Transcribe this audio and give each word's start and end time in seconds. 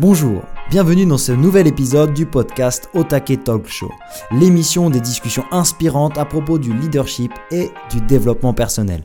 Bonjour, 0.00 0.42
bienvenue 0.70 1.06
dans 1.06 1.18
ce 1.18 1.32
nouvel 1.32 1.66
épisode 1.66 2.14
du 2.14 2.24
podcast 2.24 2.88
Otake 2.94 3.42
Talk 3.42 3.66
Show, 3.66 3.90
l'émission 4.30 4.90
des 4.90 5.00
discussions 5.00 5.42
inspirantes 5.50 6.18
à 6.18 6.24
propos 6.24 6.56
du 6.56 6.72
leadership 6.72 7.32
et 7.50 7.72
du 7.90 8.00
développement 8.02 8.54
personnel. 8.54 9.02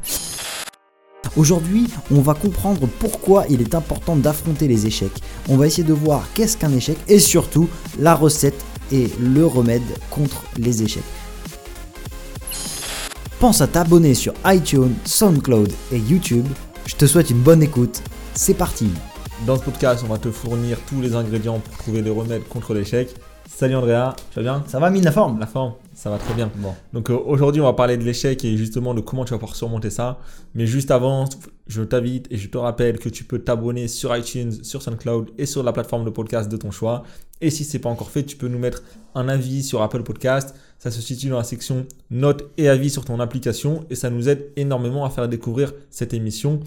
Aujourd'hui, 1.36 1.88
on 2.12 2.22
va 2.22 2.36
comprendre 2.36 2.88
pourquoi 3.00 3.46
il 3.50 3.60
est 3.62 3.74
important 3.74 4.16
d'affronter 4.16 4.68
les 4.68 4.86
échecs. 4.86 5.20
On 5.50 5.58
va 5.58 5.66
essayer 5.66 5.84
de 5.84 5.94
voir 5.94 6.28
qu'est-ce 6.36 6.58
qu'un 6.58 6.72
échec 6.72 7.00
et 7.08 7.18
surtout 7.18 7.68
la 7.98 8.14
recette 8.14 8.64
et 8.92 9.10
le 9.20 9.48
remède 9.48 9.82
contre 10.12 10.44
les 10.58 10.84
échecs. 10.84 11.02
Pense 13.40 13.62
à 13.62 13.68
t'abonner 13.68 14.14
sur 14.14 14.36
iTunes, 14.46 14.94
SoundCloud 15.06 15.74
et 15.92 15.98
YouTube. 15.98 16.46
Je 16.86 16.96
te 16.96 17.08
souhaite 17.08 17.32
une 17.32 17.42
bonne 17.42 17.64
écoute. 17.64 18.04
C'est 18.36 18.54
parti. 18.54 18.92
Dans 19.46 19.58
ce 19.58 19.64
podcast, 19.66 20.06
on 20.06 20.08
va 20.08 20.18
te 20.18 20.32
fournir 20.32 20.78
tous 20.88 21.02
les 21.02 21.16
ingrédients 21.16 21.60
pour 21.60 21.78
trouver 21.78 22.02
des 22.02 22.10
remèdes 22.10 22.48
contre 22.48 22.74
l'échec. 22.74 23.14
Salut 23.46 23.76
Andrea, 23.76 24.16
tu 24.32 24.38
vas 24.38 24.42
bien? 24.42 24.64
Ça 24.68 24.80
va, 24.80 24.90
mine 24.90 25.04
la 25.04 25.12
forme 25.12 25.38
La 25.38 25.48
forme 25.48 25.74
Ça 25.94 26.10
va 26.10 26.18
très 26.18 26.34
bien. 26.34 26.50
Bon. 26.56 26.74
Donc 26.94 27.10
euh, 27.10 27.18
aujourd'hui, 27.26 27.60
on 27.60 27.66
va 27.66 27.74
parler 27.74 27.98
de 27.98 28.04
l'échec 28.04 28.46
et 28.46 28.56
justement 28.56 28.94
de 28.94 29.02
comment 29.02 29.26
tu 29.26 29.32
vas 29.32 29.40
pouvoir 29.40 29.58
surmonter 29.58 29.90
ça. 29.90 30.18
Mais 30.56 30.66
juste 30.66 30.92
avant, 30.92 31.26
je 31.68 31.84
t'invite 31.84 32.28
et 32.32 32.38
je 32.38 32.48
te 32.48 32.58
rappelle 32.58 33.00
que 33.00 33.10
tu 33.10 33.26
peux 33.26 33.40
t'abonner 33.40 33.90
sur 33.90 34.16
iTunes, 34.16 34.64
sur 34.64 34.82
SoundCloud 34.82 35.32
et 35.38 35.46
sur 35.46 35.62
la 35.62 35.74
plateforme 35.74 36.06
de 36.06 36.10
podcast 36.10 36.50
de 36.50 36.56
ton 36.56 36.72
choix. 36.72 37.04
Et 37.42 37.50
si 37.50 37.66
ce 37.66 37.74
n'est 37.74 37.82
pas 37.82 37.90
encore 37.90 38.12
fait, 38.12 38.24
tu 38.24 38.38
peux 38.38 38.48
nous 38.48 38.60
mettre 38.60 38.82
un 39.14 39.28
avis 39.28 39.62
sur 39.62 39.82
Apple 39.82 40.04
Podcast. 40.04 40.56
Ça 40.80 40.90
se 40.90 41.02
situe 41.02 41.28
dans 41.28 41.38
la 41.38 41.44
section 41.44 41.86
notes 42.12 42.50
et 42.58 42.70
avis 42.70 42.90
sur 42.90 43.04
ton 43.04 43.20
application 43.20 43.86
et 43.90 43.96
ça 43.96 44.10
nous 44.10 44.30
aide 44.30 44.52
énormément 44.56 45.04
à 45.04 45.10
faire 45.10 45.28
découvrir 45.28 45.74
cette 45.90 46.14
émission. 46.14 46.62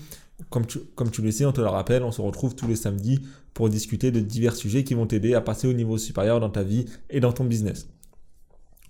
Comme 0.51 0.67
tu, 0.67 0.79
comme 0.95 1.11
tu 1.11 1.23
le 1.23 1.31
sais, 1.31 1.47
on 1.47 1.53
te 1.53 1.61
le 1.61 1.69
rappelle, 1.69 2.03
on 2.03 2.13
se 2.13 2.21
retrouve 2.21 2.55
tous 2.55 2.69
les 2.69 2.77
samedis 2.77 3.21
pour 3.55 3.71
discuter 3.71 4.11
de 4.11 4.21
divers 4.21 4.55
sujets 4.55 4.85
qui 4.85 4.95
vont 4.95 5.07
t'aider 5.07 5.35
à 5.35 5.41
passer 5.41 5.67
au 5.67 5.73
niveau 5.73 5.97
supérieur 5.97 6.41
dans 6.41 6.51
ta 6.51 6.63
vie 6.63 6.85
et 7.09 7.21
dans 7.21 7.33
ton 7.33 7.45
business. 7.45 7.89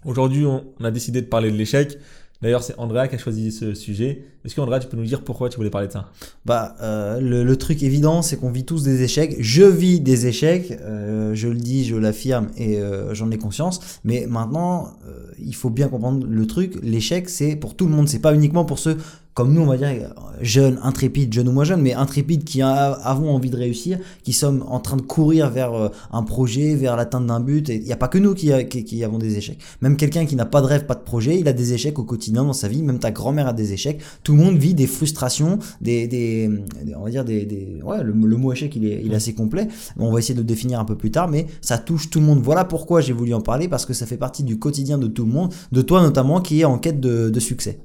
Aujourd'hui, 0.04 0.44
on 0.44 0.64
a 0.84 0.90
décidé 0.90 1.22
de 1.22 1.26
parler 1.26 1.50
de 1.50 1.56
l'échec. 1.56 1.98
D'ailleurs, 2.42 2.62
c'est 2.62 2.78
Andrea 2.78 3.08
qui 3.08 3.14
a 3.14 3.18
choisi 3.18 3.50
ce 3.50 3.74
sujet. 3.74 4.24
Est-ce 4.44 4.54
que 4.54 4.60
Andrea, 4.60 4.78
tu 4.78 4.88
peux 4.88 4.96
nous 4.96 5.04
dire 5.04 5.22
pourquoi 5.22 5.48
tu 5.48 5.56
voulais 5.56 5.70
parler 5.70 5.88
de 5.88 5.92
ça? 5.92 6.10
Bah, 6.44 6.76
euh, 6.82 7.18
le, 7.20 7.56
truc 7.56 7.82
évident, 7.82 8.20
c'est 8.20 8.36
qu'on 8.36 8.50
vit 8.50 8.64
tous 8.64 8.82
des 8.82 9.02
échecs. 9.02 9.36
Je 9.38 9.62
vis 9.62 10.00
des 10.00 10.26
échecs, 10.26 10.72
euh, 10.82 11.34
je 11.34 11.48
le 11.48 11.56
dis, 11.56 11.84
je 11.84 11.96
l'affirme 11.96 12.48
et 12.56 12.78
euh, 12.78 13.14
j'en 13.14 13.30
ai 13.30 13.38
conscience. 13.38 14.00
Mais 14.04 14.26
maintenant, 14.28 14.92
il 15.38 15.54
faut 15.54 15.70
bien 15.70 15.88
comprendre 15.88 16.26
le 16.26 16.46
truc. 16.46 16.78
L'échec, 16.82 17.28
c'est 17.28 17.56
pour 17.56 17.74
tout 17.74 17.86
le 17.86 17.92
monde. 17.92 18.08
C'est 18.08 18.20
pas 18.20 18.34
uniquement 18.34 18.64
pour 18.64 18.78
ceux 18.78 18.98
comme 19.36 19.52
nous, 19.52 19.60
on 19.60 19.66
va 19.66 19.76
dire, 19.76 20.14
jeunes, 20.40 20.80
intrépides, 20.82 21.30
jeunes 21.30 21.48
ou 21.48 21.52
moins 21.52 21.64
jeunes, 21.64 21.82
mais 21.82 21.92
intrépides 21.92 22.42
qui 22.42 22.62
avons 22.62 23.34
envie 23.34 23.50
de 23.50 23.56
réussir, 23.58 23.98
qui 24.22 24.32
sommes 24.32 24.64
en 24.66 24.80
train 24.80 24.96
de 24.96 25.02
courir 25.02 25.50
vers 25.50 25.74
euh, 25.74 25.88
un 26.10 26.22
projet, 26.22 26.74
vers 26.74 26.96
l'atteinte 26.96 27.26
d'un 27.26 27.40
but. 27.40 27.68
Il 27.68 27.82
n'y 27.82 27.92
a 27.92 27.98
pas 27.98 28.08
que 28.08 28.16
nous 28.16 28.32
qui, 28.32 28.50
qui, 28.66 29.04
avons 29.04 29.18
des 29.18 29.36
échecs. 29.36 29.58
Même 29.82 29.98
quelqu'un 29.98 30.24
qui 30.24 30.36
n'a 30.36 30.46
pas 30.46 30.62
de 30.62 30.66
rêve, 30.66 30.86
pas 30.86 30.94
de 30.94 31.02
projet, 31.02 31.38
il 31.38 31.46
a 31.48 31.52
des 31.52 31.74
échecs 31.74 31.98
au 31.98 32.04
quotidien 32.04 32.44
dans 32.44 32.54
sa 32.54 32.66
vie. 32.66 32.82
Même 32.82 32.98
ta 32.98 33.10
grand-mère 33.10 33.46
a 33.46 33.52
des 33.52 33.74
échecs. 33.74 34.00
Tout 34.22 34.32
le 34.32 34.38
monde 34.38 34.56
vit 34.56 34.72
des 34.72 34.86
frustrations, 34.86 35.58
des, 35.82 36.08
des, 36.08 36.50
on 36.96 37.04
va 37.04 37.10
dire 37.10 37.26
des, 37.26 37.44
des 37.44 37.82
ouais, 37.84 38.02
le, 38.02 38.14
mot 38.14 38.54
échec, 38.54 38.74
il 38.74 38.86
est, 38.86 39.14
assez 39.14 39.34
complet. 39.34 39.68
On 39.98 40.12
va 40.12 40.18
essayer 40.18 40.34
de 40.34 40.40
le 40.40 40.46
définir 40.46 40.80
un 40.80 40.86
peu 40.86 40.96
plus 40.96 41.10
tard, 41.10 41.28
mais 41.28 41.46
ça 41.60 41.76
touche 41.76 42.08
tout 42.08 42.20
le 42.20 42.24
monde. 42.24 42.40
Voilà 42.42 42.64
pourquoi 42.64 43.02
j'ai 43.02 43.12
voulu 43.12 43.34
en 43.34 43.42
parler, 43.42 43.68
parce 43.68 43.84
que 43.84 43.92
ça 43.92 44.06
fait 44.06 44.16
partie 44.16 44.44
du 44.44 44.58
quotidien 44.58 44.96
de 44.96 45.08
tout 45.08 45.26
le 45.26 45.32
monde, 45.32 45.52
de 45.72 45.82
toi 45.82 46.00
notamment, 46.00 46.40
qui 46.40 46.62
est 46.62 46.64
en 46.64 46.78
quête 46.78 47.00
de 47.00 47.38
succès. 47.40 47.80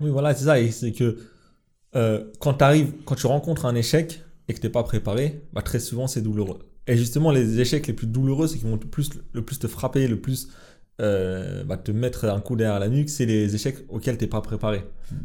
Oui, 0.00 0.10
voilà, 0.10 0.34
c'est 0.34 0.44
ça. 0.44 0.60
Et 0.60 0.70
c'est 0.70 0.92
que 0.92 1.18
euh, 1.94 2.24
quand, 2.38 2.62
arrives, 2.62 2.92
quand 3.04 3.14
tu 3.14 3.26
rencontres 3.26 3.66
un 3.66 3.74
échec 3.74 4.22
et 4.48 4.54
que 4.54 4.60
tu 4.60 4.66
n'es 4.66 4.72
pas 4.72 4.82
préparé, 4.82 5.42
bah, 5.52 5.62
très 5.62 5.80
souvent 5.80 6.06
c'est 6.06 6.22
douloureux. 6.22 6.58
Et 6.86 6.96
justement, 6.96 7.30
les 7.30 7.60
échecs 7.60 7.86
les 7.86 7.92
plus 7.92 8.06
douloureux, 8.06 8.48
c'est 8.48 8.58
qui 8.58 8.64
vont 8.64 8.72
le 8.72 8.78
plus, 8.78 9.10
le 9.32 9.42
plus 9.42 9.58
te 9.58 9.66
frapper, 9.66 10.08
le 10.08 10.20
plus 10.20 10.48
euh, 11.00 11.64
bah, 11.64 11.76
te 11.76 11.92
mettre 11.92 12.24
un 12.24 12.40
coup 12.40 12.56
derrière 12.56 12.80
la 12.80 12.88
nuque, 12.88 13.10
c'est 13.10 13.26
les 13.26 13.54
échecs 13.54 13.84
auxquels 13.88 14.18
tu 14.18 14.24
n'es 14.24 14.28
pas 14.28 14.40
préparé. 14.40 14.84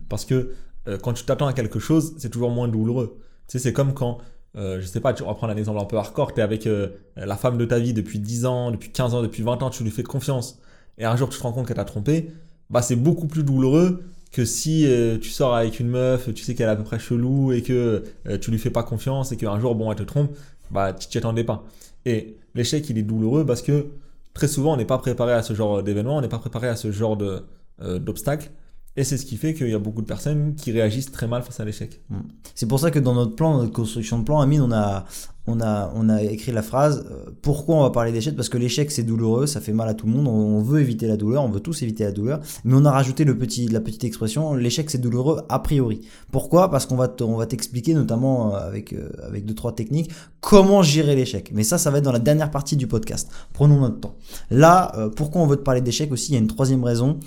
Parce 0.09 0.25
que 0.25 0.53
euh, 0.87 0.97
quand 0.97 1.13
tu 1.13 1.23
t'attends 1.25 1.47
à 1.47 1.53
quelque 1.53 1.79
chose, 1.79 2.15
c'est 2.17 2.29
toujours 2.29 2.51
moins 2.51 2.67
douloureux. 2.67 3.17
Tu 3.47 3.53
sais, 3.53 3.59
c'est 3.59 3.73
comme 3.73 3.93
quand, 3.93 4.19
je 4.55 4.81
sais 4.81 4.99
pas, 4.99 5.13
tu 5.13 5.23
vas 5.23 5.33
prendre 5.35 5.53
un 5.53 5.57
exemple 5.57 5.79
un 5.79 5.85
peu 5.85 5.97
hardcore, 5.97 6.33
tu 6.33 6.39
es 6.39 6.43
avec 6.43 6.67
la 7.15 7.37
femme 7.37 7.57
de 7.57 7.65
ta 7.65 7.79
vie 7.79 7.93
depuis 7.93 8.19
10 8.19 8.45
ans, 8.45 8.71
depuis 8.71 8.91
15 8.91 9.13
ans, 9.13 9.21
depuis 9.21 9.43
20 9.43 9.63
ans, 9.63 9.69
tu 9.69 9.83
lui 9.83 9.91
fais 9.91 10.03
confiance. 10.03 10.59
Et 10.97 11.05
un 11.05 11.15
jour, 11.15 11.29
tu 11.29 11.37
te 11.37 11.43
rends 11.43 11.53
compte 11.53 11.67
qu'elle 11.67 11.77
t'a 11.77 11.85
trompé, 11.85 12.31
bah, 12.69 12.81
c'est 12.81 12.95
beaucoup 12.95 13.27
plus 13.27 13.43
douloureux 13.43 14.03
que 14.37 14.45
si 14.45 14.85
euh, 14.85 15.17
tu 15.17 15.31
sors 15.31 15.55
avec 15.55 15.79
une 15.79 15.87
meuf, 15.87 16.31
tu 16.31 16.43
sais 16.43 16.53
qu'elle 16.53 16.67
est 16.67 16.71
à 16.71 16.75
peu 16.75 16.83
près 16.83 16.99
chelou 16.99 17.53
et 17.53 17.63
que 17.63 18.03
euh, 18.27 18.37
tu 18.37 18.51
lui 18.51 18.59
fais 18.59 18.69
pas 18.69 18.83
confiance 18.83 19.31
et 19.31 19.37
qu'un 19.37 19.59
jour, 19.59 19.73
bon, 19.73 19.91
elle 19.91 19.97
te 19.97 20.03
trompe, 20.03 20.29
bah, 20.69 20.93
tu 20.93 21.07
t'y 21.07 21.17
attendais 21.17 21.43
pas. 21.43 21.65
Et 22.05 22.37
l'échec, 22.53 22.87
il 22.87 22.99
est 22.99 23.03
douloureux 23.03 23.47
parce 23.47 23.63
que 23.63 23.87
très 24.35 24.47
souvent, 24.47 24.75
on 24.75 24.77
n'est 24.77 24.85
pas 24.85 24.99
préparé 24.99 25.33
à 25.33 25.41
ce 25.41 25.55
genre 25.55 25.81
d'événement, 25.81 26.17
on 26.17 26.21
n'est 26.21 26.27
pas 26.27 26.37
préparé 26.37 26.67
à 26.67 26.75
ce 26.75 26.91
genre 26.91 27.17
euh, 27.19 27.97
d'obstacle. 27.97 28.51
Et 28.95 29.03
c'est 29.03 29.17
ce 29.17 29.25
qui 29.25 29.37
fait 29.37 29.55
qu'il 29.55 29.69
y 29.69 29.73
a 29.73 29.79
beaucoup 29.79 30.01
de 30.01 30.07
personnes 30.07 30.53
qui 30.53 30.71
réagissent 30.71 31.11
très 31.11 31.27
mal 31.27 31.41
face 31.41 31.59
à 31.59 31.65
l'échec. 31.65 31.99
Mmh. 32.11 32.17
C'est 32.53 32.67
pour 32.67 32.79
ça 32.79 32.91
que 32.91 32.99
dans 32.99 33.15
notre 33.15 33.35
plan, 33.35 33.57
notre 33.57 33.73
construction 33.73 34.19
de 34.19 34.23
plan, 34.23 34.39
Amine, 34.39 34.61
on 34.61 34.71
a, 34.71 35.05
on 35.47 35.61
a, 35.61 35.91
on 35.95 36.09
a 36.09 36.21
écrit 36.21 36.51
la 36.51 36.61
phrase 36.61 37.05
euh, 37.09 37.31
pourquoi 37.41 37.77
on 37.77 37.81
va 37.83 37.89
parler 37.89 38.11
d'échec 38.11 38.35
Parce 38.35 38.49
que 38.49 38.57
l'échec 38.57 38.91
c'est 38.91 39.03
douloureux, 39.03 39.47
ça 39.47 39.61
fait 39.61 39.71
mal 39.71 39.87
à 39.87 39.93
tout 39.93 40.05
le 40.05 40.11
monde, 40.11 40.27
on, 40.27 40.61
veut 40.61 40.81
éviter 40.81 41.07
la 41.07 41.17
douleur, 41.17 41.43
on 41.43 41.49
veut 41.49 41.61
tous 41.61 41.81
éviter 41.81 42.03
la 42.03 42.11
douleur, 42.11 42.41
mais 42.65 42.73
on 42.75 42.83
a 42.85 42.91
rajouté 42.91 43.23
le 43.23 43.37
petit, 43.37 43.67
la 43.67 43.79
petite 43.79 44.03
expression 44.03 44.53
l'échec 44.53 44.89
c'est 44.89 44.97
douloureux 44.97 45.41
a 45.49 45.59
priori. 45.59 46.01
Pourquoi? 46.31 46.69
Parce 46.69 46.85
qu'on 46.85 46.97
va 46.97 47.13
on 47.21 47.37
va 47.37 47.45
t'expliquer 47.45 47.93
notamment 47.93 48.53
euh, 48.53 48.67
avec 48.67 48.93
euh, 48.93 49.09
avec 49.23 49.45
deux 49.45 49.55
trois 49.55 49.73
techniques 49.73 50.11
comment 50.41 50.81
gérer 50.81 51.15
l'échec. 51.15 51.51
Mais 51.53 51.63
ça, 51.63 51.77
ça 51.77 51.91
va 51.91 51.97
être 51.97 52.03
dans 52.03 52.11
la 52.11 52.19
dernière 52.19 52.51
partie 52.51 52.77
du 52.77 52.87
podcast. 52.87 53.29
Prenons 53.53 53.79
notre 53.81 53.99
temps. 53.99 54.15
Là, 54.49 54.93
pourquoi 55.15 55.41
on 55.41 55.47
veut 55.47 55.57
te 55.57 55.61
parler 55.61 55.81
d'échec 55.81 56.09
aussi? 56.11 56.31
Il 56.31 56.33
y 56.35 56.37
a 56.37 56.39
une 56.39 56.47
troisième 56.47 56.83
raison. 56.83 57.19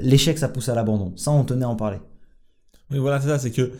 l'échec 0.00 0.38
ça 0.38 0.48
pousse 0.48 0.68
à 0.68 0.74
l'abandon. 0.74 1.12
Ça, 1.16 1.30
on 1.30 1.44
tenait 1.44 1.64
à 1.64 1.68
en 1.68 1.76
parler. 1.76 1.98
Oui, 2.90 2.98
voilà, 2.98 3.20
c'est 3.20 3.28
ça, 3.28 3.38
c'est 3.38 3.50
que 3.50 3.72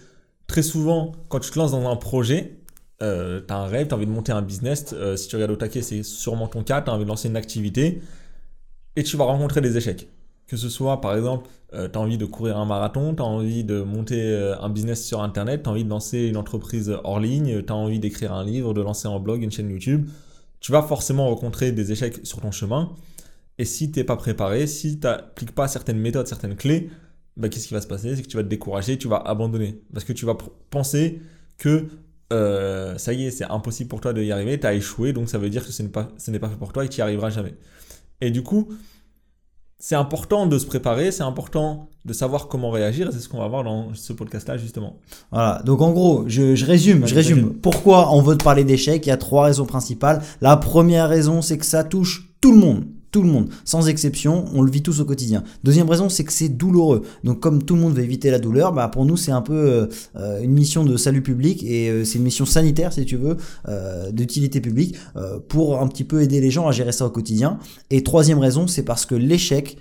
très 0.47 0.63
souvent, 0.63 1.13
quand 1.29 1.41
tu 1.41 1.51
te 1.51 1.59
lances 1.59 1.71
dans 1.71 1.89
un 1.89 1.97
projet, 1.97 2.62
euh, 3.03 3.41
tu 3.47 3.53
as 3.53 3.57
un 3.59 3.67
rêve, 3.67 3.89
tu 3.89 3.95
as 3.95 3.97
envie 3.97 4.07
de 4.07 4.11
monter 4.11 4.33
un 4.33 4.43
business. 4.43 4.95
Euh, 4.95 5.17
si 5.17 5.29
tu 5.29 5.37
regardes 5.37 5.53
au 5.53 5.57
taquet, 5.57 5.83
c'est 5.83 6.03
sûrement 6.03 6.49
ton 6.49 6.63
cas. 6.63 6.81
Tu 6.81 6.91
as 6.91 6.95
envie 6.95 7.05
de 7.05 7.09
lancer 7.09 7.29
une 7.29 7.37
activité 7.37 8.01
et 8.97 9.03
tu 9.03 9.17
vas 9.17 9.25
rencontrer 9.25 9.61
des 9.61 9.77
échecs. 9.77 10.09
Que 10.47 10.57
ce 10.57 10.69
soit, 10.69 11.01
par 11.01 11.17
exemple, 11.17 11.49
euh, 11.75 11.89
tu 11.89 11.99
as 11.99 12.01
envie 12.01 12.19
de 12.19 12.27
courir 12.27 12.59
un 12.59 12.67
marathon, 12.67 13.15
tu 13.15 13.23
as 13.23 13.25
envie 13.25 13.65
de 13.65 13.81
monter 13.81 14.21
euh, 14.21 14.59
un 14.61 14.69
business 14.69 15.05
sur 15.05 15.23
Internet, 15.23 15.63
tu 15.63 15.69
as 15.69 15.73
envie 15.73 15.85
de 15.85 15.89
lancer 15.89 16.27
une 16.27 16.37
entreprise 16.37 16.95
hors 17.05 17.21
ligne, 17.21 17.63
tu 17.63 17.73
as 17.73 17.77
envie 17.77 17.99
d'écrire 17.99 18.33
un 18.33 18.45
livre, 18.45 18.75
de 18.75 18.83
lancer 18.83 19.09
un 19.09 19.19
blog, 19.19 19.43
une 19.43 19.51
chaîne 19.51 19.71
YouTube. 19.71 20.07
Tu 20.61 20.71
vas 20.73 20.83
forcément 20.83 21.29
rencontrer 21.29 21.73
des 21.73 21.91
échecs 21.93 22.21
sur 22.25 22.41
ton 22.41 22.51
chemin. 22.51 22.93
Et 23.59 23.65
si 23.65 23.91
tu 23.91 23.99
n'es 23.99 24.05
pas 24.05 24.17
préparé, 24.17 24.67
si 24.67 24.99
tu 24.99 25.07
n'appliques 25.07 25.55
pas 25.55 25.69
certaines 25.69 25.99
méthodes, 25.99 26.27
certaines 26.27 26.57
clés, 26.57 26.91
bah, 27.37 27.49
qu'est-ce 27.49 27.69
qui 27.69 27.75
va 27.75 27.81
se 27.81 27.87
passer? 27.87 28.15
C'est 28.15 28.23
que 28.23 28.29
tu 28.29 28.37
vas 28.37 28.43
te 28.43 28.49
décourager, 28.49 28.99
tu 28.99 29.09
vas 29.09 29.17
abandonner. 29.17 29.81
Parce 29.93 30.05
que 30.05 30.13
tu 30.13 30.27
vas 30.27 30.37
penser 30.71 31.21
que 31.57 31.87
euh, 32.33 32.99
ça 32.99 33.13
y 33.13 33.27
est, 33.27 33.31
c'est 33.31 33.45
impossible 33.45 33.89
pour 33.89 34.01
toi 34.01 34.13
de 34.13 34.23
y 34.23 34.33
arriver, 34.33 34.59
tu 34.59 34.67
as 34.67 34.75
échoué, 34.75 35.13
donc 35.13 35.29
ça 35.29 35.39
veut 35.39 35.51
dire 35.51 35.65
que 35.65 35.73
ce 35.73 35.83
n'est 35.83 35.89
pas, 35.89 36.09
ce 36.19 36.31
pas 36.33 36.49
fait 36.49 36.57
pour 36.57 36.73
toi 36.73 36.85
et 36.85 36.89
tu 36.89 36.99
n'y 36.99 37.03
arriveras 37.03 37.31
jamais. 37.31 37.55
Et 38.21 38.31
du 38.31 38.43
coup, 38.43 38.69
c'est 39.79 39.97
important 39.97 40.47
de 40.47 40.59
se 40.59 40.67
préparer, 40.67 41.11
c'est 41.13 41.25
important 41.25 41.89
de 42.05 42.13
savoir 42.13 42.49
comment 42.49 42.71
réagir, 42.71 43.09
et 43.09 43.13
c'est 43.13 43.19
ce 43.19 43.29
qu'on 43.29 43.39
va 43.39 43.49
voir 43.49 43.65
dans 43.65 43.95
ce 43.95 44.13
podcast-là, 44.13 44.57
justement. 44.57 45.01
Voilà, 45.31 45.63
donc 45.65 45.81
en 45.81 45.93
gros, 45.93 46.25
je, 46.27 46.55
je 46.55 46.65
résume, 46.65 47.07
je 47.07 47.15
résume. 47.15 47.55
Pourquoi 47.55 48.13
on 48.13 48.23
veut 48.23 48.37
te 48.37 48.45
parler 48.45 48.65
d'échecs? 48.65 49.05
Il 49.07 49.09
y 49.09 49.13
a 49.13 49.17
trois 49.17 49.45
raisons 49.45 49.67
principales. 49.67 50.23
La 50.41 50.57
première 50.57 51.09
raison, 51.09 51.43
c'est 51.43 51.59
que 51.59 51.67
ça 51.67 51.85
touche 51.85 52.33
tout 52.41 52.53
le 52.53 52.59
monde 52.59 52.85
tout 53.13 53.23
le 53.23 53.29
monde, 53.29 53.51
sans 53.65 53.89
exception, 53.89 54.47
on 54.55 54.63
le 54.63 54.71
vit 54.71 54.83
tous 54.83 55.01
au 55.01 55.05
quotidien. 55.05 55.45
Deuxième 55.63 55.89
raison, 55.89 56.09
c'est 56.09 56.25
que 56.25 56.33
c'est 56.33 56.49
douloureux. 56.49 57.03
Donc 57.25 57.41
comme 57.41 57.63
tout 57.63 57.75
le 57.75 57.83
monde 57.83 57.95
veut 57.95 58.03
éviter 58.03 58.31
la 58.31 58.39
douleur, 58.39 58.73
bah 58.73 58.89
pour 58.89 59.05
nous 59.05 59.19
c'est 59.19 59.31
un 59.31 59.43
peu 59.43 59.55
euh, 59.55 59.87
euh, 60.17 60.43
une 60.43 60.53
mission 60.53 60.83
de 60.83 60.97
salut 60.97 61.23
public 61.23 61.63
et 61.63 61.91
euh, 61.91 62.05
c'est 62.05 62.17
une 62.17 62.25
mission 62.25 62.47
sanitaire 62.47 62.93
si 62.93 63.05
tu 63.05 63.17
veux, 63.17 63.37
d'utilité 64.13 64.61
publique 64.61 64.97
pour 65.49 65.81
un 65.81 65.87
petit 65.89 66.05
peu 66.05 66.23
aider 66.23 66.41
les 66.41 66.51
gens 66.51 66.67
à 66.67 66.73
gérer 66.73 66.93
ça 66.93 67.07
au 67.07 67.11
quotidien. 67.11 67.59
Et 67.91 68.03
troisième 68.03 68.39
raison, 68.39 68.67
c'est 68.67 68.83
parce 68.83 69.05
que 69.05 69.15
l'échec 69.15 69.77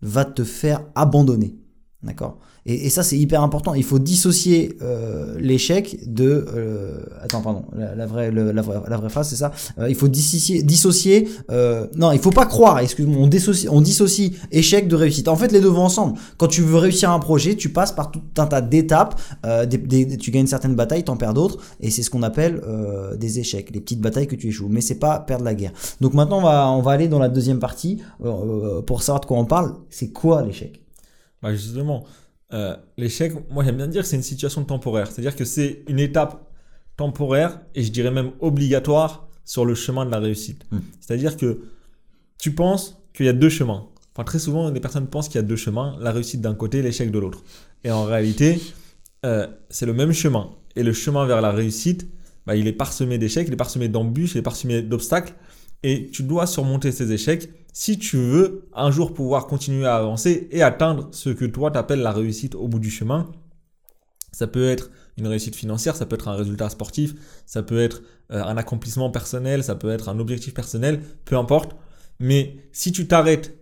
va 0.00 0.24
te 0.24 0.42
faire 0.42 0.82
abandonner. 0.94 1.54
D'accord 2.02 2.38
et, 2.66 2.90
ça, 2.90 3.02
c'est 3.02 3.16
hyper 3.16 3.42
important. 3.42 3.74
Il 3.74 3.84
faut 3.84 3.98
dissocier 3.98 4.76
euh, 4.82 5.36
l'échec 5.38 5.98
de. 6.06 6.46
Euh, 6.54 7.00
attends, 7.22 7.40
pardon. 7.40 7.64
La, 7.74 8.06
vraie, 8.06 8.30
la, 8.30 8.62
vraie, 8.62 8.80
la 8.86 8.96
vraie 8.98 9.08
phrase, 9.08 9.28
c'est 9.28 9.36
ça. 9.36 9.50
Euh, 9.78 9.88
il 9.88 9.94
faut 9.94 10.08
dissocier. 10.08 10.62
dissocier 10.62 11.28
non, 11.96 12.12
il 12.12 12.18
faut 12.18 12.30
pas 12.30 12.46
croire. 12.46 12.78
Excuse-moi. 12.80 13.16
On 13.18 13.26
dissocie, 13.26 13.68
on 13.70 13.80
dissocie 13.80 14.32
échec 14.52 14.88
de 14.88 14.96
réussite. 14.96 15.28
En 15.28 15.36
fait, 15.36 15.52
les 15.52 15.60
deux 15.60 15.68
vont 15.68 15.84
ensemble. 15.84 16.18
Quand 16.36 16.48
tu 16.48 16.60
veux 16.60 16.76
réussir 16.76 17.10
un 17.10 17.18
projet, 17.18 17.54
tu 17.54 17.70
passes 17.70 17.92
par 17.92 18.10
tout 18.10 18.20
un 18.36 18.46
tas 18.46 18.60
d'étapes. 18.60 19.18
tu 20.20 20.30
gagnes 20.30 20.46
certaines 20.46 20.74
batailles, 20.74 21.04
t'en 21.04 21.16
perds 21.16 21.34
d'autres. 21.34 21.58
Et 21.80 21.90
c'est 21.90 22.02
ce 22.02 22.10
qu'on 22.10 22.22
appelle 22.22 22.60
des 23.18 23.38
échecs, 23.38 23.70
les 23.72 23.80
petites 23.80 24.00
batailles 24.00 24.26
que 24.26 24.36
tu 24.36 24.48
échoues. 24.48 24.68
Mais 24.68 24.82
c'est 24.82 24.98
pas 24.98 25.18
perdre 25.18 25.44
la 25.44 25.54
guerre. 25.54 25.72
Donc 26.00 26.12
maintenant, 26.12 26.38
on 26.38 26.42
va, 26.42 26.70
on 26.70 26.82
va 26.82 26.92
aller 26.92 27.08
dans 27.08 27.18
la 27.18 27.28
deuxième 27.28 27.58
partie 27.58 27.98
pour 28.86 29.02
savoir 29.02 29.20
de 29.20 29.26
quoi 29.26 29.38
on 29.38 29.46
parle. 29.46 29.74
C'est 29.88 30.08
quoi 30.08 30.42
l'échec? 30.42 30.80
Bah 31.42 31.54
Justement. 31.54 32.04
Euh, 32.52 32.76
l'échec, 32.96 33.32
moi 33.50 33.62
j'aime 33.64 33.76
bien 33.76 33.86
dire 33.86 34.02
que 34.02 34.08
c'est 34.08 34.16
une 34.16 34.22
situation 34.22 34.64
temporaire. 34.64 35.10
C'est-à-dire 35.10 35.36
que 35.36 35.44
c'est 35.44 35.84
une 35.88 36.00
étape 36.00 36.50
temporaire 36.96 37.60
et 37.74 37.84
je 37.84 37.92
dirais 37.92 38.10
même 38.10 38.32
obligatoire 38.40 39.28
sur 39.44 39.64
le 39.64 39.74
chemin 39.74 40.04
de 40.04 40.10
la 40.10 40.18
réussite. 40.18 40.64
Mm. 40.70 40.78
C'est-à-dire 41.00 41.36
que 41.36 41.60
tu 42.38 42.52
penses 42.52 43.00
qu'il 43.14 43.26
y 43.26 43.28
a 43.28 43.32
deux 43.32 43.48
chemins. 43.48 43.86
Enfin, 44.12 44.24
très 44.24 44.38
souvent, 44.38 44.70
les 44.70 44.80
personnes 44.80 45.06
pensent 45.06 45.28
qu'il 45.28 45.36
y 45.36 45.44
a 45.44 45.46
deux 45.46 45.56
chemins, 45.56 45.96
la 46.00 46.10
réussite 46.10 46.40
d'un 46.40 46.54
côté, 46.54 46.82
l'échec 46.82 47.10
de 47.10 47.18
l'autre. 47.18 47.44
Et 47.84 47.90
en 47.90 48.04
réalité, 48.04 48.60
euh, 49.24 49.46
c'est 49.68 49.86
le 49.86 49.94
même 49.94 50.12
chemin. 50.12 50.50
Et 50.76 50.82
le 50.82 50.92
chemin 50.92 51.26
vers 51.26 51.40
la 51.40 51.52
réussite, 51.52 52.08
bah, 52.46 52.56
il 52.56 52.66
est 52.66 52.72
parsemé 52.72 53.18
d'échecs, 53.18 53.46
il 53.46 53.52
est 53.52 53.56
parsemé 53.56 53.88
d'embûches, 53.88 54.34
il 54.34 54.38
est 54.38 54.42
parsemé 54.42 54.82
d'obstacles. 54.82 55.34
Et 55.82 56.10
tu 56.10 56.22
dois 56.22 56.46
surmonter 56.46 56.92
ces 56.92 57.12
échecs 57.12 57.50
si 57.72 57.98
tu 57.98 58.16
veux 58.16 58.68
un 58.74 58.90
jour 58.90 59.14
pouvoir 59.14 59.46
continuer 59.46 59.86
à 59.86 59.96
avancer 59.96 60.48
et 60.50 60.62
atteindre 60.62 61.08
ce 61.12 61.30
que 61.30 61.44
toi 61.44 61.70
t'appelles 61.70 62.00
la 62.00 62.12
réussite 62.12 62.54
au 62.54 62.68
bout 62.68 62.78
du 62.78 62.90
chemin. 62.90 63.30
Ça 64.32 64.46
peut 64.46 64.68
être 64.68 64.90
une 65.16 65.26
réussite 65.26 65.56
financière, 65.56 65.96
ça 65.96 66.06
peut 66.06 66.14
être 66.14 66.28
un 66.28 66.34
résultat 66.34 66.68
sportif, 66.68 67.14
ça 67.46 67.62
peut 67.62 67.80
être 67.80 68.02
euh, 68.32 68.42
un 68.42 68.56
accomplissement 68.56 69.10
personnel, 69.10 69.64
ça 69.64 69.74
peut 69.74 69.90
être 69.90 70.08
un 70.08 70.18
objectif 70.18 70.54
personnel, 70.54 71.02
peu 71.24 71.36
importe. 71.36 71.76
Mais 72.18 72.56
si 72.72 72.92
tu 72.92 73.06
t'arrêtes 73.06 73.58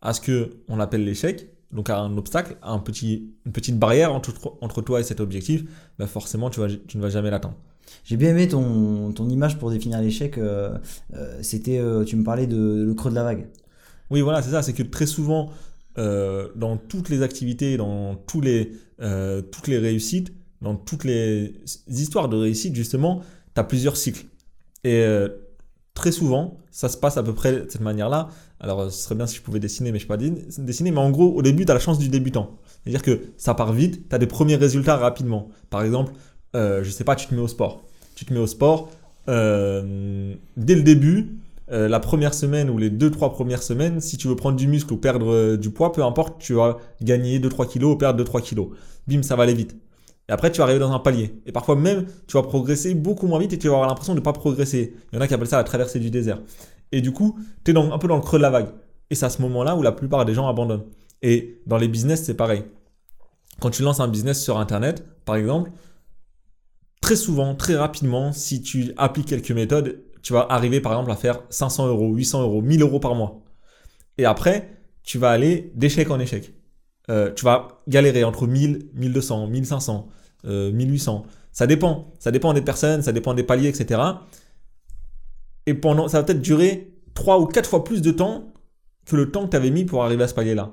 à 0.00 0.12
ce 0.12 0.20
que 0.20 0.50
on 0.68 0.80
appelle 0.80 1.04
l'échec, 1.04 1.48
donc 1.70 1.90
à 1.90 1.98
un 1.98 2.16
obstacle, 2.16 2.56
à 2.62 2.72
une 2.74 3.52
petite 3.52 3.78
barrière 3.78 4.12
entre, 4.12 4.82
toi 4.82 5.00
et 5.00 5.04
cet 5.04 5.20
objectif, 5.20 5.64
bah 5.98 6.06
forcément 6.06 6.50
tu 6.50 6.60
ne 6.60 7.00
vas 7.00 7.08
jamais 7.08 7.30
l'atteindre. 7.30 7.56
J'ai 8.04 8.16
bien 8.16 8.30
aimé 8.30 8.48
ton, 8.48 9.12
ton 9.12 9.28
image 9.28 9.58
pour 9.58 9.70
définir 9.70 10.00
l'échec. 10.00 10.38
euh, 10.38 10.76
euh, 11.14 11.38
C'était, 11.42 11.78
euh, 11.78 12.04
tu 12.04 12.16
me 12.16 12.24
parlais 12.24 12.46
de 12.46 12.84
le 12.86 12.94
creux 12.94 13.10
de 13.10 13.14
la 13.14 13.22
vague. 13.22 13.48
Oui, 14.10 14.20
voilà, 14.20 14.42
c'est 14.42 14.50
ça. 14.50 14.62
C'est 14.62 14.72
que 14.72 14.82
très 14.82 15.06
souvent, 15.06 15.50
dans 15.96 16.76
toutes 16.76 17.08
les 17.08 17.22
activités, 17.22 17.76
dans 17.76 18.14
tous 18.14 18.40
les, 18.40 18.72
toutes 19.50 19.68
les 19.68 19.78
réussites, 19.78 20.32
dans 20.60 20.76
toutes 20.76 21.04
les 21.04 21.54
histoires 21.88 22.28
de 22.28 22.36
réussite, 22.36 22.74
justement, 22.74 23.22
tu 23.54 23.60
as 23.60 23.64
plusieurs 23.64 23.96
cycles. 23.96 24.26
Et 24.84 25.04
très 25.94 26.12
souvent, 26.12 26.58
ça 26.70 26.88
se 26.88 26.96
passe 26.96 27.16
à 27.16 27.22
peu 27.22 27.34
près 27.34 27.52
de 27.52 27.66
cette 27.70 27.80
manière-là. 27.80 28.28
Alors, 28.60 28.92
ce 28.92 29.02
serait 29.02 29.14
bien 29.14 29.26
si 29.26 29.36
je 29.36 29.42
pouvais 29.42 29.60
dessiner, 29.60 29.92
mais 29.92 29.98
je 29.98 30.04
ne 30.04 30.08
pas 30.08 30.16
dessiner. 30.18 30.90
Mais 30.90 31.00
en 31.00 31.10
gros, 31.10 31.32
au 31.34 31.42
début, 31.42 31.64
tu 31.64 31.70
as 31.70 31.74
la 31.74 31.80
chance 31.80 31.98
du 31.98 32.08
débutant. 32.08 32.58
C'est-à-dire 32.84 33.02
que 33.02 33.20
ça 33.36 33.54
part 33.54 33.72
vite, 33.72 34.08
tu 34.08 34.14
as 34.14 34.18
des 34.18 34.26
premiers 34.26 34.56
résultats 34.56 34.96
rapidement. 34.96 35.48
Par 35.70 35.82
exemple, 35.82 36.12
je 36.54 36.88
sais 36.90 37.04
pas, 37.04 37.16
tu 37.16 37.26
te 37.26 37.34
mets 37.34 37.40
au 37.40 37.48
sport. 37.48 37.82
Tu 38.14 38.24
te 38.24 38.32
mets 38.32 38.40
au 38.40 38.46
sport, 38.46 38.90
euh, 39.28 40.34
dès 40.56 40.74
le 40.74 40.82
début, 40.82 41.38
euh, 41.70 41.88
la 41.88 42.00
première 42.00 42.34
semaine 42.34 42.70
ou 42.70 42.78
les 42.78 42.90
deux, 42.90 43.10
trois 43.10 43.32
premières 43.32 43.62
semaines, 43.62 44.00
si 44.00 44.16
tu 44.16 44.28
veux 44.28 44.36
prendre 44.36 44.56
du 44.56 44.66
muscle 44.66 44.92
ou 44.92 44.96
perdre 44.96 45.32
euh, 45.32 45.56
du 45.56 45.70
poids, 45.70 45.92
peu 45.92 46.04
importe, 46.04 46.40
tu 46.40 46.54
vas 46.54 46.78
gagner 47.00 47.38
2-3 47.38 47.68
kilos 47.68 47.94
ou 47.94 47.96
perdre 47.96 48.22
2-3 48.22 48.42
kilos. 48.42 48.68
Bim, 49.06 49.22
ça 49.22 49.36
va 49.36 49.44
aller 49.44 49.54
vite. 49.54 49.76
Et 50.28 50.32
après, 50.32 50.50
tu 50.50 50.58
vas 50.58 50.64
arriver 50.64 50.80
dans 50.80 50.92
un 50.92 50.98
palier. 50.98 51.34
Et 51.46 51.52
parfois 51.52 51.76
même, 51.76 52.06
tu 52.26 52.36
vas 52.36 52.42
progresser 52.42 52.94
beaucoup 52.94 53.26
moins 53.26 53.38
vite 53.38 53.52
et 53.52 53.58
tu 53.58 53.68
vas 53.68 53.74
avoir 53.74 53.88
l'impression 53.88 54.14
de 54.14 54.20
ne 54.20 54.24
pas 54.24 54.32
progresser. 54.32 54.94
Il 55.12 55.16
y 55.16 55.18
en 55.18 55.20
a 55.20 55.28
qui 55.28 55.34
appellent 55.34 55.48
ça 55.48 55.56
la 55.56 55.64
traversée 55.64 55.98
du 55.98 56.10
désert. 56.10 56.40
Et 56.92 57.00
du 57.00 57.12
coup, 57.12 57.38
tu 57.64 57.72
es 57.72 57.76
un 57.76 57.98
peu 57.98 58.08
dans 58.08 58.16
le 58.16 58.22
creux 58.22 58.38
de 58.38 58.42
la 58.42 58.50
vague. 58.50 58.68
Et 59.10 59.14
c'est 59.14 59.26
à 59.26 59.30
ce 59.30 59.42
moment-là 59.42 59.76
où 59.76 59.82
la 59.82 59.92
plupart 59.92 60.24
des 60.24 60.34
gens 60.34 60.46
abandonnent. 60.48 60.84
Et 61.22 61.60
dans 61.66 61.76
les 61.76 61.88
business, 61.88 62.24
c'est 62.24 62.34
pareil. 62.34 62.64
Quand 63.60 63.70
tu 63.70 63.82
lances 63.82 64.00
un 64.00 64.08
business 64.08 64.42
sur 64.42 64.58
Internet, 64.58 65.04
par 65.24 65.36
exemple, 65.36 65.70
très 67.02 67.16
souvent, 67.16 67.54
très 67.54 67.76
rapidement, 67.76 68.32
si 68.32 68.62
tu 68.62 68.94
appliques 68.96 69.26
quelques 69.26 69.50
méthodes, 69.50 70.02
tu 70.22 70.32
vas 70.32 70.46
arriver 70.48 70.80
par 70.80 70.92
exemple 70.92 71.10
à 71.10 71.16
faire 71.16 71.42
500 71.50 71.88
euros, 71.88 72.14
800 72.14 72.42
euros, 72.42 72.62
1000 72.62 72.80
euros 72.80 73.00
par 73.00 73.14
mois. 73.14 73.42
Et 74.16 74.24
après, 74.24 74.78
tu 75.02 75.18
vas 75.18 75.30
aller 75.30 75.72
d'échec 75.74 76.10
en 76.10 76.18
échec. 76.20 76.54
Euh, 77.10 77.32
tu 77.34 77.44
vas 77.44 77.82
galérer 77.88 78.24
entre 78.24 78.46
1000, 78.46 78.90
1200, 78.94 79.48
1500, 79.48 80.08
euh, 80.46 80.72
1800. 80.72 81.26
Ça 81.50 81.66
dépend. 81.66 82.14
Ça 82.20 82.30
dépend 82.30 82.54
des 82.54 82.62
personnes, 82.62 83.02
ça 83.02 83.12
dépend 83.12 83.34
des 83.34 83.42
paliers, 83.42 83.68
etc. 83.68 84.00
Et 85.66 85.74
pendant, 85.74 86.06
ça 86.06 86.18
va 86.18 86.24
peut-être 86.24 86.40
durer 86.40 86.94
3 87.14 87.40
ou 87.40 87.46
4 87.46 87.68
fois 87.68 87.82
plus 87.82 88.00
de 88.00 88.12
temps 88.12 88.52
que 89.04 89.16
le 89.16 89.32
temps 89.32 89.44
que 89.46 89.50
tu 89.50 89.56
avais 89.56 89.70
mis 89.70 89.84
pour 89.84 90.04
arriver 90.04 90.22
à 90.22 90.28
ce 90.28 90.34
palier-là. 90.34 90.72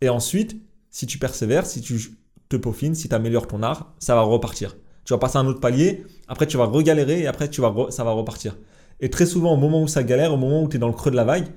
Et 0.00 0.08
ensuite, 0.08 0.56
si 0.90 1.06
tu 1.08 1.18
persévères, 1.18 1.66
si 1.66 1.80
tu 1.80 2.16
te 2.48 2.56
peaufines, 2.56 2.94
si 2.94 3.08
tu 3.08 3.14
améliores 3.14 3.48
ton 3.48 3.64
art, 3.64 3.92
ça 3.98 4.14
va 4.14 4.22
repartir. 4.22 4.76
Tu 5.04 5.12
vas 5.12 5.18
passer 5.18 5.38
à 5.38 5.40
un 5.40 5.46
autre 5.46 5.60
palier, 5.60 6.04
après 6.28 6.46
tu 6.46 6.56
vas 6.56 6.64
regalérer 6.64 7.20
et 7.20 7.26
après 7.26 7.48
tu 7.48 7.60
vas 7.60 7.68
re- 7.70 7.90
ça 7.90 8.04
va 8.04 8.12
repartir. 8.12 8.56
Et 9.00 9.10
très 9.10 9.26
souvent, 9.26 9.52
au 9.52 9.56
moment 9.56 9.82
où 9.82 9.88
ça 9.88 10.02
galère, 10.02 10.32
au 10.32 10.36
moment 10.36 10.62
où 10.62 10.68
tu 10.68 10.76
es 10.76 10.78
dans 10.78 10.86
le 10.88 10.94
creux 10.94 11.10
de 11.10 11.16
la 11.16 11.24
vague, 11.24 11.48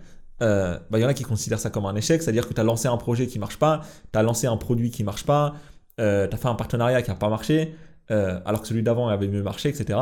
euh, 0.41 0.77
bah, 0.89 0.99
il 0.99 1.01
y 1.01 1.05
en 1.05 1.07
a 1.07 1.13
qui 1.13 1.23
considèrent 1.23 1.59
ça 1.59 1.69
comme 1.69 1.85
un 1.85 1.95
échec, 1.95 2.21
c'est-à-dire 2.21 2.47
que 2.47 2.53
tu 2.53 2.59
as 2.61 2.63
lancé 2.63 2.87
un 2.87 2.97
projet 2.97 3.27
qui 3.27 3.39
marche 3.39 3.57
pas, 3.57 3.81
tu 4.11 4.19
as 4.19 4.23
lancé 4.23 4.47
un 4.47 4.57
produit 4.57 4.91
qui 4.91 5.03
marche 5.03 5.25
pas, 5.25 5.55
tu 5.97 6.03
as 6.03 6.37
fait 6.37 6.47
un 6.47 6.55
partenariat 6.55 7.01
qui 7.01 7.09
n'a 7.09 7.15
pas 7.15 7.29
marché, 7.29 7.73
euh, 8.11 8.39
alors 8.45 8.61
que 8.61 8.67
celui 8.67 8.83
d'avant 8.83 9.07
avait 9.07 9.27
mieux 9.27 9.43
marché, 9.43 9.69
etc. 9.69 9.99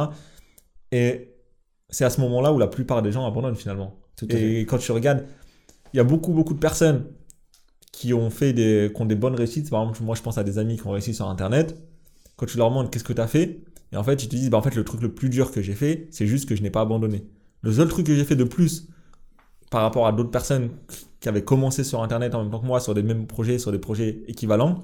Et 0.91 1.35
c'est 1.89 2.05
à 2.05 2.09
ce 2.09 2.19
moment-là 2.21 2.51
où 2.51 2.57
la 2.57 2.67
plupart 2.67 3.01
des 3.01 3.11
gens 3.11 3.25
abandonnent 3.25 3.55
finalement. 3.55 3.95
Tout 4.15 4.25
à 4.29 4.33
fait. 4.33 4.61
Et 4.61 4.65
quand 4.65 4.77
tu 4.77 4.91
regardes, 4.91 5.25
il 5.93 5.97
y 5.97 5.99
a 5.99 6.03
beaucoup, 6.03 6.31
beaucoup 6.33 6.53
de 6.53 6.59
personnes 6.59 7.05
qui 7.91 8.13
ont 8.13 8.29
fait 8.29 8.53
des, 8.53 8.91
qui 8.93 9.01
ont 9.01 9.05
des 9.05 9.15
bonnes 9.15 9.35
réussites. 9.35 9.69
Par 9.69 9.81
exemple, 9.83 10.03
moi, 10.03 10.15
je 10.15 10.21
pense 10.21 10.37
à 10.37 10.43
des 10.43 10.57
amis 10.57 10.77
qui 10.77 10.85
ont 10.87 10.91
réussi 10.91 11.13
sur 11.13 11.27
Internet. 11.29 11.77
Quand 12.37 12.45
tu 12.45 12.57
leur 12.57 12.69
demandes 12.69 12.91
qu'est-ce 12.91 13.03
que 13.03 13.13
tu 13.13 13.21
as 13.21 13.27
fait, 13.27 13.61
et 13.91 13.97
en 13.97 14.03
fait, 14.03 14.23
ils 14.23 14.27
te 14.27 14.35
disent, 14.35 14.49
bah, 14.49 14.57
en 14.57 14.61
fait, 14.61 14.75
le 14.75 14.83
truc 14.83 15.01
le 15.01 15.13
plus 15.13 15.29
dur 15.29 15.51
que 15.51 15.61
j'ai 15.61 15.73
fait, 15.73 16.07
c'est 16.11 16.27
juste 16.27 16.49
que 16.49 16.55
je 16.55 16.61
n'ai 16.61 16.69
pas 16.69 16.81
abandonné. 16.81 17.25
Le 17.61 17.71
seul 17.71 17.87
truc 17.87 18.05
que 18.05 18.15
j'ai 18.15 18.25
fait 18.25 18.35
de 18.35 18.43
plus 18.43 18.87
par 19.71 19.81
rapport 19.81 20.07
à 20.07 20.11
d'autres 20.11 20.31
personnes 20.31 20.69
qui 21.19 21.29
avaient 21.29 21.43
commencé 21.43 21.83
sur 21.83 22.03
Internet 22.03 22.35
en 22.35 22.43
même 22.43 22.51
temps 22.51 22.59
que 22.59 22.65
moi, 22.65 22.79
sur 22.79 22.93
des 22.93 23.03
mêmes 23.03 23.25
projets, 23.25 23.57
sur 23.57 23.71
des 23.71 23.79
projets 23.79 24.23
équivalents, 24.27 24.83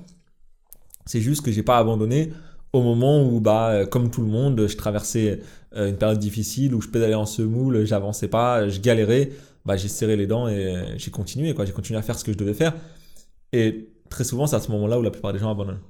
c'est 1.05 1.21
juste 1.21 1.43
que 1.43 1.51
j'ai 1.51 1.63
pas 1.63 1.77
abandonné 1.77 2.31
au 2.73 2.81
moment 2.81 3.21
où, 3.21 3.41
bah, 3.41 3.85
comme 3.85 4.09
tout 4.09 4.21
le 4.21 4.29
monde, 4.29 4.67
je 4.67 4.77
traversais 4.77 5.41
euh, 5.75 5.89
une 5.89 5.97
période 5.97 6.19
difficile 6.19 6.73
où 6.73 6.81
je 6.81 6.87
pédalais 6.87 7.15
en 7.15 7.25
semoule, 7.25 7.83
j'avançais 7.85 8.29
pas, 8.29 8.69
je 8.69 8.79
galérais, 8.79 9.31
bah, 9.65 9.75
j'ai 9.75 9.89
serré 9.89 10.15
les 10.15 10.27
dents 10.27 10.47
et 10.47 10.95
j'ai 10.97 11.11
continué, 11.11 11.53
quoi. 11.53 11.65
J'ai 11.65 11.73
continué 11.73 11.99
à 11.99 12.01
faire 12.01 12.17
ce 12.17 12.23
que 12.23 12.31
je 12.31 12.37
devais 12.37 12.53
faire. 12.53 12.73
Et 13.51 13.89
très 14.09 14.23
souvent, 14.23 14.47
c'est 14.47 14.55
à 14.55 14.61
ce 14.61 14.71
moment-là 14.71 14.99
où 14.99 15.01
la 15.01 15.11
plupart 15.11 15.33
des 15.33 15.39
gens 15.39 15.51
abandonnent. 15.51 15.81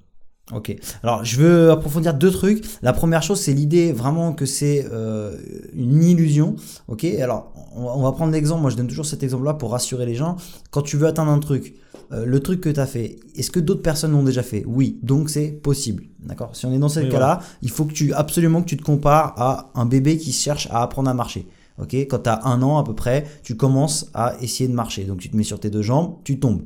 Ok. 0.53 0.75
Alors, 1.03 1.23
je 1.23 1.37
veux 1.37 1.71
approfondir 1.71 2.13
deux 2.13 2.31
trucs. 2.31 2.63
La 2.81 2.93
première 2.93 3.23
chose, 3.23 3.39
c'est 3.39 3.53
l'idée 3.53 3.91
vraiment 3.93 4.33
que 4.33 4.45
c'est 4.45 4.85
euh, 4.91 5.37
une 5.73 6.03
illusion. 6.03 6.55
Ok. 6.87 7.05
Alors, 7.05 7.53
on 7.75 8.01
va- 8.01 8.11
prendre 8.11 8.33
l'exemple. 8.33 8.61
Moi, 8.61 8.69
je 8.71 8.75
donne 8.75 8.87
toujours 8.87 9.05
cet 9.05 9.23
exemple-là 9.23 9.53
pour 9.53 9.71
rassurer 9.71 10.05
les 10.05 10.15
gens. 10.15 10.35
Quand 10.71 10.81
tu 10.81 10.97
veux 10.97 11.07
atteindre 11.07 11.31
un 11.31 11.39
truc, 11.39 11.75
euh, 12.11 12.25
le 12.25 12.39
truc 12.41 12.59
que 12.59 12.69
tu 12.69 12.79
as 12.79 12.85
fait, 12.85 13.17
est-ce 13.37 13.49
que 13.51 13.59
d'autres 13.61 13.81
personnes 13.81 14.11
l'ont 14.11 14.23
déjà 14.23 14.43
fait? 14.43 14.63
Oui. 14.67 14.99
Donc, 15.03 15.29
c'est 15.29 15.47
possible. 15.51 16.03
D'accord? 16.25 16.53
Si 16.55 16.65
on 16.65 16.73
est 16.73 16.79
dans 16.79 16.89
ce 16.89 16.99
Oui, 16.99 17.09
cas-là, 17.09 17.39
il 17.61 17.69
faut 17.71 17.85
que 17.85 17.93
tu 17.93 18.13
absolument 18.13 18.61
que 18.61 18.67
tu 18.67 18.77
te 18.77 18.83
compares 18.83 19.33
à 19.37 19.71
un 19.75 19.85
bébé 19.85 20.17
qui 20.17 20.31
cherche 20.33 20.67
à 20.71 20.81
apprendre 20.83 21.09
à 21.09 21.13
marcher. 21.13 21.47
Ok? 21.81 21.93
Quand 21.95 22.19
tu 22.23 22.29
as 22.29 22.45
un 22.45 22.61
an 22.61 22.77
à 22.77 22.83
peu 22.83 22.93
près, 22.93 23.25
tu 23.43 23.55
commences 23.55 24.09
à 24.13 24.35
essayer 24.41 24.67
de 24.67 24.73
marcher. 24.75 25.05
Donc, 25.05 25.19
tu 25.19 25.29
te 25.29 25.37
mets 25.37 25.43
sur 25.43 25.59
tes 25.59 25.69
deux 25.69 25.81
jambes, 25.81 26.15
tu 26.25 26.37
tombes. 26.39 26.61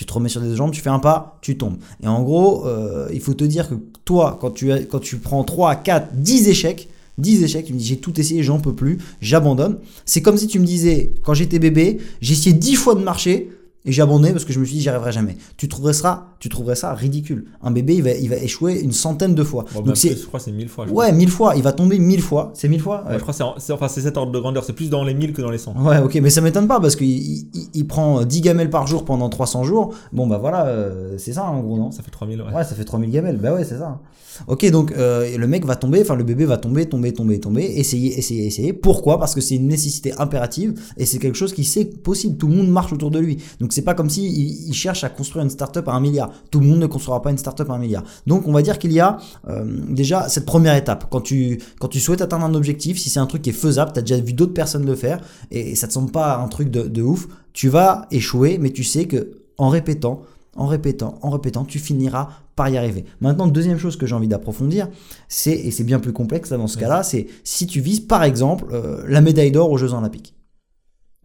Tu 0.00 0.06
te 0.06 0.14
remets 0.14 0.30
sur 0.30 0.40
des 0.40 0.56
jambes, 0.56 0.70
tu 0.70 0.80
fais 0.80 0.88
un 0.88 0.98
pas, 0.98 1.36
tu 1.42 1.58
tombes. 1.58 1.76
Et 2.02 2.08
en 2.08 2.22
gros, 2.22 2.66
euh, 2.66 3.10
il 3.12 3.20
faut 3.20 3.34
te 3.34 3.44
dire 3.44 3.68
que 3.68 3.74
toi, 4.06 4.38
quand 4.40 4.50
tu, 4.50 4.72
quand 4.90 4.98
tu 4.98 5.18
prends 5.18 5.44
3, 5.44 5.74
4, 5.74 6.14
10 6.14 6.48
échecs, 6.48 6.88
10 7.18 7.42
échecs, 7.42 7.66
tu 7.66 7.74
me 7.74 7.78
dis 7.78 7.84
j'ai 7.84 7.98
tout 7.98 8.18
essayé, 8.18 8.42
j'en 8.42 8.60
peux 8.60 8.74
plus, 8.74 8.96
j'abandonne. 9.20 9.76
C'est 10.06 10.22
comme 10.22 10.38
si 10.38 10.46
tu 10.46 10.58
me 10.58 10.64
disais, 10.64 11.10
quand 11.22 11.34
j'étais 11.34 11.58
bébé, 11.58 11.98
j'ai 12.22 12.32
essayé 12.32 12.54
10 12.54 12.76
fois 12.76 12.94
de 12.94 13.02
marcher 13.02 13.50
et 13.84 13.92
j'ai 13.92 14.02
abandonné 14.02 14.32
parce 14.32 14.44
que 14.44 14.52
je 14.52 14.60
me 14.60 14.64
suis 14.64 14.76
dit 14.76 14.82
j'y 14.82 14.88
arriverai 14.90 15.12
jamais. 15.12 15.36
Tu 15.56 15.66
trouverais 15.68 15.92
ça, 15.94 16.28
tu 16.38 16.48
trouverais 16.48 16.74
ça 16.76 16.92
ridicule. 16.92 17.46
Un 17.62 17.70
bébé, 17.70 17.94
il 17.96 18.02
va, 18.02 18.12
il 18.12 18.28
va 18.28 18.36
échouer 18.36 18.80
une 18.80 18.92
centaine 18.92 19.34
de 19.34 19.42
fois. 19.42 19.64
Bon, 19.72 19.78
Donc 19.80 19.86
même 19.86 19.94
c'est, 19.96 20.10
plus, 20.10 20.20
je 20.22 20.26
crois 20.26 20.38
que 20.38 20.44
c'est 20.44 20.52
mille 20.52 20.68
fois. 20.68 20.86
ouais, 20.88 21.12
mille 21.12 21.30
fois, 21.30 21.54
il 21.56 21.62
va 21.62 21.72
tomber 21.72 21.98
mille 21.98 22.20
fois. 22.20 22.50
C'est 22.54 22.68
mille 22.68 22.80
fois 22.80 23.04
Ouais, 23.08 23.14
je 23.14 23.18
crois 23.20 23.32
que 23.32 23.36
c'est 23.38 23.42
en- 23.42 23.54
c'est 23.58 23.72
enfin, 23.72 23.88
c'est 23.88 24.02
cet 24.02 24.16
ordre 24.16 24.32
de 24.32 24.38
grandeur. 24.38 24.64
C'est 24.64 24.72
plus 24.74 24.90
dans 24.90 25.02
les 25.04 25.14
1000 25.14 25.32
que 25.32 25.40
dans 25.42 25.50
les 25.50 25.58
100. 25.58 25.74
Ouais, 25.82 25.98
ok, 25.98 26.14
mais 26.22 26.30
ça 26.30 26.40
m'étonne 26.40 26.68
pas 26.68 26.78
parce 26.80 26.94
qu'il 26.96 27.46
il, 27.74 27.86
prend 27.86 28.22
10 28.24 28.40
gamelles 28.42 28.70
par 28.70 28.86
jour 28.86 29.04
pendant 29.04 29.28
300 29.28 29.64
jours. 29.64 29.94
Bon, 30.12 30.26
bah 30.26 30.38
voilà, 30.38 30.66
euh, 30.66 31.16
c'est 31.18 31.32
ça 31.32 31.44
en 31.44 31.60
gros, 31.60 31.78
non? 31.78 31.90
Ça 31.90 32.02
fait 32.02 32.10
3000, 32.10 32.40
ouais. 32.42 32.52
Ouais, 32.54 32.64
ça 32.64 32.74
fait 32.74 32.84
3000 32.84 33.10
gamelles. 33.10 33.38
Bah 33.38 33.54
ouais, 33.54 33.64
c'est 33.64 33.78
ça. 33.78 34.00
Ok, 34.46 34.70
donc 34.70 34.92
euh, 34.92 35.36
le 35.36 35.46
mec 35.46 35.66
va 35.66 35.76
tomber, 35.76 36.00
enfin 36.00 36.14
le 36.14 36.24
bébé 36.24 36.44
va 36.46 36.56
tomber, 36.56 36.86
tomber, 36.88 37.12
tomber, 37.12 37.40
tomber, 37.40 37.62
essayer, 37.62 38.16
essayer, 38.18 38.46
essayer. 38.46 38.72
Pourquoi? 38.72 39.18
Parce 39.18 39.34
que 39.34 39.40
c'est 39.40 39.56
une 39.56 39.66
nécessité 39.66 40.12
impérative 40.18 40.80
et 40.96 41.04
c'est 41.04 41.18
quelque 41.18 41.36
chose 41.36 41.52
qui 41.52 41.64
sait 41.64 41.84
possible. 41.84 42.36
Tout 42.38 42.46
le 42.48 42.54
monde 42.54 42.70
marche 42.70 42.92
autour 42.92 43.10
de 43.10 43.18
lui. 43.18 43.38
Donc 43.60 43.69
c'est 43.72 43.82
pas 43.82 43.94
comme 43.94 44.10
si 44.10 44.24
il, 44.26 44.68
il 44.68 44.74
cherche 44.74 45.04
à 45.04 45.08
construire 45.08 45.44
une 45.44 45.50
startup 45.50 45.86
à 45.88 45.92
un 45.92 46.00
milliard. 46.00 46.30
Tout 46.50 46.60
le 46.60 46.66
monde 46.66 46.78
ne 46.78 46.86
construira 46.86 47.22
pas 47.22 47.30
une 47.30 47.38
startup 47.38 47.68
à 47.70 47.74
un 47.74 47.78
milliard. 47.78 48.04
Donc 48.26 48.46
on 48.46 48.52
va 48.52 48.62
dire 48.62 48.78
qu'il 48.78 48.92
y 48.92 49.00
a 49.00 49.18
euh, 49.48 49.64
déjà 49.88 50.28
cette 50.28 50.46
première 50.46 50.74
étape. 50.76 51.06
Quand 51.10 51.20
tu 51.20 51.60
quand 51.78 51.88
tu 51.88 52.00
souhaites 52.00 52.20
atteindre 52.20 52.44
un 52.44 52.54
objectif, 52.54 52.98
si 52.98 53.10
c'est 53.10 53.20
un 53.20 53.26
truc 53.26 53.42
qui 53.42 53.50
est 53.50 53.54
faisable, 53.54 53.92
t'as 53.94 54.02
déjà 54.02 54.18
vu 54.18 54.32
d'autres 54.32 54.54
personnes 54.54 54.86
le 54.86 54.94
faire 54.94 55.20
et, 55.50 55.74
ça 55.74 55.86
te 55.86 55.92
semble 55.92 56.10
pas 56.10 56.36
un 56.36 56.48
truc 56.48 56.70
de, 56.70 56.82
de 56.82 57.02
ouf, 57.02 57.28
tu 57.52 57.68
vas 57.68 58.06
échouer, 58.10 58.58
mais 58.58 58.70
tu 58.70 58.84
sais 58.84 59.06
que 59.06 59.30
en 59.56 59.68
répétant, 59.68 60.22
en 60.56 60.66
répétant, 60.66 61.18
en 61.22 61.30
répétant, 61.30 61.64
tu 61.64 61.78
finiras 61.78 62.28
par 62.56 62.68
y 62.68 62.76
arriver. 62.76 63.04
Maintenant, 63.20 63.46
deuxième 63.46 63.78
chose 63.78 63.96
que 63.96 64.06
j'ai 64.06 64.14
envie 64.14 64.28
d'approfondir, 64.28 64.88
c'est, 65.28 65.52
et 65.52 65.70
c'est 65.70 65.84
bien 65.84 66.00
plus 66.00 66.12
complexe 66.12 66.50
dans 66.50 66.66
ce 66.66 66.76
cas-là, 66.76 67.02
c'est 67.02 67.26
si 67.44 67.66
tu 67.66 67.80
vises 67.80 68.00
par 68.00 68.24
exemple 68.24 68.66
euh, 68.72 69.04
la 69.08 69.20
médaille 69.20 69.52
d'or 69.52 69.70
aux 69.70 69.78
Jeux 69.78 69.94
Olympiques. 69.94 70.34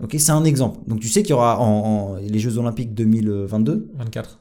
Ok, 0.03 0.15
c'est 0.19 0.31
un 0.31 0.43
exemple. 0.43 0.79
Donc 0.87 0.99
tu 0.99 1.07
sais 1.07 1.21
qu'il 1.23 1.31
y 1.31 1.33
aura 1.33 1.59
en, 1.59 1.65
en- 1.65 2.15
les 2.17 2.39
Jeux 2.39 2.57
Olympiques 2.57 2.93
2022, 2.93 3.91
24. 3.97 4.39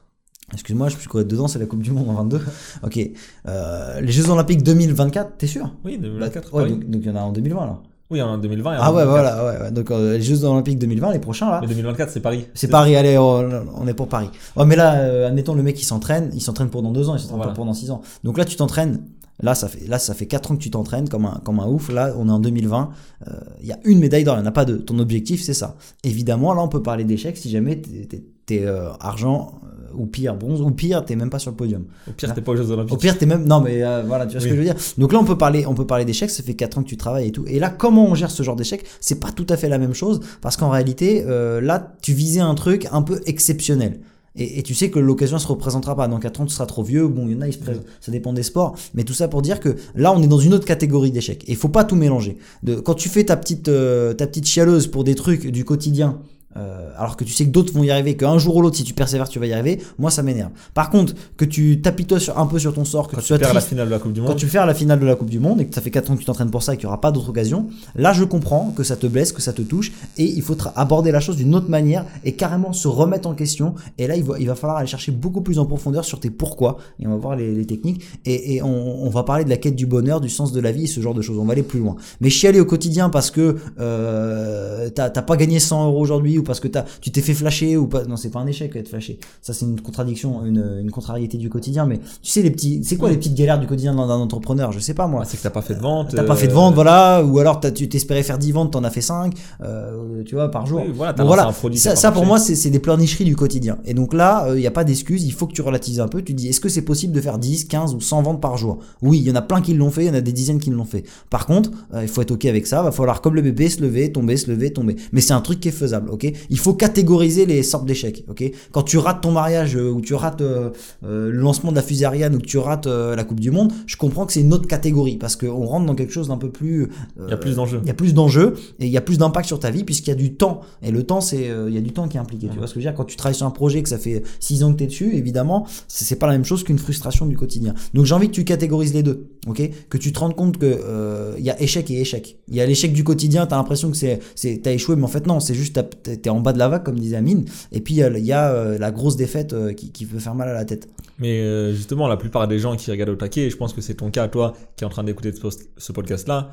Excuse-moi, 0.53 0.89
je 0.89 0.97
suis 0.97 1.07
quoi 1.07 1.23
dedans, 1.23 1.47
c'est 1.47 1.57
la 1.59 1.65
Coupe 1.65 1.81
du 1.81 1.91
Monde 1.91 2.09
en 2.09 2.13
22. 2.13 2.39
ok. 2.83 2.99
Euh, 3.47 4.01
les 4.01 4.11
Jeux 4.11 4.29
Olympiques 4.29 4.61
2024, 4.63 5.37
t'es 5.37 5.47
sûr? 5.47 5.71
Oui, 5.83 5.97
2024. 5.97 6.53
Ouais, 6.53 6.69
donc 6.69 6.89
donc 6.89 7.01
il 7.03 7.07
y 7.07 7.11
en 7.11 7.15
a 7.15 7.21
en 7.21 7.31
2020 7.31 7.63
alors. 7.63 7.83
Oui, 8.11 8.21
en 8.21 8.37
2020. 8.37 8.73
et 8.73 8.77
en 8.77 8.81
Ah 8.83 8.93
ouais, 8.93 9.01
2024. 9.03 9.07
voilà, 9.07 9.45
ouais, 9.59 9.63
ouais. 9.63 9.71
Donc 9.71 9.89
euh, 9.89 10.13
les 10.17 10.21
Jeux 10.21 10.43
Olympiques 10.43 10.77
2020, 10.77 11.13
les 11.13 11.19
prochains 11.19 11.49
là. 11.49 11.59
Mais 11.61 11.67
2024, 11.67 12.11
c'est 12.11 12.19
Paris. 12.19 12.45
C'est 12.53 12.67
Paris, 12.67 12.95
allez, 12.95 13.17
on, 13.17 13.49
on 13.75 13.87
est 13.87 13.95
pour 13.95 14.07
Paris. 14.07 14.29
Ouais, 14.55 14.65
mais 14.65 14.75
là, 14.75 14.99
euh, 14.99 15.27
admettons 15.27 15.55
le 15.55 15.63
mec 15.63 15.81
il 15.81 15.85
s'entraîne, 15.85 16.29
il 16.33 16.41
s'entraîne 16.41 16.69
pour 16.69 16.83
dans 16.83 16.91
deux 16.91 17.09
ans, 17.09 17.15
il 17.15 17.19
s'entraîne 17.19 17.37
Voilà. 17.37 17.53
pour 17.53 17.65
dans 17.65 17.73
six 17.73 17.89
ans. 17.89 18.01
Donc 18.23 18.37
là, 18.37 18.45
tu 18.45 18.55
t'entraînes. 18.57 19.01
Là, 19.41 19.53
ça 19.53 19.67
fait 19.67 19.85
là, 19.87 19.99
ça 19.99 20.13
fait 20.13 20.27
quatre 20.27 20.51
ans 20.51 20.55
que 20.55 20.61
tu 20.61 20.71
t'entraînes 20.71 21.09
comme 21.09 21.25
un 21.25 21.41
comme 21.43 21.59
un 21.59 21.67
ouf. 21.67 21.89
Là, 21.89 22.13
on 22.17 22.29
est 22.29 22.31
en 22.31 22.39
2020. 22.39 22.89
euh, 23.27 23.31
Il 23.61 23.67
y 23.67 23.71
a 23.73 23.79
une 23.83 23.99
médaille 23.99 24.23
d'or, 24.23 24.35
il 24.37 24.41
n'y 24.41 24.45
en 24.45 24.49
a 24.49 24.53
pas 24.53 24.63
deux. 24.65 24.79
Ton 24.79 24.97
objectif, 24.99 25.43
c'est 25.43 25.53
ça. 25.53 25.75
Évidemment, 26.03 26.53
là, 26.53 26.61
on 26.61 26.67
peut 26.69 26.81
parler 26.81 27.03
d'échec 27.03 27.35
si 27.37 27.49
jamais 27.49 27.81
t'es, 27.81 28.61
euh, 28.65 28.89
argent 29.01 29.59
euh, 29.65 29.91
ou 29.97 30.05
pire 30.05 30.35
bronze 30.35 30.61
ou 30.61 30.71
pire, 30.71 31.03
t'es 31.03 31.15
même 31.17 31.29
pas 31.29 31.39
sur 31.39 31.51
le 31.51 31.57
podium. 31.57 31.83
Au 32.07 32.11
pire, 32.11 32.33
t'es 32.33 32.41
pas 32.41 32.53
aux 32.53 32.55
Jeux 32.55 32.71
Olympiques. 32.71 32.93
Au 32.93 32.97
pire, 32.97 33.17
t'es 33.17 33.25
même. 33.25 33.45
Non, 33.45 33.59
mais 33.59 33.83
euh, 33.83 34.03
voilà, 34.07 34.25
tu 34.25 34.33
vois 34.33 34.41
ce 34.41 34.45
que 34.45 34.51
je 34.53 34.57
veux 34.59 34.63
dire. 34.63 34.75
Donc 34.97 35.11
là, 35.11 35.19
on 35.19 35.25
peut 35.25 35.37
parler, 35.37 35.65
on 35.65 35.73
peut 35.73 35.85
parler 35.87 36.05
d'échecs. 36.05 36.29
Ça 36.29 36.41
fait 36.41 36.53
4 36.53 36.77
ans 36.77 36.83
que 36.83 36.87
tu 36.89 36.95
travailles 36.97 37.27
et 37.27 37.31
tout. 37.33 37.43
Et 37.47 37.59
là, 37.59 37.69
comment 37.69 38.05
on 38.05 38.15
gère 38.15 38.31
ce 38.31 38.41
genre 38.41 38.55
d'échec 38.55 38.85
C'est 39.01 39.19
pas 39.19 39.31
tout 39.33 39.47
à 39.49 39.57
fait 39.57 39.67
la 39.67 39.79
même 39.79 39.93
chose 39.93 40.21
parce 40.41 40.55
qu'en 40.55 40.69
réalité, 40.69 41.25
là, 41.25 41.93
tu 42.01 42.13
visais 42.13 42.39
un 42.39 42.55
truc 42.55 42.87
un 42.91 43.01
peu 43.01 43.19
exceptionnel. 43.25 43.99
Et, 44.35 44.59
et 44.59 44.63
tu 44.63 44.73
sais 44.75 44.89
que 44.89 44.99
l'occasion 44.99 45.37
se 45.39 45.47
représentera 45.47 45.95
pas. 45.95 46.07
Dans 46.07 46.19
4 46.19 46.41
ans, 46.41 46.45
tu 46.45 46.53
seras 46.53 46.65
trop 46.65 46.83
vieux. 46.83 47.07
Bon, 47.07 47.27
il 47.27 47.33
y 47.33 47.35
en 47.37 47.41
a, 47.41 47.47
ils 47.47 47.53
se 47.53 47.57
pré- 47.59 47.73
ça 48.01 48.11
dépend 48.11 48.33
des 48.33 48.43
sports. 48.43 48.75
Mais 48.93 49.03
tout 49.03 49.13
ça 49.13 49.27
pour 49.27 49.41
dire 49.41 49.59
que 49.59 49.75
là, 49.95 50.11
on 50.13 50.21
est 50.21 50.27
dans 50.27 50.39
une 50.39 50.53
autre 50.53 50.65
catégorie 50.65 51.11
d'échecs. 51.11 51.43
Et 51.47 51.51
il 51.51 51.57
faut 51.57 51.69
pas 51.69 51.83
tout 51.83 51.95
mélanger. 51.95 52.37
De, 52.63 52.75
quand 52.75 52.93
tu 52.95 53.07
fais 53.09 53.23
ta 53.23 53.37
petite, 53.37 53.69
euh, 53.69 54.13
ta 54.13 54.27
petite 54.27 54.45
chialeuse 54.47 54.87
pour 54.87 55.03
des 55.03 55.15
trucs 55.15 55.47
du 55.47 55.63
quotidien, 55.63 56.19
euh, 56.57 56.89
alors 56.97 57.17
que 57.17 57.23
tu 57.23 57.33
sais 57.33 57.45
que 57.45 57.51
d'autres 57.51 57.73
vont 57.73 57.83
y 57.83 57.91
arriver, 57.91 58.15
qu'un 58.15 58.37
jour 58.37 58.55
ou 58.55 58.61
l'autre, 58.61 58.77
si 58.77 58.83
tu 58.83 58.93
persévères, 58.93 59.29
tu 59.29 59.39
vas 59.39 59.45
y 59.45 59.53
arriver, 59.53 59.81
moi 59.99 60.11
ça 60.11 60.23
m'énerve. 60.23 60.51
Par 60.73 60.89
contre, 60.89 61.13
que 61.37 61.45
tu 61.45 61.81
tapitoies 61.81 62.19
sur, 62.19 62.37
un 62.37 62.47
peu 62.47 62.59
sur 62.59 62.73
ton 62.73 62.85
sort, 62.85 63.07
que 63.07 63.15
Quand 63.15 63.21
tu 63.21 63.33
tu 63.33 63.39
sois 63.39 63.53
la 63.53 63.61
finale 63.61 63.87
de 63.87 63.91
la 63.91 63.99
Coupe 63.99 64.13
du 64.13 64.21
quand 64.21 64.29
Monde. 64.29 64.37
tu 64.37 64.47
fais 64.47 64.57
à 64.57 64.65
la 64.65 64.73
finale 64.73 64.99
de 64.99 65.05
la 65.05 65.15
Coupe 65.15 65.29
du 65.29 65.39
Monde 65.39 65.61
et 65.61 65.65
que 65.65 65.75
ça 65.75 65.81
fait 65.81 65.91
4 65.91 66.11
ans 66.11 66.15
que 66.15 66.19
tu 66.19 66.25
t'entraînes 66.25 66.51
pour 66.51 66.63
ça 66.63 66.73
et 66.73 66.77
qu'il 66.77 66.85
n'y 66.85 66.89
aura 66.89 67.01
pas 67.01 67.11
d'autre 67.11 67.29
occasion, 67.29 67.67
là 67.95 68.13
je 68.13 68.23
comprends 68.23 68.73
que 68.75 68.83
ça 68.83 68.95
te 68.95 69.07
blesse, 69.07 69.31
que 69.31 69.41
ça 69.41 69.53
te 69.53 69.61
touche 69.61 69.91
et 70.17 70.23
il 70.23 70.41
faut 70.41 70.57
aborder 70.75 71.11
la 71.11 71.19
chose 71.19 71.35
d'une 71.37 71.53
autre 71.55 71.69
manière 71.69 72.05
et 72.23 72.33
carrément 72.33 72.73
se 72.73 72.87
remettre 72.87 73.27
en 73.27 73.33
question. 73.33 73.75
Et 73.97 74.07
là 74.07 74.15
il 74.15 74.23
va, 74.23 74.39
il 74.39 74.47
va 74.47 74.55
falloir 74.55 74.77
aller 74.77 74.87
chercher 74.87 75.11
beaucoup 75.11 75.41
plus 75.41 75.59
en 75.59 75.65
profondeur 75.65 76.05
sur 76.05 76.19
tes 76.19 76.29
pourquoi 76.29 76.77
et 76.99 77.07
on 77.07 77.11
va 77.11 77.17
voir 77.17 77.35
les, 77.35 77.53
les 77.53 77.65
techniques 77.65 78.01
et, 78.25 78.55
et 78.55 78.61
on, 78.61 79.05
on 79.05 79.09
va 79.09 79.23
parler 79.23 79.43
de 79.43 79.49
la 79.49 79.57
quête 79.57 79.75
du 79.75 79.85
bonheur, 79.85 80.21
du 80.21 80.29
sens 80.29 80.51
de 80.51 80.59
la 80.59 80.71
vie 80.71 80.85
et 80.85 80.87
ce 80.87 81.01
genre 81.01 81.13
de 81.13 81.21
choses. 81.21 81.37
On 81.37 81.45
va 81.45 81.53
aller 81.53 81.63
plus 81.63 81.79
loin. 81.79 81.95
Mais 82.21 82.29
chialer 82.29 82.59
au 82.59 82.65
quotidien 82.65 83.09
parce 83.09 83.31
que 83.31 83.57
euh, 83.79 84.89
t'as 84.89 85.09
pas 85.09 85.35
gagné 85.35 85.59
100 85.59 85.87
euros 85.87 85.99
aujourd'hui 85.99 86.37
ou 86.37 86.43
parce 86.45 86.59
que 86.61 86.67
t'as, 86.69 86.85
tu 87.01 87.11
t'es 87.11 87.21
fait 87.21 87.33
flasher 87.33 87.75
ou 87.77 87.87
pas, 87.87 88.05
non 88.05 88.15
c'est 88.15 88.29
pas 88.29 88.39
un 88.39 88.47
échec 88.47 88.73
être 88.75 88.87
flashé. 88.87 89.19
Ça 89.41 89.53
c'est 89.53 89.65
une 89.65 89.81
contradiction, 89.81 90.45
une, 90.45 90.77
une 90.81 90.91
contrariété 90.91 91.37
du 91.37 91.49
quotidien. 91.49 91.85
Mais 91.85 91.99
tu 92.21 92.31
sais 92.31 92.41
les 92.41 92.51
petits, 92.51 92.81
c'est 92.83 92.95
quoi 92.97 93.09
les 93.09 93.17
petites 93.17 93.35
galères 93.35 93.59
du 93.59 93.67
quotidien 93.67 93.93
d'un 93.93 94.07
entrepreneur? 94.09 94.71
Je 94.71 94.79
sais 94.79 94.93
pas 94.93 95.07
moi. 95.07 95.21
Ah, 95.23 95.27
c'est 95.27 95.37
que 95.37 95.43
t'as 95.43 95.49
pas 95.49 95.61
fait 95.61 95.75
de 95.75 95.81
vente. 95.81 96.13
T'as 96.15 96.23
pas 96.23 96.35
fait 96.35 96.47
de 96.47 96.51
euh, 96.51 96.55
vente, 96.55 96.75
voilà, 96.75 97.23
ou 97.25 97.39
alors 97.39 97.59
t'as- 97.59 97.71
tu 97.71 97.89
t'espérais 97.89 98.23
faire 98.23 98.37
10 98.37 98.51
ventes, 98.53 98.71
t'en 98.71 98.83
as 98.83 98.89
fait 98.89 99.01
5, 99.01 99.33
euh, 99.61 100.23
tu 100.23 100.35
vois, 100.35 100.49
par 100.51 100.65
jour. 100.65 100.81
Oui, 100.85 100.91
voilà, 100.95 101.13
Bon, 101.13 101.31
un 101.49 101.51
produit. 101.51 101.79
Ça, 101.79 102.11
pour 102.11 102.25
moi, 102.25 102.39
c'est 102.39 102.55
c'est 102.55 102.69
des 102.69 102.79
pleurnicheries 102.79 103.25
du 103.25 103.35
quotidien. 103.35 103.77
Et 103.85 103.93
donc 103.93 104.13
là, 104.13 104.47
il 104.53 104.59
n'y 104.59 104.67
a 104.67 104.71
pas 104.71 104.83
d'excuse, 104.83 105.23
il 105.25 105.31
faut 105.33 105.47
que 105.47 105.53
tu 105.53 105.61
relativises 105.61 105.99
un 105.99 106.07
peu. 106.07 106.21
Tu 106.21 106.33
dis, 106.33 106.47
est-ce 106.49 106.59
que 106.59 106.69
c'est 106.69 106.81
possible 106.83 107.13
de 107.13 107.21
faire 107.21 107.37
10, 107.37 107.65
15 107.65 107.93
ou 107.95 108.01
100 108.01 108.21
ventes 108.21 108.41
par 108.41 108.57
jour? 108.57 108.79
Oui, 109.01 109.19
il 109.19 109.27
y 109.27 109.31
en 109.31 109.35
a 109.35 109.41
plein 109.41 109.61
qui 109.61 109.73
l'ont 109.73 109.89
fait, 109.89 110.03
il 110.03 110.07
y 110.07 110.09
en 110.09 110.13
a 110.13 110.21
des 110.21 110.31
dizaines 110.33 110.59
qui 110.59 110.69
l'ont 110.69 110.85
fait. 110.85 111.03
Par 111.29 111.45
contre, 111.45 111.71
euh, 111.93 112.01
il 112.03 112.07
faut 112.07 112.21
être 112.21 112.31
OK 112.31 112.45
avec 112.45 112.67
ça, 112.67 112.81
va 112.83 112.91
falloir, 112.91 113.21
comme 113.21 113.35
le 113.35 113.41
bébé, 113.41 113.69
se 113.69 113.81
lever, 113.81 114.11
tomber, 114.11 114.37
se 114.37 114.49
lever, 114.51 114.71
tomber. 114.71 114.95
Mais 115.11 115.21
c'est 115.21 115.33
un 115.33 115.41
truc 115.41 115.59
qui 115.59 115.69
est 115.69 115.71
faisable, 115.71 116.09
OK? 116.11 116.31
Il 116.49 116.59
faut 116.59 116.73
catégoriser 116.73 117.45
les 117.45 117.63
sortes 117.63 117.85
d'échecs, 117.85 118.25
OK? 118.29 118.43
Quand 118.71 118.83
tu 118.83 118.97
rates 118.97 119.21
ton 119.21 119.31
mariage, 119.31 119.75
euh, 119.75 119.89
ou 119.89 120.01
tu 120.01 120.13
rates 120.13 120.41
euh, 120.41 120.69
euh, 121.03 121.29
le 121.31 121.37
lancement 121.37 121.71
de 121.71 121.75
la 121.75 121.81
fusée 121.81 122.05
Ariane, 122.05 122.35
ou 122.35 122.39
que 122.39 122.45
tu 122.45 122.57
rates 122.57 122.87
euh, 122.87 123.15
la 123.15 123.23
Coupe 123.23 123.39
du 123.39 123.51
Monde, 123.51 123.71
je 123.85 123.97
comprends 123.97 124.25
que 124.25 124.33
c'est 124.33 124.41
une 124.41 124.53
autre 124.53 124.67
catégorie, 124.67 125.17
parce 125.17 125.35
qu'on 125.35 125.65
rentre 125.65 125.85
dans 125.85 125.95
quelque 125.95 126.13
chose 126.13 126.27
d'un 126.27 126.37
peu 126.37 126.49
plus... 126.49 126.89
Il 127.17 127.29
y 127.29 127.33
a 127.33 127.37
plus 127.37 127.55
d'enjeux. 127.55 127.79
il 127.83 127.87
y 127.87 127.91
a 127.91 127.93
plus 127.93 128.13
d'enjeux 128.13 128.53
et 128.79 128.85
il 128.85 128.91
y 128.91 128.97
a 128.97 129.01
plus 129.01 129.17
d'impact 129.17 129.47
sur 129.47 129.59
ta 129.59 129.71
vie 129.71 129.83
puisqu'il 129.83 130.09
y 130.09 130.13
a 130.13 130.15
du 130.15 130.33
temps. 130.35 130.61
Et 130.81 130.91
le 130.91 131.03
temps 131.03 131.21
c'est 131.21 131.49
il 131.67 131.73
y 131.73 131.77
a 131.77 131.81
du 131.81 131.91
temps 131.91 132.07
qui 132.07 132.17
est 132.17 132.19
impliqué 132.19 132.47
tu 132.51 132.57
vois 132.57 132.67
ce 132.67 132.73
que 132.73 132.79
je 132.79 132.85
veux 132.85 132.91
dire? 132.91 132.95
Quand 132.95 133.05
tu 133.05 133.15
travailles 133.15 133.35
sur 133.35 133.45
un 133.45 133.51
projet 133.51 133.81
que 133.83 133.89
ça 133.89 133.97
fait 133.97 134.23
6 134.39 134.63
ans 134.63 134.73
que 134.73 134.77
tu 134.77 134.83
es 134.83 134.87
dessus 134.87 135.15
évidemment 135.15 135.65
c'est 135.87 136.17
pas 136.17 136.27
la 136.27 136.33
même 136.33 136.45
chose 136.45 136.63
qu'une 136.63 136.77
frustration 136.79 137.25
du 137.25 137.37
quotidien. 137.37 137.73
Donc 137.93 138.05
j'ai 138.05 138.13
envie 138.13 138.27
que 138.27 138.33
tu 138.33 138.43
catégorises 138.43 138.93
les 138.93 139.03
deux 139.03 139.27
ok? 139.47 139.69
Que 139.89 139.97
tu 139.97 140.11
te 140.11 140.19
rendes 140.19 140.35
compte 140.35 140.57
que 140.57 141.35
il 141.37 141.43
y 141.43 141.49
a 141.49 141.61
échec 141.61 141.89
et 141.91 142.01
échec. 142.01 142.37
Il 142.47 142.55
y 142.55 142.61
a 142.61 142.65
l'échec 142.65 142.93
du 142.93 143.03
quotidien 143.03 143.45
t'as 143.45 143.57
l'impression 143.57 143.91
que 143.91 143.97
c'est 143.97 144.19
c'est 144.35 144.61
t'as 144.61 144.71
échoué 144.71 144.95
mais 144.95 145.03
en 145.03 145.09
fait 145.09 145.27
non 145.27 145.39
c'est 145.39 145.55
juste 145.55 145.79
t'es 146.25 146.31
en 146.31 146.39
bas 146.39 146.53
de 146.53 146.57
la 146.57 146.67
vague 146.67 146.83
comme 146.83 146.97
disait 146.97 147.17
Amine 147.17 147.45
et 147.71 147.81
puis 147.81 147.93
il 147.93 147.97
y 147.97 148.03
a, 148.03 148.09
il 148.09 148.25
y 148.25 148.33
a, 148.33 148.51
euh, 148.51 148.79
la 148.79 148.91
grosse 148.91 149.15
défaite 149.15 149.53
euh, 149.53 149.73
qui, 149.73 149.91
qui 149.91 150.07
peut 150.07 150.17
faire 150.17 150.33
mal 150.33 150.49
à 150.49 150.53
la 150.53 150.65
tête 150.65 150.89
Mais 151.19 151.41
euh, 151.41 151.71
justement, 151.71 152.07
la 152.07 152.17
plupart 152.17 152.47
des 152.47 152.57
gens 152.57 152.75
qui 152.75 152.89
regardent 152.89 153.11
au 153.11 153.15
taquet, 153.15 153.41
et 153.41 153.49
je 153.51 153.57
pense 153.57 153.73
que 153.73 153.81
c'est 153.81 153.93
ton 153.93 154.09
cas, 154.09 154.27
toi, 154.27 154.53
qui 154.75 154.83
est 154.83 154.87
en 154.87 154.89
train 154.89 155.03
d'écouter 155.03 155.31
ce, 155.77 155.91
podcast-là, 155.91 156.49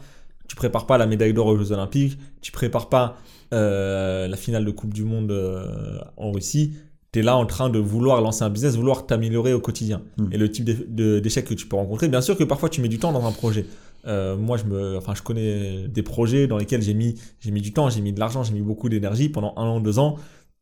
tu 0.47 0.57
prépares 0.57 0.87
pas 0.87 0.99
la 0.99 1.07
médaille 1.07 1.33
d'or 1.33 1.47
aux 1.47 1.57
Jeux 1.57 1.73
Olympiques, 1.73 2.19
tu 2.43 2.53
prépares 2.53 2.91
pas 2.91 3.17
euh, 3.55 4.29
la 4.29 4.37
finale 4.37 4.67
de 4.67 4.71
Coupe 4.71 4.93
du 4.93 5.05
Monde 5.05 5.31
euh, 5.31 5.99
en 6.19 6.33
Russie. 6.33 6.75
Tu 7.13 7.21
es 7.21 7.23
là 7.23 7.37
en 7.37 7.47
train 7.47 7.71
de 7.71 7.79
vouloir 7.79 8.21
lancer 8.21 8.43
un 8.43 8.51
business, 8.51 8.77
vouloir 8.77 9.07
t'améliorer 9.07 9.55
au 9.55 9.61
quotidien. 9.61 10.03
Mm. 10.19 10.33
Et 10.33 10.37
le 10.37 10.51
type 10.51 10.65
d'échec 10.65 11.47
que 11.47 11.55
tu 11.55 11.67
peux 11.67 11.77
rencontrer, 11.77 12.09
bien 12.09 12.21
sûr 12.21 12.37
que 12.37 12.45
parfois 12.45 12.69
tu 12.69 12.83
mets 12.83 12.89
du 12.89 12.99
temps 12.99 13.13
dans 13.13 13.27
un 13.27 13.33
projet. 13.33 13.65
Euh, 14.07 14.37
moi, 14.37 14.57
je 14.57 14.65
me, 14.65 14.97
enfin, 14.97 15.15
je 15.15 15.23
connais 15.23 15.87
des 15.89 16.03
projets 16.03 16.47
dans 16.47 16.59
lesquels 16.59 16.83
j'ai 16.83 16.95
mis, 16.95 17.21
j'ai 17.41 17.51
mis 17.51 17.61
du 17.61 17.73
temps, 17.73 17.89
j'ai 17.89 18.01
mis 18.01 18.13
de 18.13 18.21
l'argent, 18.21 18.43
j'ai 18.43 18.53
mis 18.53 18.61
beaucoup 18.61 18.89
d'énergie 18.89 19.29
pendant 19.29 19.55
un 19.57 19.65
an, 19.65 19.81
deux 19.81 19.99
ans. 19.99 20.17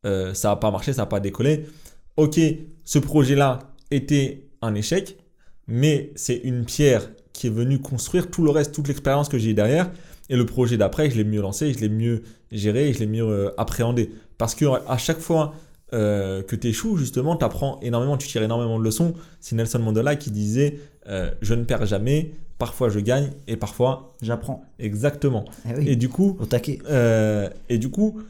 Euh, 0.05 0.33
ça 0.33 0.49
n'a 0.49 0.55
pas 0.55 0.71
marché, 0.71 0.93
ça 0.93 1.03
n'a 1.03 1.07
pas 1.07 1.19
décollé. 1.19 1.65
Ok, 2.17 2.39
ce 2.83 2.99
projet-là 2.99 3.59
était 3.89 4.49
un 4.61 4.75
échec, 4.75 5.17
mais 5.67 6.11
c'est 6.15 6.37
une 6.37 6.65
pierre 6.65 7.09
qui 7.33 7.47
est 7.47 7.51
venue 7.51 7.79
construire 7.79 8.29
tout 8.29 8.43
le 8.43 8.51
reste, 8.51 8.73
toute 8.73 8.87
l'expérience 8.87 9.29
que 9.29 9.37
j'ai 9.37 9.53
derrière. 9.53 9.89
Et 10.29 10.35
le 10.35 10.45
projet 10.45 10.77
d'après, 10.77 11.09
je 11.09 11.17
l'ai 11.17 11.23
mieux 11.23 11.41
lancé, 11.41 11.73
je 11.73 11.79
l'ai 11.79 11.89
mieux 11.89 12.23
géré, 12.51 12.93
je 12.93 12.99
l'ai 12.99 13.07
mieux 13.07 13.23
euh, 13.23 13.49
appréhendé. 13.57 14.11
Parce 14.37 14.55
que 14.55 14.65
à 14.87 14.97
chaque 14.97 15.19
fois 15.19 15.53
que 15.93 16.55
tu 16.55 16.69
échoues, 16.69 16.95
justement, 16.95 17.35
tu 17.35 17.43
apprends 17.43 17.77
énormément, 17.81 18.15
tu 18.15 18.25
tires 18.25 18.41
énormément 18.41 18.79
de 18.79 18.83
leçons. 18.85 19.13
C'est 19.41 19.57
Nelson 19.57 19.79
Mandela 19.79 20.15
qui 20.15 20.31
disait 20.31 20.79
Je 21.05 21.53
ne 21.53 21.65
perds 21.65 21.85
jamais, 21.85 22.31
parfois 22.61 22.89
je 22.89 22.99
gagne, 22.99 23.31
et 23.47 23.57
parfois 23.57 24.13
j'apprends 24.21 24.63
exactement. 24.77 25.45
Eh 25.67 25.73
oui, 25.75 25.89
Et 25.89 25.95
du 25.95 26.09
coup, 26.09 26.37
au 26.39 26.45
taquet 26.45 26.77
euh, 26.91 27.49
et 27.69 27.79
du 27.79 27.89
coup, 27.89 28.21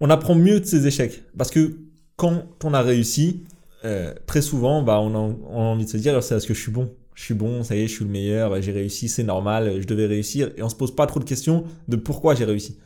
on 0.00 0.08
apprend 0.08 0.34
mieux 0.34 0.60
de 0.60 0.64
ces 0.64 0.86
échecs. 0.86 1.22
Parce 1.36 1.50
que 1.50 1.76
quand 2.16 2.46
on 2.64 2.72
a 2.72 2.80
réussi, 2.80 3.44
euh, 3.84 4.14
très 4.24 4.40
souvent, 4.40 4.82
bah, 4.82 4.98
on, 4.98 5.14
a, 5.14 5.18
on 5.18 5.60
a 5.60 5.64
envie 5.74 5.84
de 5.84 5.90
se 5.90 5.98
dire, 5.98 6.22
c'est 6.22 6.34
parce 6.34 6.46
que 6.46 6.54
je 6.54 6.60
suis 6.60 6.72
bon. 6.72 6.90
Je 7.14 7.22
suis 7.22 7.34
bon, 7.34 7.62
ça 7.62 7.76
y 7.76 7.82
est, 7.82 7.86
je 7.86 7.92
suis 7.92 8.04
le 8.06 8.10
meilleur, 8.10 8.60
j'ai 8.62 8.72
réussi, 8.72 9.10
c'est 9.10 9.22
normal, 9.24 9.78
je 9.78 9.86
devais 9.86 10.06
réussir. 10.06 10.50
Et 10.56 10.62
on 10.62 10.70
se 10.70 10.74
pose 10.74 10.96
pas 10.96 11.06
trop 11.06 11.20
de 11.20 11.24
questions 11.24 11.64
de 11.86 11.96
pourquoi 11.96 12.34
j'ai 12.34 12.46
réussi. 12.46 12.78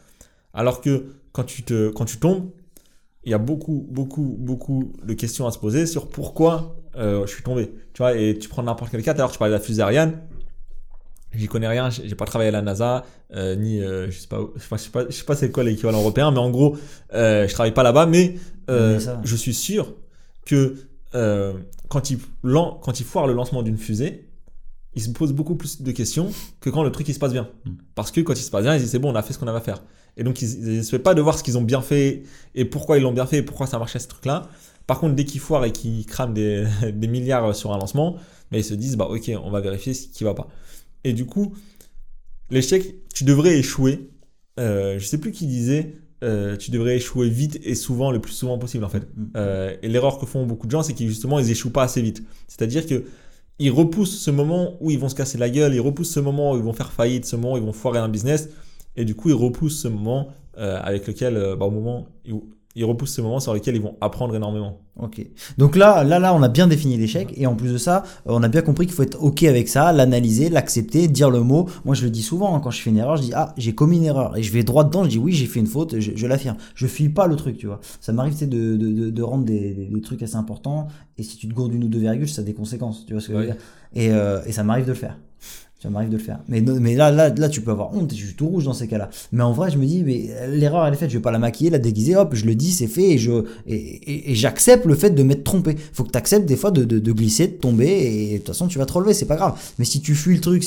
Alors 0.53 0.81
que 0.81 1.05
quand 1.31 1.45
tu, 1.45 1.63
te, 1.63 1.91
quand 1.91 2.05
tu 2.05 2.17
tombes, 2.17 2.51
il 3.23 3.31
y 3.31 3.35
a 3.35 3.39
beaucoup, 3.39 3.87
beaucoup, 3.89 4.37
beaucoup 4.41 4.93
de 5.05 5.15
questions 5.15 5.47
à 5.47 5.53
se 5.53 5.59
poser 5.59 5.87
sur 5.87 6.09
pourquoi 6.09 6.77
euh, 6.97 7.25
je 7.27 7.33
suis 7.33 7.45
tombé. 7.45 7.71
Tu 7.95 7.99
vois, 8.03 8.17
et 8.17 8.37
tu 8.37 8.49
prends 8.49 8.65
n'importe 8.65 8.91
quel 8.91 9.03
cas, 9.05 9.15
tout 9.15 9.21
à 9.21 9.23
l'heure 9.23 9.31
tu 9.31 9.39
parlais 9.39 9.55
de 9.55 9.59
la 9.59 9.65
fusée 9.65 9.83
Ariane, 9.83 10.19
j'y 11.39 11.47
connais 11.49 11.69
rien, 11.69 11.91
j'ai 11.91 12.15
pas 12.15 12.25
travaillé 12.27 12.49
à 12.49 12.53
la 12.53 12.63
NASA, 12.63 13.05
euh, 13.35 13.55
ni, 13.57 13.81
euh, 13.81 14.11
je 14.11 14.19
sais 14.19 14.29
pas, 14.29 14.41
je 14.57 14.61
sais 14.77 14.91
pas, 14.91 15.05
je 15.09 15.15
sais 15.15 15.25
pas, 15.25 15.37
c'est 15.37 15.51
quoi 15.51 15.65
l'équivalent 15.65 16.01
européen, 16.01 16.31
mais 16.31 16.39
en 16.39 16.51
gros, 16.51 16.77
euh, 17.15 17.47
je 17.49 17.53
travaille 17.55 17.75
pas 17.75 17.83
là-bas, 17.83 18.07
mais, 18.07 18.35
euh, 18.71 18.99
Mais 18.99 19.13
je 19.25 19.37
suis 19.37 19.55
sûr 19.55 19.95
que 20.45 20.77
quand, 21.89 22.11
il, 22.11 22.19
lan- 22.43 22.79
quand 22.83 23.01
il 23.01 23.07
foire 23.07 23.27
le 23.27 23.33
lancement 23.33 23.63
d'une 23.63 23.79
fusée, 23.79 24.29
il 24.95 25.03
se 25.03 25.11
pose 25.11 25.33
beaucoup 25.33 25.55
plus 25.55 25.83
de 25.83 25.93
questions 25.93 26.31
que 26.61 26.71
quand 26.71 26.83
le 26.83 26.91
truc 26.91 27.09
il 27.09 27.15
se 27.15 27.19
passe 27.19 27.33
bien. 27.33 27.49
Mm. 27.65 27.71
Parce 27.95 28.11
que 28.11 28.21
quand 28.21 28.35
il 28.35 28.43
se 28.43 28.51
passe 28.51 28.65
bien, 28.65 28.75
ils 28.75 28.81
disent 28.81 28.91
c'est 28.91 28.99
bon, 28.99 29.13
on 29.13 29.15
a 29.15 29.23
fait 29.23 29.33
ce 29.33 29.39
qu'on 29.39 29.47
avait 29.47 29.59
à 29.59 29.63
faire. 29.63 29.83
Et 30.17 30.25
donc 30.25 30.43
ils 30.43 30.79
ne 30.79 30.83
se 30.83 30.91
fait 30.91 30.99
pas 30.99 31.15
de 31.15 31.21
voir 31.23 31.39
ce 31.39 31.45
qu'ils 31.45 31.57
ont 31.57 31.63
bien 31.63 31.81
fait 31.81 32.25
et 32.55 32.65
pourquoi 32.65 32.99
ils 32.99 33.03
l'ont 33.03 33.13
bien 33.13 33.27
fait 33.27 33.39
et 33.39 33.43
pourquoi 33.43 33.67
ça 33.67 33.79
marchait 33.79 34.01
ce 34.01 34.09
truc-là. 34.09 34.49
Par 34.87 34.99
contre, 34.99 35.15
dès 35.15 35.25
qu'ils 35.25 35.41
foirent 35.41 35.65
et 35.67 35.73
qu'ils 35.73 36.05
crament 36.07 36.35
des, 36.35 36.67
des 36.93 37.07
milliards 37.07 37.55
sur 37.55 37.73
un 37.73 37.79
lancement, 37.79 38.17
mais 38.51 38.61
ils 38.61 38.65
se 38.65 38.75
disent 38.75 38.97
bah 38.97 39.07
ok, 39.09 39.31
on 39.45 39.51
va 39.51 39.61
vérifier 39.61 39.95
ce 39.95 40.09
qui 40.09 40.25
va 40.25 40.35
pas. 40.35 40.49
Et 41.09 41.15
du 41.15 41.25
coup, 41.25 41.55
l'échec, 42.51 42.95
tu 43.15 43.25
devrais 43.25 43.59
échouer. 43.59 44.11
Euh, 44.61 44.99
je 44.99 45.07
sais 45.07 45.19
plus 45.19 45.33
qui 45.33 45.47
disait, 45.47 45.95
euh, 46.23 46.57
tu 46.57 46.71
devrais 46.71 46.97
échouer 46.97 47.31
vite 47.31 47.59
et 47.63 47.75
souvent, 47.75 48.11
le 48.11 48.21
plus 48.21 48.33
souvent 48.33 48.59
possible 48.59 48.85
en 48.85 48.89
fait. 48.89 49.09
Mm. 49.17 49.31
Euh, 49.37 49.77
et 49.83 49.89
l'erreur 49.89 50.19
que 50.19 50.27
font 50.27 50.45
beaucoup 50.45 50.67
de 50.67 50.73
gens, 50.73 50.83
c'est 50.83 50.93
qu'ils 50.93 51.09
justement 51.09 51.39
ils 51.39 51.51
échouent 51.51 51.71
pas 51.71 51.85
assez 51.85 52.03
vite. 52.03 52.23
C'est-à-dire 52.47 52.87
que 52.87 53.05
ils 53.59 53.71
repoussent 53.71 54.19
ce 54.21 54.31
moment 54.31 54.77
où 54.81 54.91
ils 54.91 54.99
vont 54.99 55.09
se 55.09 55.15
casser 55.15 55.39
la 55.39 55.49
gueule, 55.49 55.75
ils 55.75 55.81
repoussent 55.81 56.13
ce 56.13 56.21
moment 56.21 56.53
où 56.53 56.57
ils 56.57 56.63
vont 56.63 56.75
faire 56.75 56.93
faillite, 56.93 57.25
ce 57.25 57.37
moment 57.37 57.55
où 57.55 57.57
ils 57.57 57.63
vont 57.63 57.73
foirer 57.73 57.99
un 57.99 58.09
business, 58.09 58.51
et 58.97 59.05
du 59.05 59.15
coup 59.15 59.31
ils 59.31 59.35
repoussent 59.35 59.81
ce 59.81 59.89
moment 59.89 60.29
euh, 60.59 60.79
avec 60.83 61.07
lequel, 61.07 61.35
bah, 61.59 61.67
au 61.67 61.71
moment 61.71 62.09
où 62.31 62.51
ils 62.75 62.85
repoussent 62.85 63.15
ces 63.15 63.23
moments 63.23 63.41
sur 63.41 63.55
lesquels 63.55 63.75
ils 63.75 63.83
vont 63.83 63.97
apprendre 64.01 64.37
énormément. 64.37 64.81
Ok. 65.01 65.25
Donc 65.57 65.75
là, 65.75 66.05
là, 66.05 66.19
là, 66.19 66.35
on 66.35 66.43
a 66.43 66.49
bien 66.49 66.67
défini 66.67 66.97
l'échec 66.97 67.33
et 67.37 67.47
en 67.47 67.55
plus 67.55 67.73
de 67.73 67.79
ça, 67.79 68.05
on 68.27 68.43
a 68.43 68.49
bien 68.49 68.63
compris 68.63 68.87
qu'il 68.87 68.95
faut 68.95 69.03
être 69.03 69.23
ok 69.23 69.43
avec 69.45 69.69
ça, 69.69 69.93
l'analyser, 69.93 70.49
l'accepter, 70.49 71.09
dire 71.09 71.31
le 71.31 71.41
mot. 71.41 71.69
Moi, 71.85 71.95
je 71.95 72.05
le 72.05 72.11
dis 72.11 72.23
souvent 72.23 72.55
hein, 72.55 72.61
quand 72.61 72.71
je 72.71 72.81
fais 72.81 72.91
une 72.91 72.99
erreur, 72.99 73.17
je 73.17 73.23
dis 73.23 73.33
ah 73.35 73.55
j'ai 73.57 73.75
commis 73.75 73.97
une 73.97 74.05
erreur 74.05 74.37
et 74.37 74.43
je 74.43 74.53
vais 74.53 74.63
droit 74.63 74.85
dedans, 74.85 75.05
je 75.05 75.11
dis 75.11 75.19
oui 75.19 75.33
j'ai 75.33 75.47
fait 75.47 75.61
une 75.61 75.67
faute, 75.67 75.99
je, 75.99 76.27
l'affirme. 76.27 76.57
Je 76.75 76.87
fuis 76.87 77.09
pas 77.09 77.27
le 77.27 77.37
truc, 77.37 77.57
tu 77.57 77.67
vois. 77.67 77.81
Ça 78.01 78.13
m'arrive 78.13 78.39
de, 78.49 78.77
de, 78.77 79.11
de, 79.11 79.23
rendre 79.23 79.45
des, 79.45 79.89
des, 79.91 80.01
trucs 80.01 80.23
assez 80.23 80.37
importants 80.37 80.89
et 81.17 81.23
si 81.23 81.37
tu 81.37 81.49
te 81.49 81.55
gourdes 81.55 81.75
une 81.75 81.85
ou 81.85 81.89
deux 81.89 81.99
virgules, 81.99 82.29
ça 82.29 82.43
a 82.43 82.45
des 82.45 82.55
conséquences, 82.55 83.07
tu 83.07 83.13
vois 83.13 83.23
ce 83.23 83.29
que 83.29 83.33
je 83.35 83.39
veux 83.39 83.47
dire. 83.47 83.57
Et, 83.95 84.11
euh, 84.13 84.41
et 84.47 84.53
ça 84.53 84.63
m'arrive 84.63 84.85
de 84.85 84.91
le 84.91 84.97
faire. 84.97 85.17
Ça 85.81 85.91
m'arrive 85.91 86.09
de 86.09 86.17
le 86.17 86.23
faire. 86.23 86.41
Mais, 86.49 86.61
mais 86.61 86.97
là, 86.97 87.13
là, 87.13 87.29
là, 87.29 87.49
tu 87.49 87.61
peux 87.61 87.71
avoir 87.71 87.95
honte, 87.95 88.13
je 88.13 88.27
suis 88.27 88.35
tout 88.35 88.49
rouge 88.49 88.65
dans 88.65 88.73
ces 88.73 88.89
cas-là. 88.89 89.11
Mais 89.31 89.45
en 89.45 89.53
vrai, 89.53 89.71
je 89.71 89.79
me 89.79 89.87
dis, 89.87 90.03
mais 90.03 90.29
l'erreur, 90.49 90.85
elle 90.85 90.93
est 90.93 90.97
faite, 90.97 91.09
je 91.09 91.19
vais 91.19 91.23
pas 91.23 91.31
la 91.31 91.39
maquiller, 91.39 91.71
la 91.71 91.79
déguiser, 91.79 92.17
hop, 92.17 92.35
je 92.35 92.47
le 92.47 92.57
dis, 92.57 92.73
c'est 92.73 92.89
fait, 92.89 93.11
et 93.11 93.19
je 93.19 93.45
et, 93.69 94.33
et, 94.33 94.35
j'accepte 94.35 94.87
le 94.87 94.97
fait 94.97 95.11
de 95.11 95.23
m'être 95.23 95.45
trompé. 95.45 95.77
Faut 95.93 96.03
que 96.03 96.11
tu 96.11 96.19
acceptes 96.19 96.47
des 96.47 96.57
fois 96.57 96.73
de, 96.73 96.83
de, 96.83 97.13
glisser, 97.13 97.47
de 97.47 97.53
tomber, 97.53 97.87
et 97.87 98.33
de 98.33 98.37
toute 98.39 98.49
façon, 98.49 98.67
tu 98.67 98.77
vas 98.77 98.87
te 98.87 98.93
relever, 98.93 99.15
c'est 99.15 99.27
pas 99.27 99.37
grave. 99.37 99.57
Mais 99.79 99.85
si 99.85 100.01
tu 100.01 100.17
fuis 100.17 100.35
le 100.35 100.41
truc, 100.41 100.65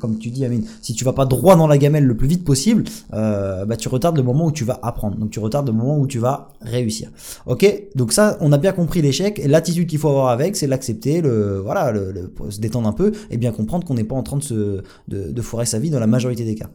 comme 0.00 0.18
tu 0.18 0.30
dis, 0.30 0.44
Amine, 0.44 0.64
si 0.82 0.92
tu 0.92 1.04
vas 1.04 1.12
pas 1.12 1.24
droit 1.24 1.54
dans 1.54 1.68
la 1.68 1.78
gamelle 1.78 2.04
le 2.04 2.16
plus 2.16 2.26
vite 2.26 2.44
possible, 2.44 2.82
euh, 3.14 3.64
bah, 3.64 3.76
tu 3.76 3.88
retardes 3.88 4.16
le 4.16 4.24
moment 4.24 4.46
où 4.46 4.52
tu 4.52 4.64
vas 4.64 4.80
apprendre. 4.82 5.18
Donc, 5.18 5.30
tu 5.30 5.38
retardes 5.38 5.68
le 5.68 5.72
moment 5.72 6.00
où 6.00 6.08
tu 6.08 6.18
vas 6.18 6.48
réussir. 6.62 7.12
Ok? 7.46 7.64
Donc, 7.94 8.12
ça, 8.12 8.36
on 8.40 8.50
a 8.50 8.58
bien 8.58 8.72
compris 8.72 9.02
l'échec, 9.02 9.38
et 9.38 9.46
l'attitude 9.46 9.86
qu'il 9.86 10.00
faut 10.00 10.08
avoir 10.08 10.30
avec, 10.30 10.56
c'est 10.56 10.66
l'accepter, 10.66 11.20
le, 11.20 11.60
voilà, 11.60 11.92
le, 11.92 12.32
se 12.50 12.58
détendre 12.58 12.88
un 12.88 12.92
peu, 12.92 13.12
et 13.30 13.36
bien 13.36 13.52
comprendre 13.52 13.86
qu'on 13.86 13.94
n'est 13.94 14.02
pas 14.02 14.16
en 14.16 14.24
train 14.24 14.36
de 14.36 14.47
se, 14.48 14.82
de, 15.08 15.30
de 15.32 15.42
foirer 15.42 15.66
sa 15.66 15.78
vie 15.78 15.90
dans 15.90 16.00
la 16.00 16.06
majorité 16.06 16.44
des 16.44 16.54
cas. 16.54 16.68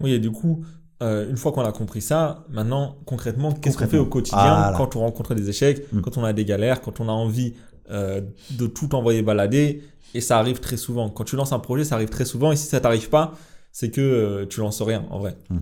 Oui, 0.00 0.12
et 0.12 0.18
du 0.18 0.30
coup, 0.30 0.64
euh, 1.02 1.28
une 1.28 1.36
fois 1.36 1.52
qu'on 1.52 1.62
a 1.62 1.72
compris 1.72 2.00
ça, 2.00 2.44
maintenant, 2.48 2.96
concrètement, 3.04 3.52
qu'est-ce 3.52 3.76
qu'on 3.76 3.86
fait 3.86 3.98
au 3.98 4.06
quotidien 4.06 4.72
quand 4.76 4.96
on 4.96 5.00
rencontre 5.00 5.34
des 5.34 5.48
échecs, 5.48 5.92
mm. 5.92 6.00
quand 6.00 6.16
on 6.16 6.24
a 6.24 6.32
des 6.32 6.44
galères, 6.44 6.80
quand 6.80 7.00
on 7.00 7.08
a 7.08 7.12
envie 7.12 7.54
euh, 7.90 8.22
de 8.52 8.66
tout 8.66 8.94
envoyer 8.94 9.22
balader 9.22 9.82
Et 10.14 10.20
ça 10.20 10.38
arrive 10.38 10.60
très 10.60 10.78
souvent. 10.78 11.10
Quand 11.10 11.24
tu 11.24 11.36
lances 11.36 11.52
un 11.52 11.58
projet, 11.58 11.84
ça 11.84 11.96
arrive 11.96 12.08
très 12.08 12.24
souvent. 12.24 12.50
Et 12.50 12.56
si 12.56 12.66
ça 12.66 12.80
t'arrive 12.80 13.10
pas, 13.10 13.34
c'est 13.72 13.90
que 13.90 14.00
euh, 14.00 14.46
tu 14.46 14.60
lances 14.60 14.80
rien, 14.80 15.04
en 15.10 15.18
vrai. 15.18 15.36
Mm. 15.50 15.58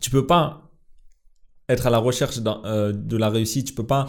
Tu 0.00 0.10
peux 0.10 0.26
pas 0.26 0.70
être 1.68 1.86
à 1.88 1.90
la 1.90 1.98
recherche 1.98 2.38
de 2.38 3.16
la 3.16 3.28
réussite. 3.28 3.66
Tu 3.66 3.74
peux 3.74 3.86
pas 3.86 4.06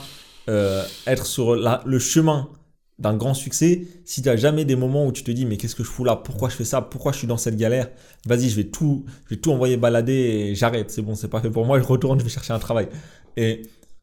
être 1.07 1.25
sur 1.25 1.55
le 1.55 1.99
chemin 1.99 2.49
d'un 2.99 3.15
grand 3.15 3.33
succès, 3.33 3.83
si 4.05 4.21
tu 4.21 4.29
n'as 4.29 4.35
jamais 4.35 4.65
des 4.65 4.75
moments 4.75 5.05
où 5.05 5.11
tu 5.11 5.23
te 5.23 5.29
dis 5.31 5.45
mais 5.45 5.57
qu'est-ce 5.57 5.75
que 5.75 5.83
je 5.83 5.89
fous 5.89 6.03
là, 6.03 6.15
pourquoi 6.15 6.49
je 6.49 6.55
fais 6.55 6.65
ça, 6.65 6.81
pourquoi 6.81 7.11
je 7.11 7.19
suis 7.19 7.27
dans 7.27 7.37
cette 7.37 7.55
galère, 7.55 7.89
vas-y, 8.25 8.49
je 8.49 8.55
vais 8.55 8.63
tout, 8.65 9.05
je 9.25 9.35
vais 9.35 9.41
tout 9.41 9.51
envoyer 9.51 9.77
balader 9.77 10.13
et 10.13 10.55
j'arrête, 10.55 10.89
c'est 10.89 11.03
bon, 11.03 11.13
c'est 11.13 11.27
pas 11.27 11.39
fait 11.39 11.51
pour 11.51 11.65
moi, 11.65 11.79
je 11.79 11.85
retourne, 11.85 12.19
je 12.19 12.23
vais 12.23 12.29
chercher 12.29 12.53
un 12.53 12.59
travail. 12.59 12.87
Et 13.35 13.61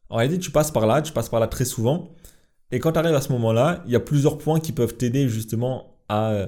en 0.09 0.17
réalité, 0.17 0.39
tu 0.39 0.51
passes 0.51 0.71
par 0.71 0.87
là, 0.87 1.01
tu 1.01 1.11
passes 1.11 1.29
par 1.29 1.39
là 1.39 1.47
très 1.47 1.65
souvent. 1.65 2.11
Et 2.71 2.79
quand 2.79 2.93
tu 2.93 2.99
arrives 2.99 3.15
à 3.15 3.21
ce 3.21 3.31
moment-là, 3.33 3.83
il 3.85 3.91
y 3.91 3.95
a 3.95 3.99
plusieurs 3.99 4.37
points 4.37 4.59
qui 4.59 4.71
peuvent 4.71 4.95
t'aider 4.95 5.27
justement 5.27 5.97
à 6.07 6.47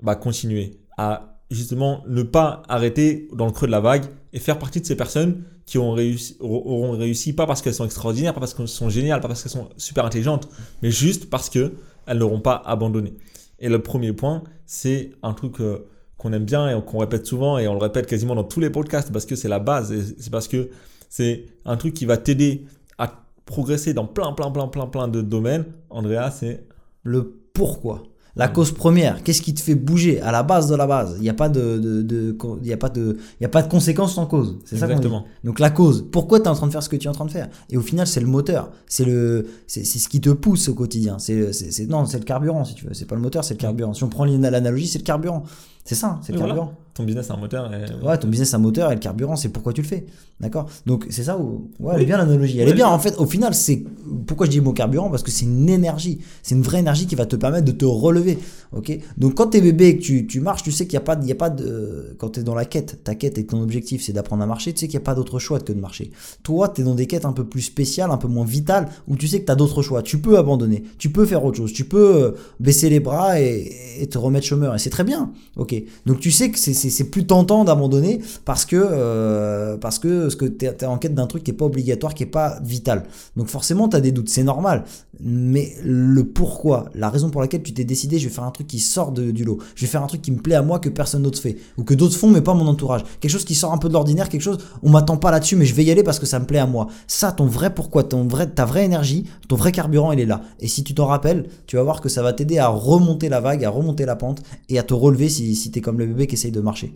bah, 0.00 0.16
continuer, 0.16 0.80
à 0.96 1.31
justement 1.52 2.02
ne 2.08 2.22
pas 2.22 2.62
arrêter 2.68 3.28
dans 3.32 3.46
le 3.46 3.52
creux 3.52 3.66
de 3.66 3.72
la 3.72 3.80
vague 3.80 4.04
et 4.32 4.38
faire 4.38 4.58
partie 4.58 4.80
de 4.80 4.86
ces 4.86 4.96
personnes 4.96 5.44
qui 5.66 5.78
ont 5.78 5.92
réussi, 5.92 6.36
auront 6.40 6.92
réussi 6.92 7.32
pas 7.32 7.46
parce 7.46 7.62
qu'elles 7.62 7.74
sont 7.74 7.84
extraordinaires, 7.84 8.34
pas 8.34 8.40
parce 8.40 8.54
qu'elles 8.54 8.68
sont 8.68 8.88
géniales, 8.88 9.20
pas 9.20 9.28
parce 9.28 9.42
qu'elles 9.42 9.52
sont 9.52 9.68
super 9.76 10.04
intelligentes, 10.04 10.48
mais 10.82 10.90
juste 10.90 11.30
parce 11.30 11.48
qu'elles 11.48 11.72
n'auront 12.14 12.40
pas 12.40 12.62
abandonné. 12.64 13.14
Et 13.58 13.68
le 13.68 13.80
premier 13.80 14.12
point, 14.12 14.42
c'est 14.66 15.12
un 15.22 15.34
truc 15.34 15.60
euh, 15.60 15.86
qu'on 16.18 16.32
aime 16.32 16.44
bien 16.44 16.68
et 16.68 16.82
qu'on 16.82 16.98
répète 16.98 17.26
souvent 17.26 17.58
et 17.58 17.68
on 17.68 17.74
le 17.74 17.80
répète 17.80 18.06
quasiment 18.06 18.34
dans 18.34 18.44
tous 18.44 18.60
les 18.60 18.70
podcasts 18.70 19.12
parce 19.12 19.26
que 19.26 19.36
c'est 19.36 19.48
la 19.48 19.58
base 19.58 19.92
c'est 20.18 20.30
parce 20.30 20.48
que 20.48 20.70
c'est 21.08 21.46
un 21.64 21.76
truc 21.76 21.94
qui 21.94 22.06
va 22.06 22.16
t'aider 22.16 22.64
à 22.96 23.24
progresser 23.44 23.92
dans 23.92 24.06
plein, 24.06 24.32
plein, 24.32 24.50
plein, 24.50 24.68
plein, 24.68 24.86
plein 24.86 25.08
de 25.08 25.20
domaines. 25.20 25.66
Andrea, 25.90 26.30
c'est 26.30 26.64
le 27.02 27.42
pourquoi. 27.52 28.04
La 28.34 28.48
cause 28.48 28.72
première, 28.72 29.22
qu'est-ce 29.22 29.42
qui 29.42 29.52
te 29.52 29.60
fait 29.60 29.74
bouger 29.74 30.22
à 30.22 30.32
la 30.32 30.42
base 30.42 30.66
de 30.66 30.74
la 30.74 30.86
base? 30.86 31.16
Il 31.18 31.22
n'y 31.22 31.28
a 31.28 31.34
pas 31.34 31.50
de, 31.50 31.78
de, 31.78 32.00
de, 32.00 32.36
il 32.62 32.66
y 32.66 32.72
a 32.72 32.78
pas 32.78 32.88
de, 32.88 33.18
il 33.38 33.42
y 33.42 33.44
a 33.44 33.48
pas 33.50 33.60
de 33.62 33.68
conséquences 33.68 34.14
sans 34.14 34.24
cause. 34.24 34.58
C'est 34.64 34.78
ça 34.78 34.86
Exactement. 34.86 35.26
Donc 35.44 35.60
la 35.60 35.68
cause, 35.68 36.06
pourquoi 36.10 36.40
tu 36.40 36.46
es 36.46 36.48
en 36.48 36.54
train 36.54 36.66
de 36.66 36.72
faire 36.72 36.82
ce 36.82 36.88
que 36.88 36.96
tu 36.96 37.08
es 37.08 37.10
en 37.10 37.14
train 37.14 37.26
de 37.26 37.30
faire? 37.30 37.50
Et 37.68 37.76
au 37.76 37.82
final, 37.82 38.06
c'est 38.06 38.20
le 38.20 38.26
moteur, 38.26 38.70
c'est 38.86 39.04
le, 39.04 39.46
c'est 39.66 39.84
ce 39.84 40.08
qui 40.08 40.22
te 40.22 40.30
pousse 40.30 40.70
au 40.70 40.74
quotidien. 40.74 41.18
C'est, 41.18 41.52
c'est, 41.52 41.86
non, 41.86 42.06
c'est 42.06 42.18
le 42.18 42.24
carburant 42.24 42.64
si 42.64 42.74
tu 42.74 42.86
veux. 42.86 42.94
C'est 42.94 43.04
pas 43.04 43.16
le 43.16 43.20
moteur, 43.20 43.44
c'est 43.44 43.54
le 43.54 43.60
carburant. 43.60 43.92
Si 43.92 44.02
on 44.02 44.08
prend 44.08 44.24
l'analogie, 44.24 44.86
c'est 44.86 44.98
le 44.98 45.04
carburant. 45.04 45.42
C'est 45.84 45.94
ça, 45.94 46.20
c'est 46.22 46.32
le 46.32 46.38
carburant. 46.38 46.74
Ton 46.94 47.04
business 47.04 47.26
c'est 47.26 47.32
un 47.32 47.38
moteur. 47.38 47.72
Et... 47.72 48.04
Ouais, 48.04 48.18
ton 48.18 48.28
business 48.28 48.50
c'est 48.50 48.56
un 48.56 48.58
moteur 48.58 48.92
et 48.92 48.94
le 48.94 49.00
carburant 49.00 49.34
c'est 49.34 49.48
pourquoi 49.48 49.72
tu 49.72 49.80
le 49.80 49.86
fais. 49.86 50.04
D'accord? 50.40 50.68
Donc 50.84 51.06
c'est 51.08 51.22
ça 51.22 51.38
où. 51.38 51.70
Ouais, 51.80 51.94
elle 51.96 52.02
est 52.02 52.06
bien 52.06 52.18
l'analogie. 52.18 52.58
Elle 52.58 52.68
est 52.68 52.74
bien. 52.74 52.88
En 52.88 52.98
fait, 52.98 53.16
au 53.18 53.26
final, 53.26 53.54
c'est. 53.54 53.82
Pourquoi 54.26 54.46
je 54.46 54.50
dis 54.50 54.58
le 54.58 54.62
mot 54.62 54.72
carburant? 54.72 55.08
Parce 55.08 55.22
que 55.22 55.30
c'est 55.30 55.46
une 55.46 55.70
énergie. 55.70 56.18
C'est 56.42 56.54
une 56.54 56.62
vraie 56.62 56.80
énergie 56.80 57.06
qui 57.06 57.14
va 57.14 57.24
te 57.24 57.36
permettre 57.36 57.64
de 57.64 57.72
te 57.72 57.86
relever. 57.86 58.38
Ok? 58.72 58.92
Donc 59.16 59.36
quand 59.36 59.46
t'es 59.48 59.62
bébé 59.62 59.86
et 59.88 59.96
que 59.96 60.02
tu, 60.02 60.26
tu 60.26 60.40
marches, 60.40 60.62
tu 60.62 60.70
sais 60.70 60.86
qu'il 60.86 60.98
n'y 60.98 61.02
a 61.02 61.06
pas, 61.06 61.18
il 61.22 61.26
y 61.26 61.32
a 61.32 61.36
pas 61.36 61.48
de. 61.48 62.14
Quand 62.18 62.28
t'es 62.28 62.42
dans 62.42 62.54
la 62.54 62.66
quête, 62.66 63.02
ta 63.04 63.14
quête 63.14 63.38
et 63.38 63.46
ton 63.46 63.62
objectif 63.62 64.02
c'est 64.02 64.12
d'apprendre 64.12 64.42
à 64.42 64.46
marcher, 64.46 64.74
tu 64.74 64.80
sais 64.80 64.88
qu'il 64.88 64.98
n'y 64.98 65.02
a 65.02 65.06
pas 65.06 65.14
d'autre 65.14 65.38
choix 65.38 65.60
que 65.60 65.72
de 65.72 65.80
marcher. 65.80 66.10
Toi, 66.42 66.68
t'es 66.68 66.82
dans 66.82 66.94
des 66.94 67.06
quêtes 67.06 67.24
un 67.24 67.32
peu 67.32 67.44
plus 67.44 67.62
spéciales, 67.62 68.10
un 68.10 68.18
peu 68.18 68.28
moins 68.28 68.44
vitales, 68.44 68.88
où 69.08 69.16
tu 69.16 69.28
sais 69.28 69.40
que 69.40 69.46
t'as 69.46 69.54
d'autres 69.54 69.80
choix. 69.80 70.02
Tu 70.02 70.18
peux 70.18 70.36
abandonner, 70.36 70.82
tu 70.98 71.10
peux 71.10 71.24
faire 71.24 71.42
autre 71.42 71.56
chose, 71.56 71.72
tu 71.72 71.84
peux 71.84 72.16
euh, 72.16 72.30
baisser 72.60 72.90
les 72.90 73.00
bras 73.00 73.40
et, 73.40 73.72
et 74.00 74.06
te 74.08 74.18
remettre 74.18 74.46
chômeur. 74.46 74.74
Et 74.74 74.78
c'est 74.78 74.90
très 74.90 75.04
bien. 75.04 75.32
Ok? 75.56 75.71
Donc 76.06 76.20
tu 76.20 76.30
sais 76.30 76.50
que 76.50 76.58
c'est 76.58 77.10
plus 77.10 77.26
tentant 77.26 77.64
d'abandonner 77.64 78.20
parce 78.44 78.64
que 78.64 78.76
euh, 78.76 79.76
parce 79.76 79.98
que 79.98 80.28
ce 80.28 80.36
que 80.36 80.44
tu 80.44 80.66
es, 80.66 80.84
en 80.84 80.98
quête 80.98 81.14
d'un 81.14 81.26
truc 81.26 81.44
qui 81.44 81.50
est 81.50 81.54
pas 81.54 81.66
obligatoire, 81.66 82.14
qui 82.14 82.22
est 82.22 82.26
pas 82.26 82.58
vital. 82.62 83.04
Donc 83.36 83.48
forcément 83.48 83.88
tu 83.88 83.96
as 83.96 84.00
des 84.00 84.12
doutes, 84.12 84.28
c'est 84.28 84.44
normal. 84.44 84.84
Mais 85.20 85.74
le 85.84 86.24
pourquoi, 86.24 86.86
la 86.94 87.10
raison 87.10 87.30
pour 87.30 87.40
laquelle 87.40 87.62
tu 87.62 87.72
t'es 87.72 87.84
décidé, 87.84 88.18
je 88.18 88.28
vais 88.28 88.34
faire 88.34 88.44
un 88.44 88.50
truc 88.50 88.66
qui 88.66 88.80
sort 88.80 89.12
du 89.12 89.44
lot. 89.44 89.58
Je 89.74 89.82
vais 89.82 89.86
faire 89.86 90.02
un 90.02 90.06
truc 90.06 90.22
qui 90.22 90.32
me 90.32 90.38
plaît 90.38 90.54
à 90.54 90.62
moi 90.62 90.78
que 90.78 90.88
personne 90.88 91.22
d'autre 91.22 91.40
fait 91.40 91.56
ou 91.76 91.84
que 91.84 91.94
d'autres 91.94 92.16
font 92.16 92.30
mais 92.30 92.40
pas 92.40 92.54
mon 92.54 92.66
entourage. 92.66 93.02
Quelque 93.20 93.30
chose 93.30 93.44
qui 93.44 93.54
sort 93.54 93.72
un 93.72 93.78
peu 93.78 93.88
de 93.88 93.94
l'ordinaire, 93.94 94.28
quelque 94.28 94.42
chose 94.42 94.58
on 94.82 94.90
m'attend 94.90 95.16
pas 95.16 95.30
là-dessus 95.30 95.56
mais 95.56 95.66
je 95.66 95.74
vais 95.74 95.84
y 95.84 95.90
aller 95.90 96.02
parce 96.02 96.18
que 96.18 96.26
ça 96.26 96.38
me 96.38 96.46
plaît 96.46 96.58
à 96.58 96.66
moi. 96.66 96.88
Ça 97.06 97.32
ton 97.32 97.46
vrai 97.46 97.74
pourquoi, 97.74 98.04
ton 98.04 98.26
vrai 98.26 98.48
ta 98.48 98.64
vraie 98.64 98.84
énergie, 98.84 99.24
ton 99.48 99.56
vrai 99.56 99.72
carburant, 99.72 100.12
il 100.12 100.20
est 100.20 100.26
là. 100.26 100.42
Et 100.60 100.68
si 100.68 100.84
tu 100.84 100.94
t'en 100.94 101.06
rappelles, 101.06 101.46
tu 101.66 101.76
vas 101.76 101.82
voir 101.82 102.00
que 102.00 102.08
ça 102.08 102.22
va 102.22 102.32
t'aider 102.32 102.58
à 102.58 102.68
remonter 102.68 103.28
la 103.28 103.40
vague, 103.40 103.64
à 103.64 103.70
remonter 103.70 104.04
la 104.04 104.16
pente 104.16 104.42
et 104.68 104.78
à 104.78 104.82
te 104.82 104.94
relever 104.94 105.28
si, 105.28 105.54
si 105.62 105.70
tu 105.70 105.78
es 105.78 105.82
comme 105.82 105.98
le 105.98 106.06
bébé 106.06 106.26
qui 106.26 106.34
essaye 106.34 106.52
de 106.52 106.60
marcher. 106.60 106.92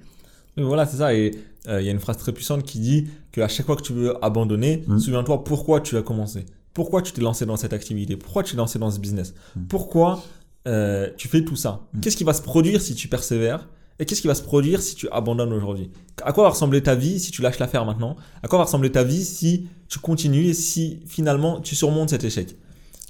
voilà, 0.57 0.87
c'est 0.87 0.99
ça. 0.99 1.15
Et 1.15 1.33
euh, 1.69 1.81
il 1.81 1.87
y 1.87 1.89
a 1.89 1.93
une 1.93 2.01
phrase 2.01 2.17
très 2.17 2.33
puissante 2.33 2.65
qui 2.65 2.79
dit 2.79 3.09
qu'à 3.33 3.49
chaque 3.49 3.67
fois 3.67 3.77
que 3.77 3.83
tu 3.83 3.93
veux 3.93 4.25
abandonner, 4.25 4.85
mmh. 4.87 4.99
souviens-toi 4.99 5.45
pourquoi 5.45 5.81
tu 5.81 5.97
as 5.97 6.03
commencé. 6.03 6.47
Pourquoi 6.75 7.03
tu 7.03 7.13
t'es 7.13 7.23
lancé 7.23 7.47
dans 7.47 7.57
cette 7.57 7.73
activité? 7.73 8.17
Pourquoi 8.17 8.43
tu 8.43 8.53
t'es 8.53 8.59
lancé 8.59 8.79
dans 8.79 8.91
ce 8.91 8.99
business? 8.99 9.35
Mmh. 9.55 9.61
Pourquoi 9.69 10.23
euh, 10.67 11.09
tu 11.17 11.29
fais 11.29 11.45
tout 11.45 11.57
ça? 11.57 11.87
Mmh. 11.93 12.01
Qu'est-ce 12.01 12.17
qui 12.17 12.25
va 12.25 12.33
se 12.33 12.43
produire 12.43 12.81
si 12.81 12.95
tu 12.95 13.09
persévères? 13.09 13.69
Et 13.99 14.05
qu'est-ce 14.05 14.21
qui 14.21 14.27
va 14.27 14.35
se 14.35 14.43
produire 14.43 14.83
si 14.83 14.95
tu 14.95 15.09
abandonnes 15.11 15.53
aujourd'hui? 15.53 15.91
À 16.23 16.33
quoi 16.33 16.45
va 16.45 16.51
ressembler 16.51 16.83
ta 16.83 16.95
vie 16.95 17.19
si 17.19 17.31
tu 17.31 17.41
lâches 17.41 17.59
l'affaire 17.59 17.85
maintenant? 17.87 18.17
À 18.43 18.49
quoi 18.49 18.59
va 18.59 18.65
ressembler 18.65 18.93
ta 18.93 19.05
vie 19.05 19.25
si 19.25 19.69
tu 19.89 19.99
continues 19.99 20.49
et 20.49 20.55
si 20.55 21.01
finalement 21.07 21.61
tu 21.61 21.75
surmontes 21.75 22.11
cet 22.11 22.23
échec? 22.23 22.57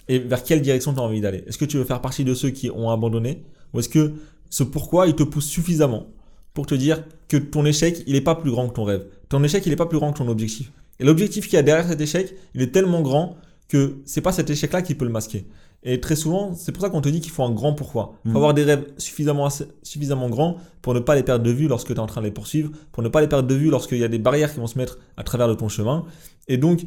Et 0.09 0.21
vers 0.21 0.45
quelle 0.45 0.62
direction 0.62 0.95
tu 0.95 1.01
as 1.01 1.03
envie 1.03 1.21
d'aller? 1.21 1.42
Est-ce 1.49 1.59
que 1.59 1.64
tu 1.64 1.77
veux 1.77 1.85
faire 1.85 2.01
partie 2.01 2.25
de 2.25 2.35
ceux 2.35 2.51
qui 2.51 2.71
ont 2.71 2.90
abandonné? 2.90 3.42
Ou 3.75 3.81
est-ce 3.81 3.88
que 3.88 4.14
ce 4.51 4.63
pourquoi 4.63 5.07
il 5.07 5.15
te 5.15 5.23
pousse 5.23 5.47
suffisamment 5.47 6.07
pour 6.55 6.67
te 6.67 6.75
dire 6.75 7.05
que 7.29 7.37
ton 7.37 7.65
échec, 7.65 8.03
il 8.07 8.15
n'est 8.15 8.21
pas 8.21 8.35
plus 8.35 8.51
grand 8.51 8.69
que 8.69 8.75
ton 8.75 8.85
rêve. 8.85 9.07
Ton 9.29 9.43
échec, 9.45 9.65
il 9.67 9.71
n'est 9.71 9.77
pas 9.77 9.87
plus 9.87 9.99
grand 9.99 10.13
que 10.13 10.19
ton 10.19 10.29
objectif. 10.29 10.73
Et 10.99 11.05
l'objectif 11.05 11.45
qu'il 11.45 11.55
y 11.55 11.59
a 11.59 11.63
derrière 11.63 11.89
cet 11.89 12.01
échec, 12.01 12.35
il 12.55 12.63
est 12.63 12.73
tellement 12.73 13.03
grand 13.03 13.37
que 13.69 13.99
c'est 14.05 14.21
pas 14.21 14.33
cet 14.33 14.49
échec-là 14.49 14.83
qui 14.83 14.95
peut 14.95 15.05
le 15.05 15.11
masquer. 15.11 15.47
Et 15.83 16.01
très 16.01 16.17
souvent, 16.17 16.55
c'est 16.55 16.73
pour 16.73 16.83
ça 16.83 16.91
qu'on 16.91 17.01
te 17.01 17.09
dit 17.09 17.21
qu'il 17.21 17.31
faut 17.31 17.45
un 17.45 17.51
grand 17.51 17.75
pourquoi. 17.75 18.15
Il 18.25 18.31
faut 18.31 18.35
mm. 18.35 18.37
avoir 18.37 18.55
des 18.55 18.65
rêves 18.65 18.87
suffisamment, 18.97 19.49
suffisamment 19.83 20.29
grands 20.29 20.57
pour 20.83 20.95
ne 20.95 21.01
pas 21.01 21.15
les 21.15 21.23
perdre 21.23 21.45
de 21.45 21.51
vue 21.51 21.69
lorsque 21.69 21.89
tu 21.89 21.93
es 21.95 21.99
en 21.99 22.07
train 22.07 22.23
de 22.23 22.27
les 22.27 22.33
poursuivre, 22.33 22.71
pour 22.93 23.03
ne 23.03 23.09
pas 23.09 23.21
les 23.21 23.29
perdre 23.29 23.49
de 23.49 23.55
vue 23.55 23.71
lorsqu'il 23.71 23.99
y 23.99 24.05
a 24.05 24.09
des 24.09 24.19
barrières 24.19 24.53
qui 24.53 24.59
vont 24.59 24.67
se 24.67 24.79
mettre 24.79 24.99
à 25.17 25.23
travers 25.23 25.49
de 25.49 25.55
ton 25.55 25.69
chemin. 25.69 26.05
Et 26.49 26.57
donc, 26.57 26.87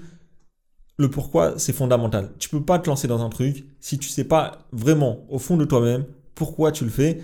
le 0.98 1.10
pourquoi, 1.10 1.58
c'est 1.58 1.72
fondamental. 1.72 2.32
Tu 2.39 2.50
peux 2.50 2.62
pas 2.62 2.80
te 2.80 2.89
lancer 2.89 3.08
dans 3.08 3.24
un 3.24 3.30
truc 3.30 3.65
si 3.80 3.98
tu 4.00 4.10
sais 4.10 4.26
pas 4.26 4.67
vraiment 4.72 5.26
au 5.30 5.39
fond 5.39 5.56
de 5.56 5.65
toi-même 5.65 6.06
pourquoi 6.36 6.72
tu 6.72 6.84
le 6.84 6.89
fais 6.89 7.22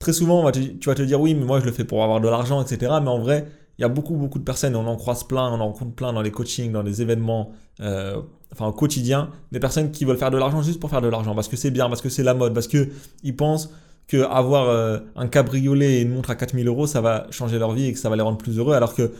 très 0.00 0.12
souvent, 0.14 0.50
tu 0.50 0.80
vas 0.86 0.94
te 0.94 1.02
dire 1.02 1.20
oui, 1.20 1.34
mais 1.34 1.44
moi 1.44 1.60
je 1.60 1.66
le 1.66 1.72
fais 1.72 1.84
pour 1.84 2.02
avoir 2.02 2.20
de 2.20 2.28
l'argent, 2.28 2.60
etc. 2.60 2.92
Mais 3.02 3.08
en 3.08 3.20
vrai, 3.20 3.46
il 3.78 3.82
y 3.82 3.84
a 3.84 3.88
beaucoup, 3.88 4.16
beaucoup 4.16 4.38
de 4.38 4.44
personnes, 4.44 4.74
on 4.74 4.86
en 4.86 4.96
croise 4.96 5.24
plein, 5.24 5.48
on 5.48 5.60
en 5.60 5.66
rencontre 5.66 5.94
plein 5.94 6.12
dans 6.12 6.22
les 6.22 6.32
coachings, 6.32 6.72
dans 6.72 6.82
les 6.82 7.02
événements, 7.02 7.52
euh, 7.80 8.20
enfin 8.52 8.66
au 8.66 8.72
quotidien, 8.72 9.30
des 9.52 9.60
personnes 9.60 9.90
qui 9.90 10.04
veulent 10.04 10.16
faire 10.16 10.30
de 10.30 10.38
l'argent 10.38 10.62
juste 10.62 10.80
pour 10.80 10.90
faire 10.90 11.02
de 11.02 11.08
l'argent, 11.08 11.34
parce 11.34 11.48
que 11.48 11.56
c'est 11.56 11.70
bien, 11.70 11.88
parce 11.88 12.00
que 12.00 12.08
c'est 12.08 12.22
la 12.22 12.34
mode, 12.34 12.54
parce 12.54 12.66
qu'ils 12.66 13.36
pensent 13.36 13.70
qu'avoir 14.06 14.68
euh, 14.68 14.98
un 15.16 15.28
cabriolet 15.28 15.98
et 15.98 16.00
une 16.00 16.14
montre 16.14 16.30
à 16.30 16.34
4000 16.34 16.66
euros, 16.66 16.86
ça 16.86 17.02
va 17.02 17.26
changer 17.30 17.58
leur 17.58 17.72
vie 17.72 17.86
et 17.86 17.92
que 17.92 17.98
ça 17.98 18.08
va 18.08 18.16
les 18.16 18.22
rendre 18.22 18.38
plus 18.38 18.58
heureux, 18.58 18.74
alors 18.74 18.94
que 18.94 19.12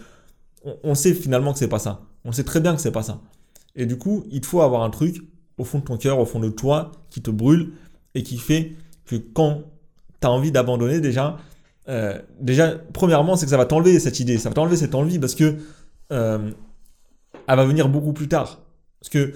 on, 0.83 0.95
sait 0.95 1.15
finalement 1.15 1.53
que 1.53 1.59
c'est 1.59 1.69
pas 1.69 1.79
ça. 1.79 2.03
On 2.25 2.33
sait 2.33 2.45
très 2.45 2.61
bien 2.61 2.75
que 2.75 2.83
c'est 2.83 2.91
pas 2.91 3.03
ça. 3.03 3.21
Et 3.77 3.87
du 3.87 3.97
coup, 3.97 4.25
il 4.31 4.45
faut 4.45 4.61
avoir 4.61 4.83
un 4.83 4.91
truc 4.91 5.23
au 5.57 5.65
fond 5.65 5.79
de 5.79 5.85
ton 5.85 5.97
cœur, 5.97 6.19
au 6.19 6.27
fond 6.27 6.41
de 6.41 6.51
toi, 6.51 6.91
qui 7.09 7.23
te 7.23 7.31
brûle 7.31 7.73
et 8.15 8.23
qui 8.23 8.37
fait 8.37 8.77
que 9.07 9.17
quand 9.17 9.63
tu 10.21 10.27
as 10.27 10.31
envie 10.31 10.53
d'abandonner 10.53 11.01
déjà, 11.01 11.39
euh, 11.89 12.19
déjà, 12.41 12.75
premièrement, 12.93 13.37
c'est 13.37 13.47
que 13.47 13.51
ça 13.51 13.57
va 13.57 13.67
t'enlever 13.67 13.99
cette 13.99 14.21
idée, 14.21 14.39
ça 14.39 14.49
va 14.49 14.55
t'enlever 14.55 14.77
cette 14.77 14.95
envie 14.95 15.19
parce 15.19 15.35
que 15.35 15.57
euh, 16.13 16.51
elle 17.49 17.57
va 17.57 17.65
venir 17.65 17.89
beaucoup 17.89 18.13
plus 18.13 18.29
tard. 18.29 18.61
Parce 19.01 19.11
que 19.11 19.33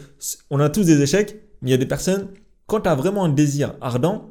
on 0.50 0.60
a 0.60 0.68
tous 0.68 0.84
des 0.84 1.00
échecs, 1.02 1.36
mais 1.62 1.70
il 1.70 1.72
y 1.72 1.74
a 1.74 1.78
des 1.78 1.86
personnes, 1.86 2.28
quand 2.66 2.82
tu 2.82 2.88
as 2.88 2.94
vraiment 2.94 3.24
un 3.24 3.30
désir 3.30 3.74
ardent, 3.80 4.30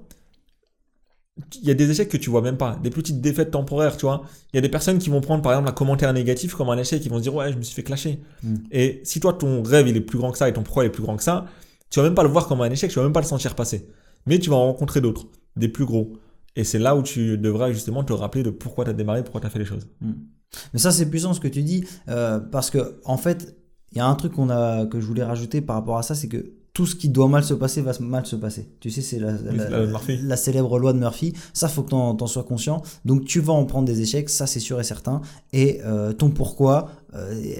il 1.61 1.67
y 1.67 1.71
a 1.71 1.73
des 1.73 1.89
échecs 1.89 2.09
que 2.09 2.17
tu 2.17 2.29
vois 2.29 2.41
même 2.41 2.57
pas, 2.57 2.79
des 2.83 2.91
petites 2.91 3.19
défaites 3.19 3.49
temporaires, 3.49 3.97
tu 3.97 4.05
vois. 4.05 4.23
Il 4.53 4.57
y 4.57 4.59
a 4.59 4.61
des 4.61 4.69
personnes 4.69 4.99
qui 4.99 5.09
vont 5.09 5.19
prendre 5.19 5.41
par 5.41 5.51
exemple 5.53 5.67
un 5.67 5.73
commentaire 5.73 6.13
négatif 6.13 6.53
comme 6.53 6.69
un 6.69 6.77
échec, 6.77 7.01
qui 7.01 7.09
vont 7.09 7.17
se 7.17 7.23
dire 7.23 7.33
ouais, 7.33 7.51
je 7.51 7.57
me 7.57 7.63
suis 7.63 7.73
fait 7.73 7.83
clasher. 7.83 8.19
Mm. 8.43 8.55
Et 8.71 9.01
si 9.03 9.19
toi 9.19 9.33
ton 9.33 9.63
rêve 9.63 9.87
il 9.87 9.97
est 9.97 10.01
plus 10.01 10.19
grand 10.19 10.31
que 10.31 10.37
ça 10.37 10.47
et 10.47 10.53
ton 10.53 10.61
pourquoi 10.61 10.85
est 10.85 10.91
plus 10.91 11.01
grand 11.01 11.17
que 11.17 11.23
ça, 11.23 11.45
tu 11.89 11.99
vas 11.99 12.05
même 12.05 12.15
pas 12.15 12.23
le 12.23 12.29
voir 12.29 12.47
comme 12.47 12.61
un 12.61 12.69
échec, 12.69 12.91
tu 12.91 12.99
vas 12.99 13.03
même 13.03 13.13
pas 13.13 13.21
le 13.21 13.25
sentir 13.25 13.55
passer. 13.55 13.87
Mais 14.27 14.37
tu 14.37 14.51
vas 14.51 14.55
en 14.55 14.65
rencontrer 14.65 15.01
d'autres, 15.01 15.25
des 15.55 15.67
plus 15.67 15.85
gros. 15.85 16.13
Et 16.55 16.63
c'est 16.63 16.79
là 16.79 16.95
où 16.95 17.03
tu 17.03 17.37
devras 17.37 17.71
justement 17.71 18.03
te 18.03 18.13
rappeler 18.13 18.43
de 18.43 18.49
pourquoi 18.49 18.85
tu 18.85 18.91
as 18.91 18.93
démarré, 18.93 19.23
pourquoi 19.23 19.41
tu 19.41 19.47
as 19.47 19.49
fait 19.49 19.59
les 19.59 19.65
choses. 19.65 19.87
Mm. 20.01 20.11
Mais 20.73 20.79
ça 20.79 20.91
c'est 20.91 21.09
puissant 21.09 21.33
ce 21.33 21.39
que 21.39 21.47
tu 21.47 21.63
dis, 21.63 21.83
euh, 22.09 22.39
parce 22.39 22.69
que 22.69 22.99
en 23.05 23.17
fait, 23.17 23.57
il 23.91 23.97
y 23.97 24.01
a 24.01 24.07
un 24.07 24.15
truc 24.15 24.33
qu'on 24.33 24.49
a, 24.49 24.85
que 24.85 24.99
je 24.99 25.05
voulais 25.05 25.23
rajouter 25.23 25.61
par 25.61 25.75
rapport 25.75 25.97
à 25.97 26.03
ça, 26.03 26.15
c'est 26.15 26.27
que 26.27 26.53
tout 26.73 26.87
ce 26.87 26.95
qui 26.95 27.07
doit 27.07 27.27
mal 27.27 27.43
se 27.43 27.53
passer 27.53 27.81
va 27.81 27.91
mal 27.99 28.25
se 28.25 28.35
passer. 28.35 28.67
Tu 28.79 28.89
sais, 28.89 29.01
c'est 29.01 29.19
la, 29.19 29.33
la, 29.33 30.37
célèbre 30.37 30.79
loi 30.79 30.91
de 30.91 30.97
Murphy. 30.97 31.33
Ça, 31.53 31.67
faut 31.67 31.83
que 31.83 31.89
tu 31.89 31.95
en, 31.95 32.27
sois 32.27 32.43
conscient. 32.43 32.81
Donc, 33.05 33.25
tu 33.25 33.39
vas 33.39 33.53
en 33.53 33.65
prendre 33.65 33.85
des 33.85 34.01
échecs, 34.01 34.27
ça, 34.31 34.47
c'est 34.47 34.59
sûr 34.59 34.79
et 34.79 34.83
certain. 34.83 35.21
Et 35.53 35.81
euh, 35.85 36.13
ton 36.13 36.31
pourquoi, 36.31 36.89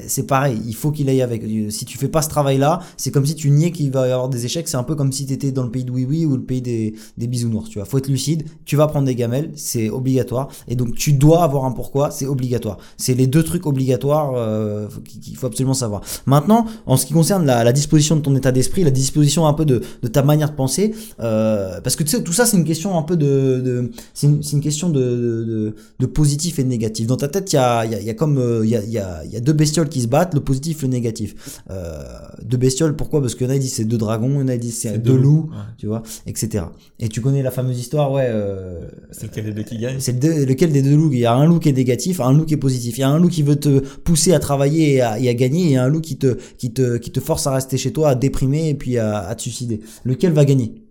c'est 0.08 0.26
pareil, 0.26 0.60
il 0.66 0.76
faut 0.76 0.92
qu'il 0.92 1.10
aille 1.10 1.22
avec. 1.22 1.44
Si 1.70 1.86
tu 1.86 1.98
fais 1.98 2.08
pas 2.08 2.22
ce 2.22 2.30
travail-là, 2.30 2.80
c'est 2.98 3.12
comme 3.12 3.26
si 3.26 3.36
tu 3.36 3.50
niais 3.50 3.72
qu'il 3.72 3.92
va 3.92 4.08
y 4.08 4.12
avoir 4.12 4.30
des 4.30 4.46
échecs. 4.46 4.68
C'est 4.68 4.78
un 4.78 4.84
peu 4.84 4.96
comme 4.96 5.12
si 5.12 5.26
tu 5.26 5.34
étais 5.34 5.52
dans 5.52 5.64
le 5.64 5.72
pays 5.72 5.84
de 5.84 5.92
oui 5.92 6.06
oui 6.10 6.26
ou 6.26 6.36
le 6.36 6.44
pays 6.44 6.62
des, 6.62 6.96
des 7.18 7.28
bisounours. 7.28 7.70
Tu 7.70 7.80
vois, 7.80 7.86
faut 7.86 7.98
être 7.98 8.08
lucide. 8.08 8.44
Tu 8.66 8.76
vas 8.76 8.88
prendre 8.88 9.06
des 9.06 9.16
gamelles, 9.16 9.52
c'est 9.56 9.90
obligatoire. 9.90 10.50
Et 10.68 10.76
donc 10.76 10.96
tu 10.96 11.14
dois 11.14 11.44
avoir 11.44 11.66
un 11.66 11.72
pourquoi, 11.72 12.12
c'est 12.12 12.26
obligatoire. 12.26 12.78
C'est 12.98 13.14
les 13.14 13.28
deux 13.28 13.44
trucs 13.44 13.66
obligatoires 13.66 14.34
euh, 14.36 14.88
qu'il 15.22 15.36
faut 15.36 15.48
absolument 15.48 15.74
savoir. 15.74 16.02
Maintenant, 16.26 16.66
en 16.86 16.98
ce 16.98 17.06
qui 17.06 17.14
concerne 17.14 17.46
la, 17.46 17.72
disposition 17.74 18.16
de 18.16 18.22
ton 18.22 18.36
état 18.36 18.52
d'esprit, 18.52 18.84
la 18.84 18.92
disposition 18.92 19.48
un 19.48 19.54
peu 19.54 19.66
de, 19.66 19.82
de 20.02 20.08
ta 20.08 20.24
manière 20.24 20.52
de 20.52 20.56
penser, 20.56 20.94
euh, 21.20 21.82
parce 21.82 21.96
que 21.96 22.04
tu 22.04 22.10
sais, 22.10 22.24
tout 22.24 22.34
ça 22.34 22.46
c'est 22.46 22.58
une 22.58 22.66
question 22.66 22.98
un 22.98 23.02
peu 23.04 23.18
de, 23.18 23.62
de 23.64 23.92
c'est 24.14 24.28
une, 24.28 24.62
question 24.62 24.90
de, 24.90 25.74
de, 26.00 26.06
positif 26.06 26.60
et 26.60 26.64
de 26.64 26.70
négatif. 26.70 27.08
Dans 27.08 27.18
ta 27.18 27.28
tête, 27.28 27.52
il 27.52 27.56
y 27.56 27.60
a, 27.60 27.86
y, 27.86 28.06
y 28.06 28.10
a 28.10 28.14
comme 28.14 28.62
il 28.64 28.70
y 28.70 28.76
a, 28.76 28.84
y 29.26 29.36
a 29.36 29.40
deux 29.44 29.54
bestioles 29.54 29.90
qui 29.90 30.02
se 30.02 30.08
battent, 30.08 30.34
le 30.34 30.40
positif, 30.40 30.82
le 30.82 30.88
négatif. 30.88 31.62
Euh, 31.70 32.02
deux 32.44 32.58
bestioles, 32.58 32.96
pourquoi? 32.96 33.22
Parce 33.22 33.36
qu'il 33.36 33.46
y 33.46 33.50
en 33.50 33.52
a 33.52 33.56
qui 33.56 33.62
disent 33.62 33.74
c'est 33.74 33.86
deux 33.86 33.98
dragons, 33.98 34.30
il 34.30 34.40
y 34.40 34.44
en 34.44 34.48
a 34.48 34.54
qui 34.54 34.60
disent 34.60 34.80
c'est 34.80 34.98
deux, 34.98 35.16
loups, 35.16 35.50
tu 35.78 35.88
vois, 35.88 36.04
etc. 36.26 36.66
Et 37.00 37.10
tu 37.10 37.22
connais 37.22 37.44
la 37.44 37.52
fameuse 37.52 37.80
histoire, 37.80 38.12
ouais. 38.12 38.28
Euh, 38.28 38.88
c'est 39.12 39.28
lequel 39.28 39.46
des 39.46 39.54
deux 39.54 39.64
qui 39.64 39.78
gagne? 39.78 39.98
C'est 40.00 40.24
lequel 40.24 40.72
des 40.72 40.82
deux 40.82 40.96
loups? 40.96 41.14
Il 41.14 41.20
y 41.20 41.26
a 41.26 41.34
un 41.34 41.46
loup 41.46 41.60
qui 41.60 41.70
est 41.70 41.74
négatif, 41.74 42.22
un 42.22 42.34
loup 42.34 42.46
qui 42.46 42.54
est 42.54 42.58
positif. 42.58 42.98
Il 42.98 43.02
y 43.02 43.04
a 43.04 43.10
un 43.10 43.20
loup 43.20 43.30
qui 43.30 43.44
veut 43.44 43.58
te 43.58 43.80
pousser 43.80 44.34
à 44.34 44.40
travailler 44.40 44.96
et 44.96 45.02
à, 45.02 45.20
et 45.20 45.30
à 45.30 45.34
gagner, 45.34 45.72
et 45.72 45.78
un 45.78 45.88
loup 45.88 46.02
qui 46.02 46.18
te, 46.18 46.38
qui, 46.58 46.72
te, 46.74 46.98
qui 46.98 47.12
te 47.12 47.20
force 47.20 47.48
à 47.48 47.52
rester 47.52 47.78
chez 47.78 47.92
toi, 47.92 48.10
à 48.10 48.16
déprimer 48.16 48.70
et 48.70 48.76
puis 48.76 48.98
à, 48.98 49.20
à 49.20 49.36
te 49.36 49.42
suicider. 49.42 49.82
Lequel 50.06 50.34
va 50.34 50.46
gagner? 50.46 50.83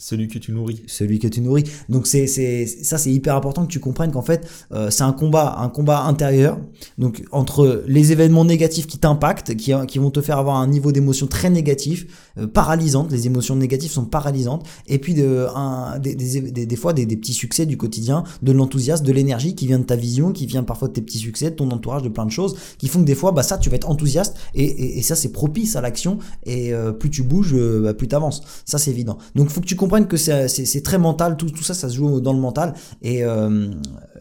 Celui 0.00 0.28
que 0.28 0.38
tu 0.38 0.52
nourris. 0.52 0.82
Celui 0.86 1.18
que 1.18 1.28
tu 1.28 1.42
nourris. 1.42 1.64
Donc 1.90 2.06
c'est 2.06 2.26
ça 2.26 2.96
c'est 2.96 3.12
hyper 3.12 3.36
important 3.36 3.66
que 3.66 3.70
tu 3.70 3.80
comprennes 3.80 4.10
qu'en 4.10 4.22
fait 4.22 4.48
euh, 4.72 4.90
c'est 4.90 5.02
un 5.02 5.12
combat 5.12 5.56
un 5.58 5.68
combat 5.68 6.04
intérieur. 6.04 6.58
Donc 6.96 7.22
entre 7.32 7.84
les 7.86 8.10
événements 8.10 8.46
négatifs 8.46 8.86
qui 8.86 8.98
t'impactent, 8.98 9.54
qui 9.54 9.72
qui 9.86 9.98
vont 9.98 10.10
te 10.10 10.22
faire 10.22 10.38
avoir 10.38 10.56
un 10.56 10.66
niveau 10.66 10.90
d'émotion 10.90 11.26
très 11.26 11.50
négatif, 11.50 12.06
euh, 12.38 12.46
paralysante. 12.46 13.12
Les 13.12 13.26
émotions 13.26 13.56
négatives 13.56 13.90
sont 13.90 14.06
paralysantes. 14.06 14.66
Et 14.86 14.98
puis 14.98 15.12
de 15.12 15.46
un 15.54 15.98
des 15.98 16.14
des, 16.14 16.66
des, 16.66 16.76
fois 16.76 16.94
des, 16.94 17.04
des, 17.04 17.16
petits 17.16 17.34
succès 17.34 17.66
du 17.66 17.76
quotidien, 17.76 18.24
de 18.42 18.52
l'enthousiasme, 18.52 19.04
de 19.04 19.12
l'énergie 19.12 19.54
qui 19.54 19.66
vient 19.66 19.78
de 19.78 19.84
ta 19.84 19.96
vision, 19.96 20.32
qui 20.32 20.46
vient 20.46 20.62
parfois 20.62 20.88
de 20.88 20.94
tes 20.94 21.02
petits 21.02 21.18
succès, 21.18 21.50
de 21.50 21.56
ton 21.56 21.70
entourage, 21.70 22.02
de 22.02 22.08
plein 22.08 22.24
de 22.24 22.30
choses, 22.30 22.56
qui 22.78 22.88
font 22.88 23.00
que 23.00 23.04
des 23.04 23.14
fois 23.14 23.32
bah 23.32 23.42
ça 23.42 23.58
tu 23.58 23.68
vas 23.68 23.76
être 23.76 23.90
enthousiaste 23.90 24.36
et 24.54 24.98
et, 24.98 25.02
ça 25.02 25.14
c'est 25.14 25.32
propice 25.32 25.76
à 25.76 25.82
l'action 25.82 26.18
et 26.44 26.72
euh, 26.72 26.92
plus 26.92 27.10
tu 27.10 27.22
bouges, 27.22 27.54
bah, 27.54 27.92
plus 27.92 28.08
tu 28.08 28.14
avances. 28.14 28.42
Ça 28.64 28.78
c'est 28.78 28.90
évident. 28.90 29.18
Donc 29.34 29.50
faut 29.50 29.60
que 29.60 29.66
tu 29.66 29.76
comprennes 29.76 29.89
que 30.08 30.16
c'est 30.16 30.82
très 30.82 30.98
mental, 30.98 31.36
tout, 31.36 31.54
ça, 31.62 31.74
ça 31.74 31.88
se 31.88 31.96
joue 31.96 32.20
dans 32.20 32.32
le 32.32 32.38
mental. 32.38 32.74
Et 33.02 33.24
euh, 33.24 33.70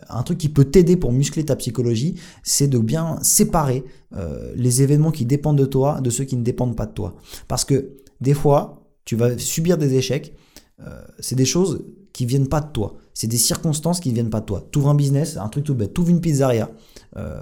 un 0.10 0.24
truc 0.24 0.38
qui 0.38 0.50
peut 0.50 0.66
t'aider 0.66 0.98
pour 0.98 1.12
muscler 1.12 1.46
ta 1.46 1.56
psychologie, 1.56 2.16
c'est 2.44 2.68
de 2.68 2.80
bien 2.80 3.18
séparer 3.22 3.86
euh, 4.16 4.52
les 4.56 4.82
événements 4.82 5.12
qui 5.12 5.26
dépendent 5.26 5.58
de 5.58 5.66
toi 5.66 6.02
de 6.02 6.10
ceux 6.10 6.24
qui 6.24 6.38
ne 6.38 6.44
dépendent 6.44 6.76
pas 6.76 6.86
de 6.86 6.94
toi. 6.94 7.16
Parce 7.48 7.66
que 7.66 7.98
des 8.22 8.34
fois, 8.34 8.84
tu 9.06 9.16
vas 9.16 9.38
subir 9.38 9.78
des 9.78 9.96
échecs, 9.96 10.34
euh, 10.82 11.02
c'est 11.20 11.36
des 11.36 11.46
choses 11.46 11.84
qui 12.14 12.26
viennent 12.26 12.50
pas 12.50 12.62
de 12.62 12.72
toi. 12.72 12.98
C'est 13.14 13.28
des 13.28 13.38
circonstances 13.38 14.00
qui 14.00 14.10
ne 14.10 14.16
viennent 14.16 14.30
pas 14.30 14.40
de 14.40 14.46
toi. 14.46 14.68
Tu 14.72 14.80
ouvres 14.80 14.90
un 14.90 14.96
business, 14.96 15.38
un 15.38 15.50
truc 15.50 15.66
tout 15.66 15.76
bête, 15.76 15.94
tu 15.94 16.02
ouvres 16.02 16.10
une 16.10 16.22
pizzeria 16.22 16.70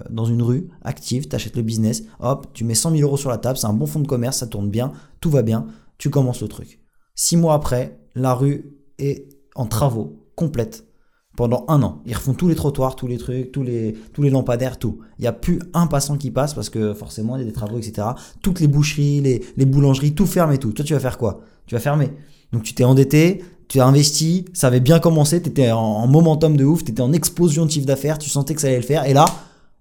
dans 0.10 0.24
une 0.24 0.42
rue, 0.42 0.70
active, 0.82 1.28
tu 1.28 1.36
achètes 1.36 1.58
le 1.58 1.62
business, 1.62 2.04
hop, 2.22 2.48
tu 2.54 2.64
mets 2.64 2.74
100 2.74 2.92
000 2.92 3.04
euros 3.04 3.18
sur 3.18 3.30
la 3.30 3.38
table, 3.38 3.58
c'est 3.58 3.68
un 3.68 3.74
bon 3.74 3.86
fonds 3.86 4.00
de 4.00 4.08
commerce, 4.08 4.38
ça 4.38 4.48
tourne 4.48 4.70
bien, 4.70 4.94
tout 5.20 5.30
va 5.30 5.42
bien, 5.42 5.68
tu 5.98 6.10
commences 6.10 6.42
le 6.42 6.48
truc. 6.48 6.80
Six 7.20 7.36
mois 7.36 7.56
après, 7.56 7.98
la 8.18 8.34
rue 8.34 8.74
est 9.00 9.30
en 9.56 9.66
travaux 9.66 10.24
complètes 10.36 10.86
pendant 11.36 11.66
un 11.68 11.84
an. 11.84 12.02
Ils 12.06 12.16
refont 12.16 12.34
tous 12.34 12.48
les 12.48 12.56
trottoirs, 12.56 12.96
tous 12.96 13.08
les 13.08 13.18
trucs, 13.18 13.52
tous 13.52 13.64
les, 13.64 13.96
tous 14.14 14.24
les 14.24 14.30
lampadaires, 14.30 14.80
tout. 14.80 15.00
Il 15.20 15.22
n'y 15.22 15.28
a 15.28 15.34
plus 15.34 15.60
un 15.74 15.88
passant 15.88 16.18
qui 16.18 16.32
passe 16.32 16.54
parce 16.54 16.70
que 16.70 16.94
forcément 16.94 17.36
il 17.38 17.40
y 17.40 17.44
a 17.44 17.46
des 17.46 17.54
travaux, 17.54 17.78
etc. 17.78 18.08
Toutes 18.42 18.60
les 18.60 18.68
boucheries, 18.68 19.22
les, 19.22 19.44
les 19.56 19.66
boulangeries, 19.66 20.16
tout 20.16 20.26
ferme 20.26 20.52
et 20.52 20.58
tout. 20.58 20.72
Toi, 20.72 20.84
tu 20.84 20.94
vas 20.94 21.00
faire 21.00 21.18
quoi? 21.18 21.42
Tu 21.68 21.76
vas 21.76 21.82
fermer. 21.82 22.12
Donc 22.52 22.64
tu 22.64 22.74
t'es 22.74 22.84
endetté, 22.84 23.44
tu 23.68 23.80
as 23.80 23.86
investi, 23.86 24.46
ça 24.54 24.68
avait 24.68 24.80
bien 24.80 25.00
commencé, 25.00 25.42
tu 25.42 25.50
étais 25.50 25.72
en, 25.72 26.08
momentum 26.08 26.56
de 26.56 26.66
ouf, 26.66 26.84
tu 26.84 26.92
étais 26.92 27.02
en 27.02 27.14
explosion 27.14 27.66
de 27.66 27.72
chiffre 27.72 27.86
d'affaires, 27.86 28.18
tu 28.18 28.30
sentais 28.30 28.56
que 28.56 28.62
ça 28.62 28.68
allait 28.68 28.78
le 28.78 28.84
faire, 28.84 29.06
et 29.06 29.14
là, 29.14 29.26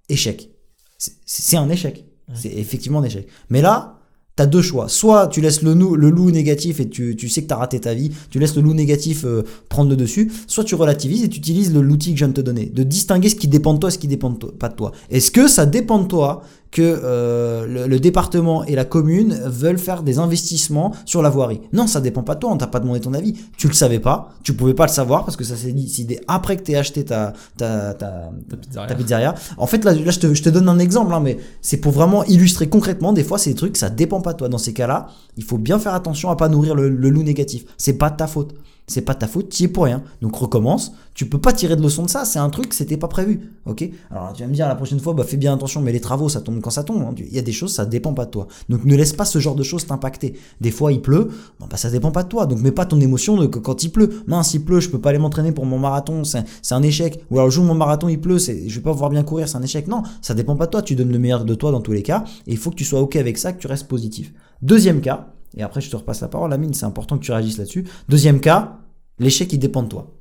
échec. 0.09 0.51
C'est 0.99 1.57
un 1.57 1.69
échec. 1.69 2.05
C'est 2.35 2.53
effectivement 2.53 2.99
un 2.99 3.05
échec. 3.05 3.29
Mais 3.51 3.63
là, 3.63 3.96
T'as 4.37 4.45
deux 4.45 4.61
choix. 4.61 4.89
Soit 4.89 5.29
tu 5.29 5.41
laisses 5.41 5.63
le, 5.63 5.73
loup 5.73 6.31
négatif 6.31 6.79
et 6.79 6.89
tu, 6.89 7.17
tu 7.17 7.31
sais 7.31 7.43
que 7.43 7.47
t'as 7.47 7.57
raté 7.57 7.81
ta 7.81 7.95
vie, 7.95 8.13
tu 8.29 8.39
laisses 8.39 8.55
le 8.55 8.61
loup 8.61 8.75
négatif 8.75 9.25
euh, 9.25 9.43
prendre 9.71 9.89
le 9.89 9.97
dessus, 9.97 10.31
soit 10.47 10.63
tu 10.63 10.75
relativises 10.75 11.25
et 11.25 11.29
tu 11.31 11.39
utilises 11.39 11.73
l'outil 11.73 12.11
que 12.13 12.19
je 12.19 12.25
viens 12.25 12.29
de 12.29 12.35
te 12.35 12.43
donner, 12.43 12.67
de 12.67 12.83
distinguer 12.83 13.31
ce 13.31 13.37
qui 13.37 13.49
dépend 13.49 13.73
de 13.73 13.79
toi 13.79 13.89
et 13.89 13.93
ce 13.93 13.99
qui 13.99 14.09
dépend 14.09 14.31
pas 14.33 14.69
de 14.69 14.75
toi. 14.75 14.93
Est-ce 15.11 15.31
que 15.31 15.49
ça 15.49 15.65
dépend 15.65 16.01
de 16.01 16.07
toi 16.07 16.43
que 16.77 16.83
euh, 16.83 17.87
le, 17.89 17.99
département 17.99 18.63
et 18.65 18.75
la 18.75 18.85
commune 18.85 19.33
veulent 19.47 19.79
faire 19.79 20.03
des 20.03 20.19
investissements 20.19 20.93
sur 21.07 21.23
la 21.23 21.31
voirie. 21.31 21.63
Non, 21.73 21.87
ça 21.87 22.03
dépend 22.03 22.23
pas 22.23 22.35
de 22.35 22.41
toi, 22.41 22.51
on 22.53 22.59
t'a 22.59 22.67
pas 22.67 22.81
demandé 22.81 23.01
ton 23.01 23.15
avis. 23.15 23.33
Tu 23.57 23.67
le 23.67 23.73
savais 23.73 23.99
pas, 23.99 24.35
tu 24.43 24.53
pouvais 24.53 24.75
pas 24.75 24.85
le 24.85 24.93
savoir 24.93 25.25
parce 25.25 25.39
que 25.39 25.45
ça 25.45 25.57
s'est 25.57 25.73
décidé 25.73 26.21
après 26.29 26.59
que 26.59 26.63
t'aies 26.63 26.77
acheté 26.77 27.03
ta, 27.03 27.33
ta, 27.57 27.95
ta, 27.95 28.31
ta, 28.75 28.95
pizzeria. 28.95 29.35
En 29.57 29.67
fait, 29.67 29.87
là, 29.87 29.95
là 29.95 30.11
je, 30.11 30.19
te, 30.19 30.35
je 30.35 30.43
te 30.43 30.51
donne 30.51 30.69
un 30.69 30.79
exemple, 30.79 31.15
hein, 31.15 31.21
mais 31.21 31.39
c'est 31.63 31.79
pour 31.79 31.93
vraiment 31.93 32.25
illustrer 32.25 32.69
concrètement. 32.69 33.15
Des 33.15 33.25
fois, 33.25 33.39
des 33.43 33.55
trucs, 33.55 33.79
ça 33.79 33.89
dépend 33.89 34.21
pas 34.21 34.35
de 34.35 34.39
toi. 34.39 34.51
Dans 34.51 34.59
ces 34.59 34.75
cas-là, 34.75 35.07
il 35.39 35.45
faut 35.45 35.57
bien 35.57 35.79
faire 35.79 35.95
attention 35.95 36.29
à 36.29 36.37
pas 36.37 36.51
nourrir 36.51 36.75
le, 36.75 36.91
le 36.91 37.09
loup 37.09 37.23
négatif. 37.23 37.65
C'est 37.79 37.95
pas 37.95 38.11
de 38.11 38.17
ta 38.17 38.27
faute 38.27 38.55
c'est 38.87 39.03
pas 39.03 39.15
ta 39.15 39.27
faute, 39.27 39.49
tu 39.49 39.65
es 39.65 39.69
pour 39.69 39.85
rien. 39.85 40.03
Donc 40.21 40.37
recommence, 40.37 40.93
tu 41.15 41.29
peux 41.29 41.41
pas 41.41 41.53
tirer 41.53 41.77
de 41.77 41.83
leçon 41.83 42.05
de 42.05 42.09
ça, 42.09 42.25
c'est 42.25 42.39
un 42.39 42.51
truc, 42.51 42.75
c'était 42.75 42.97
pas 42.97 43.09
prévu. 43.09 43.53
Ok? 43.65 43.89
Alors 44.11 44.33
tu 44.33 44.43
vas 44.43 44.49
me 44.49 44.55
dire 44.55 44.69
la 44.69 44.75
prochaine 44.75 45.01
fois, 45.01 45.15
bah 45.15 45.25
fais 45.25 45.37
bien 45.37 45.55
attention, 45.55 45.81
mais 45.81 45.93
les 45.93 46.01
travaux, 46.01 46.29
ça 46.29 46.41
tombe 46.41 46.61
quand 46.61 46.71
ça 46.71 46.85
tombe. 46.85 47.03
Hein. 47.03 47.15
Il 47.19 47.35
y 47.35 47.39
a 47.39 47.43
des 47.43 47.53
choses, 47.53 47.75
ça 47.75 47.87
dépend 47.87 48.15
pas 48.15 48.27
de 48.27 48.31
toi. 48.31 48.47
Donc 48.69 48.85
ne 48.85 48.95
laisse 48.95 49.13
pas 49.13 49.25
ce 49.25 49.39
genre 49.39 49.55
de 49.55 49.63
choses 49.63 49.87
t'impacter. 49.87 50.35
Des 50.61 50.71
fois 50.71 50.93
il 50.93 51.03
pleut, 51.03 51.31
bon, 51.59 51.67
bah 51.69 51.77
ça 51.77 51.91
dépend 51.91 52.11
pas 52.11 52.23
de 52.23 52.29
toi. 52.29 52.47
Donc 52.47 52.61
mets 52.61 52.71
pas 52.71 52.87
ton 52.87 53.01
émotion 53.01 53.37
de 53.37 53.47
quand 53.47 53.83
il 53.83 53.91
pleut. 53.91 54.23
Mince, 54.27 54.55
il 54.55 54.65
pleut, 54.65 54.81
je 54.81 54.91
peux 54.91 55.01
pas 55.01 55.11
aller 55.11 55.19
m'entraîner 55.19 55.53
pour 55.53 55.67
mon 55.67 55.79
marathon, 55.79 56.23
c'est 56.25 56.45
un 56.71 56.83
échec. 56.83 57.25
Ou 57.31 57.37
alors 57.37 57.47
le 57.47 57.51
jour 57.51 57.65
où 57.65 57.69
mon 57.69 57.75
marathon 57.75 58.09
il 58.09 58.21
pleut, 58.21 58.39
je 58.39 58.53
vais 58.53 58.81
pas 58.81 58.93
pouvoir 58.93 59.11
bien 59.11 59.23
courir, 59.23 59.49
c'est 59.49 59.57
un 59.57 59.63
échec. 59.63 59.89
Non, 59.89 60.03
ça 60.23 60.35
dépend 60.35 60.57
pas 60.57 60.67
de 60.67 60.71
toi, 60.71 60.83
tu 60.83 60.95
donnes 60.95 61.13
le 61.13 61.19
meilleur 61.19 61.45
de 61.45 61.55
toi 61.55 61.71
dans 61.73 61.81
tous 61.81 61.93
les 61.93 62.03
cas, 62.03 62.25
et 62.47 62.53
il 62.53 62.57
faut 62.57 62.71
que 62.71 62.77
tu 62.77 62.85
sois 62.85 63.01
ok 63.01 63.17
avec 63.17 63.39
ça, 63.39 63.53
que 63.53 63.61
tu 63.61 63.67
restes 63.67 63.89
positif. 63.89 64.33
Deuxième 64.63 65.01
cas, 65.01 65.35
et 65.57 65.63
après 65.63 65.81
je 65.81 65.91
te 65.91 65.97
repasse 65.97 66.21
la 66.21 66.29
parole, 66.29 66.53
Amine, 66.53 66.75
c'est 66.75 66.87
important 66.87 67.19
que 67.19 67.25
tu 67.25 67.33
réagisses 67.33 67.59
là-dessus. 67.59 67.85
Deuxième 68.09 68.41
cas, 68.41 68.81
L'échec, 69.19 69.53
il 69.53 69.59
dépend 69.59 69.83
de 69.83 69.89
toi. 69.89 70.15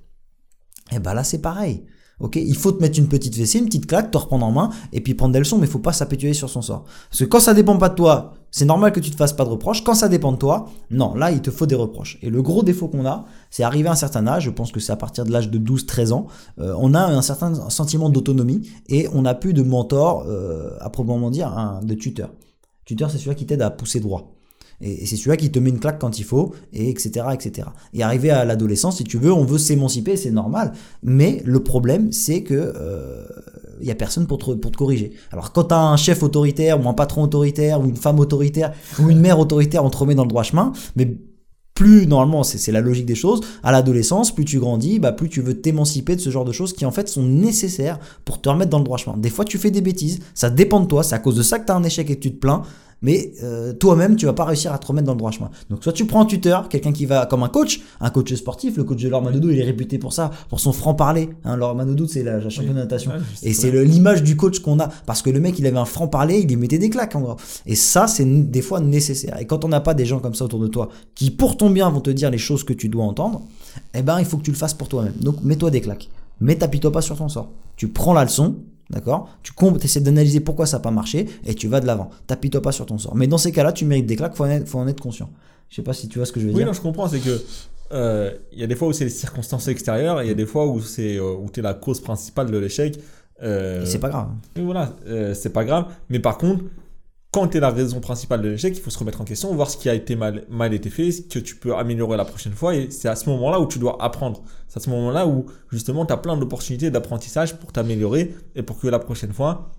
Et 0.92 0.96
eh 0.98 1.00
ben 1.00 1.14
là, 1.14 1.24
c'est 1.24 1.42
pareil. 1.42 1.86
Ok, 2.22 2.38
il 2.38 2.56
faut 2.56 2.72
te 2.72 2.82
mettre 2.82 2.98
une 2.98 3.10
petite 3.10 3.36
fessée, 3.36 3.60
une 3.60 3.66
petite 3.66 3.88
claque, 3.88 4.10
te 4.10 4.18
reprendre 4.18 4.46
en 4.46 4.52
main, 4.52 4.70
et 4.94 5.02
puis 5.02 5.16
prendre 5.16 5.34
des 5.34 5.40
leçons, 5.40 5.58
mais 5.58 5.68
il 5.68 5.70
faut 5.70 5.80
pas 5.80 5.92
s'apitoyer 5.92 6.34
sur 6.34 6.50
son 6.50 6.62
sort. 6.62 6.86
Parce 7.10 7.20
que 7.20 7.26
quand 7.26 7.42
ça 7.42 7.54
dépend 7.54 7.78
pas 7.78 7.90
de 7.90 7.96
toi, 7.96 8.36
c'est 8.52 8.64
normal 8.64 8.94
que 8.94 9.02
tu 9.02 9.12
te 9.12 9.18
fasses 9.18 9.34
pas 9.34 9.44
de 9.44 9.50
reproches. 9.50 9.84
Quand 9.84 9.96
ça 9.96 10.08
dépend 10.08 10.32
de 10.32 10.38
toi, 10.38 10.70
non, 10.92 11.14
là, 11.14 11.32
il 11.32 11.42
te 11.42 11.52
faut 11.52 11.66
des 11.66 11.76
reproches. 11.76 12.18
Et 12.22 12.30
le 12.30 12.42
gros 12.42 12.64
défaut 12.64 12.88
qu'on 12.88 13.06
a, 13.06 13.26
c'est 13.50 13.64
arrivé 13.64 13.90
à 13.90 13.92
un 13.92 13.96
certain 13.96 14.26
âge, 14.28 14.44
je 14.44 14.50
pense 14.50 14.72
que 14.72 14.80
c'est 14.80 14.94
à 14.94 14.96
partir 14.96 15.26
de 15.26 15.32
l'âge 15.32 15.50
de 15.50 15.60
12-13 15.60 16.14
ans, 16.14 16.28
euh, 16.60 16.74
on 16.80 16.94
a 16.94 17.04
un 17.04 17.22
certain 17.22 17.70
sentiment 17.70 18.10
d'autonomie, 18.10 18.62
et 18.88 19.10
on 19.14 19.24
n'a 19.24 19.34
plus 19.34 19.52
de 19.52 19.64
mentor, 19.64 20.24
euh, 20.26 20.78
à 20.80 20.90
proprement 20.90 21.30
dire, 21.32 21.50
un, 21.50 21.82
de 21.84 21.96
tuteur. 21.96 22.32
Tuteur, 22.86 23.12
c'est 23.12 23.18
celui 23.18 23.36
qui 23.36 23.46
t'aide 23.46 23.62
à 23.62 23.72
pousser 23.72 24.00
droit. 24.00 24.35
Et, 24.82 25.06
c'est 25.06 25.16
celui-là 25.16 25.38
qui 25.38 25.52
te 25.52 25.60
met 25.60 25.70
une 25.70 25.80
claque 25.80 26.00
quand 26.00 26.20
il 26.20 26.24
faut, 26.24 26.54
et 26.74 26.90
etc., 26.90 27.28
etc. 27.34 27.68
Et 27.94 28.04
arrivé 28.04 28.30
à 28.30 28.46
l'adolescence, 28.46 28.98
si 28.98 29.04
tu 29.04 29.18
veux, 29.18 29.32
on 29.32 29.44
veut 29.44 29.58
s'émanciper, 29.58 30.18
c'est 30.18 30.32
normal. 30.32 30.74
Mais 31.04 31.42
le 31.46 31.62
problème, 31.62 32.12
c'est 32.12 32.44
que 32.44 32.54
euh, 32.54 33.26
il 33.82 33.88
y 33.88 33.92
a 33.92 33.96
personne 33.96 34.28
pour 34.28 34.38
te, 34.38 34.52
pour 34.52 34.72
te 34.72 34.78
corriger. 34.78 35.12
Alors 35.32 35.52
quand 35.52 35.66
t'as 35.66 35.82
un 35.82 35.98
chef 35.98 36.24
autoritaire 36.24 36.84
ou 36.84 36.90
un 36.90 36.94
patron 36.94 37.24
autoritaire 37.24 37.82
ou 37.82 37.86
une 37.86 37.98
femme 37.98 38.20
autoritaire 38.20 38.74
ou 39.00 39.10
une 39.10 39.20
mère 39.20 39.40
autoritaire, 39.40 39.84
on 39.84 39.90
te 39.90 39.98
remet 39.98 40.16
dans 40.16 40.24
le 40.24 40.30
droit 40.30 40.44
chemin. 40.44 40.72
Mais 40.96 41.18
plus 41.76 42.08
normalement 42.08 42.44
c'est 42.44 42.72
la 42.72 42.80
logique 42.80 43.06
des 43.06 43.16
choses 43.16 43.42
à 43.62 43.72
l'adolescence 43.72 44.34
plus 44.34 44.46
tu 44.46 44.60
grandis 44.60 44.98
bah 44.98 45.12
plus 45.12 45.28
tu 45.28 45.42
veux 45.42 45.60
t'émanciper 45.60 46.16
de 46.16 46.22
ce 46.22 46.30
genre 46.30 46.46
de 46.46 46.54
choses 46.54 46.72
qui 46.72 46.86
en 46.86 46.92
fait 46.92 47.10
sont 47.10 47.22
nécessaires 47.22 48.00
pour 48.24 48.40
te 48.40 48.48
remettre 48.48 48.70
dans 48.70 48.78
le 48.78 48.86
droit 48.86 48.98
chemin 48.98 49.18
des 49.18 49.30
fois 49.30 49.44
tu 49.44 49.58
fais 49.58 49.72
des 49.72 49.82
bêtises 49.82 50.22
ça 50.34 50.50
dépend 50.50 50.80
de 50.80 50.86
toi 50.86 51.04
c'est 51.04 51.16
à 51.16 51.20
cause 51.20 51.36
de 51.36 51.44
ça 51.44 51.60
que 51.60 51.66
tu 51.66 51.74
as 51.74 51.76
un 51.76 51.84
échec 51.84 52.10
et 52.10 52.16
que 52.16 52.22
tu 52.22 52.32
te 52.32 52.40
plains 52.40 52.64
mais 53.06 53.34
euh, 53.44 53.72
toi-même, 53.72 54.16
tu 54.16 54.26
vas 54.26 54.34
pas 54.34 54.46
réussir 54.46 54.74
à 54.74 54.80
te 54.80 54.88
remettre 54.88 55.06
dans 55.06 55.14
le 55.14 55.20
droit 55.20 55.30
chemin. 55.30 55.52
Donc, 55.70 55.84
soit 55.84 55.94
tu 55.94 56.06
prends 56.08 56.22
un 56.22 56.26
tuteur, 56.26 56.70
quelqu'un 56.70 56.92
qui 56.92 57.06
va, 57.06 57.28
comme 57.28 57.44
un 57.44 57.50
coach, 57.50 57.82
un 58.02 58.10
coach 58.10 58.34
sportif, 58.34 58.78
le 58.78 58.84
coach 58.84 59.00
de 59.04 59.10
Laure 59.10 59.22
Manodou, 59.22 59.52
il 59.52 59.60
est 59.60 59.64
réputé 59.64 60.00
pour 60.00 60.12
ça, 60.12 60.32
pour 60.50 60.60
son 60.60 60.74
franc-parler. 60.74 61.30
Hein, 61.44 61.56
Laure 61.56 61.76
Manodou, 61.76 62.08
c'est 62.08 62.24
la, 62.24 62.50
championne 62.50 62.74
de 62.74 62.80
natation. 62.80 63.12
et 63.44 63.54
c'est 63.54 63.70
l'image 63.84 64.24
du 64.24 64.36
coach 64.36 64.58
qu'on 64.58 64.80
a. 64.80 64.88
Parce 65.06 65.22
que 65.22 65.30
le 65.30 65.40
mec, 65.40 65.60
il 65.60 65.68
avait 65.68 65.78
un 65.78 65.86
franc-parler, 65.86 66.40
il 66.40 66.48
lui 66.48 66.56
mettait 66.56 66.80
des 66.80 66.90
claques, 66.90 67.16
en 67.16 67.22
gros. 67.22 67.36
Et 67.68 67.76
ça, 67.76 68.08
c'est 68.08 68.26
des 68.26 68.64
fois 68.64 68.80
nécessaire. 68.80 69.40
Et 69.40 69.46
quand 69.46 69.64
on 69.64 69.68
n'a 69.68 69.82
pas 69.82 69.94
des 69.94 70.08
gens 70.08 70.20
comme 70.20 70.34
ça 70.34 70.46
autour 70.46 70.60
de 70.60 70.68
toi, 70.68 70.90
qui 71.14 71.30
pour 71.30 71.58
ton 71.58 71.70
bien 71.70 71.88
vont 71.92 72.02
te 72.02 72.10
dire 72.10 72.32
les 72.32 72.40
choses 72.40 72.64
que 72.64 72.74
tu 72.74 72.90
dois 72.90 73.04
entendre, 73.04 73.44
eh 73.94 74.02
ben, 74.02 74.18
il 74.18 74.26
faut 74.26 74.38
que 74.38 74.44
tu 74.44 74.52
le 74.52 74.58
fasses 74.58 74.74
pour 74.74 74.88
toi-même. 74.88 75.14
Donc, 75.22 75.44
mets-toi 75.44 75.70
des 75.70 75.82
claques. 75.82 76.10
Mais 76.42 76.56
t'appuie-toi 76.56 76.92
pas 76.92 77.02
sur 77.02 77.16
ton 77.16 77.30
sort. 77.30 77.52
Tu 77.76 77.88
prends 77.88 78.14
la 78.14 78.24
leçon, 78.24 78.56
D'accord 78.90 79.30
Tu 79.42 79.54
essaies 79.84 80.02
d'analyser 80.02 80.40
pourquoi 80.40 80.66
ça 80.66 80.78
n'a 80.78 80.82
pas 80.82 80.92
marché 80.92 81.28
et 81.46 81.56
tu 81.56 81.68
vas 81.68 81.80
de 81.80 81.88
l'avant. 81.88 82.12
T'appuies-toi 82.28 82.62
pas 82.62 82.72
sur 82.72 82.86
ton 82.86 82.98
sort. 82.98 83.16
Mais 83.16 83.28
dans 83.28 83.38
ces 83.38 83.52
cas-là, 83.52 83.72
tu 83.72 83.86
mérites 83.86 84.06
des 84.06 84.16
claques, 84.16 84.36
faut 84.36 84.46
faut 84.66 84.80
en 84.80 84.88
être 84.88 85.02
conscient. 85.02 85.30
Je 85.70 85.78
sais 85.78 85.82
pas 85.82 85.94
si 85.94 86.08
tu 86.08 86.20
vois 86.20 86.26
ce 86.26 86.32
que 86.32 86.40
je 86.40 86.46
veux 86.46 86.52
dire. 86.52 86.60
Oui, 86.60 86.66
non, 86.66 86.74
je 86.74 86.82
comprends. 86.82 87.08
C'est 87.08 87.20
que 87.20 87.42
euh, 87.92 88.32
il 88.52 88.60
y 88.60 88.64
a 88.64 88.68
des 88.68 88.76
fois 88.76 88.88
où 88.88 88.94
c'est 88.94 89.06
les 89.06 89.10
circonstances 89.10 89.68
extérieures 89.68 90.22
et 90.22 90.26
il 90.26 90.28
y 90.28 90.32
a 90.32 90.36
des 90.36 90.46
fois 90.46 90.68
où 90.68 90.82
c'est 90.82 91.18
euh, 91.18 91.36
où 91.36 91.50
es 91.56 91.62
la 91.62 91.74
cause 91.74 92.00
principale 92.00 92.52
de 92.52 92.58
l'échec. 92.58 93.00
Euh, 93.44 93.84
et 93.84 93.86
c'est 93.86 94.00
pas 94.00 94.10
grave. 94.10 94.30
Et 94.56 94.62
voilà, 94.62 94.94
c'est 95.34 95.52
pas 95.52 95.66
grave. 95.66 95.88
Mais 96.10 96.20
par 96.20 96.38
contre, 96.38 96.64
quand 97.36 97.50
tu 97.50 97.58
es 97.58 97.60
la 97.60 97.70
raison 97.70 98.00
principale 98.00 98.42
de 98.42 98.48
l'échec, 98.48 98.78
il 98.78 98.82
faut 98.82 98.90
se 98.90 98.98
remettre 98.98 99.20
en 99.20 99.26
question, 99.26 99.54
voir 99.54 99.70
ce 99.70 99.76
qui 99.76 99.90
a 99.90 99.94
été 99.94 100.16
mal, 100.16 100.46
été 100.72 100.90
fait, 100.90 101.12
ce 101.12 101.22
que 101.22 101.40
tu 101.40 101.58
peux 101.58 101.76
améliorer 101.76 102.16
la 102.16 102.24
prochaine 102.24 102.54
fois. 102.54 102.74
Et 102.74 102.90
c'est 102.92 103.10
à 103.10 103.18
ce 103.18 103.30
moment-là 103.30 103.60
où 103.60 103.68
tu 103.68 103.78
dois 103.78 104.02
apprendre. 104.02 104.42
C'est 104.70 104.78
à 104.78 104.80
ce 104.82 104.90
moment-là 104.90 105.28
où, 105.28 105.46
justement, 105.70 106.06
tu 106.06 106.14
as 106.14 106.18
plein 106.18 106.38
d'opportunités 106.38 106.92
d'apprentissage 106.92 107.60
pour 107.60 107.74
t'améliorer 107.74 108.34
et 108.56 108.64
pour 108.64 108.80
que 108.80 108.88
la 108.88 109.00
prochaine 109.00 109.34
fois, 109.34 109.70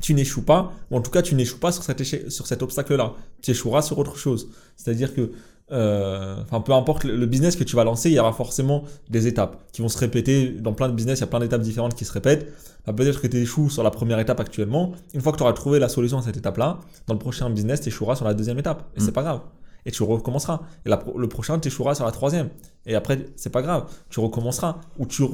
tu 0.00 0.14
n'échoues 0.14 0.42
pas, 0.42 0.72
ou 0.90 0.96
en 0.96 1.00
tout 1.00 1.12
cas, 1.12 1.22
tu 1.22 1.36
n'échoues 1.36 1.60
pas 1.60 1.70
sur 1.70 1.84
cet, 1.84 2.02
sur 2.02 2.48
cet 2.48 2.60
obstacle-là. 2.60 3.14
Tu 3.40 3.52
échoueras 3.52 3.82
sur 3.82 3.96
autre 3.98 4.16
chose. 4.16 4.48
C'est-à-dire 4.74 5.14
que 5.14 5.30
euh, 5.72 6.36
enfin 6.42 6.60
peu 6.60 6.72
importe 6.72 7.04
le, 7.04 7.24
business 7.24 7.56
que 7.56 7.64
tu 7.64 7.74
vas 7.74 7.84
lancer, 7.84 8.10
il 8.10 8.14
y 8.14 8.18
aura 8.18 8.34
forcément 8.34 8.84
des 9.08 9.26
étapes 9.26 9.56
qui 9.72 9.82
vont 9.82 9.88
se 9.88 9.98
répéter. 9.98 10.50
Dans 10.50 10.72
plein 10.72 10.88
de 10.88 10.94
business, 10.94 11.20
il 11.20 11.22
y 11.22 11.24
a 11.24 11.28
plein 11.28 11.40
d'étapes 11.40 11.62
différentes 11.62 11.94
qui 11.94 12.04
se 12.04 12.12
répètent. 12.12 12.52
Bah, 12.86 12.92
peut-être 12.92 13.20
que 13.20 13.26
tu 13.26 13.38
échoues 13.38 13.70
sur 13.70 13.82
la 13.82 13.90
première 13.90 14.18
étape 14.18 14.40
actuellement. 14.40 14.92
Une 15.14 15.20
fois 15.20 15.32
que 15.32 15.38
tu 15.38 15.42
auras 15.42 15.54
trouvé 15.54 15.78
la 15.78 15.88
solution 15.88 16.18
à 16.18 16.22
cette 16.22 16.36
étape-là, 16.36 16.80
dans 17.06 17.14
le 17.14 17.18
prochain 17.18 17.48
business, 17.48 17.80
tu 17.80 17.88
échoueras 17.88 18.16
sur 18.16 18.26
la 18.26 18.34
deuxième 18.34 18.58
étape. 18.58 18.90
Et 18.96 19.00
c'est 19.00 19.10
mm. 19.10 19.14
pas 19.14 19.22
grave. 19.22 19.40
Et 19.86 19.90
tu 19.90 20.02
recommenceras. 20.02 20.60
Et 20.86 20.90
le 20.90 21.28
prochain, 21.28 21.58
tu 21.58 21.68
échoueras 21.68 21.94
sur 21.94 22.04
la 22.04 22.12
troisième. 22.12 22.48
Et 22.86 22.94
après, 22.94 23.26
c'est 23.36 23.50
pas 23.50 23.62
grave. 23.62 23.84
Tu 24.10 24.20
recommenceras. 24.20 24.80
Ou 24.98 25.06
tu 25.06 25.24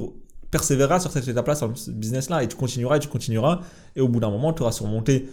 persévéreras 0.51 1.01
sur 1.01 1.11
cette 1.13 1.27
étape-là, 1.29 1.55
sur 1.55 1.77
ce 1.77 1.91
business-là. 1.91 2.43
Et 2.43 2.49
tu 2.49 2.57
continueras 2.57 2.97
et 2.97 3.01
tu 3.01 3.09
continueras. 3.09 3.61
Et 3.97 4.01
au 4.01 4.09
bout 4.09 4.21
d'un 4.21 4.31
moment, 4.31 4.53
tu 4.53 4.63
auras 4.63 4.73
surmonté 4.73 5.29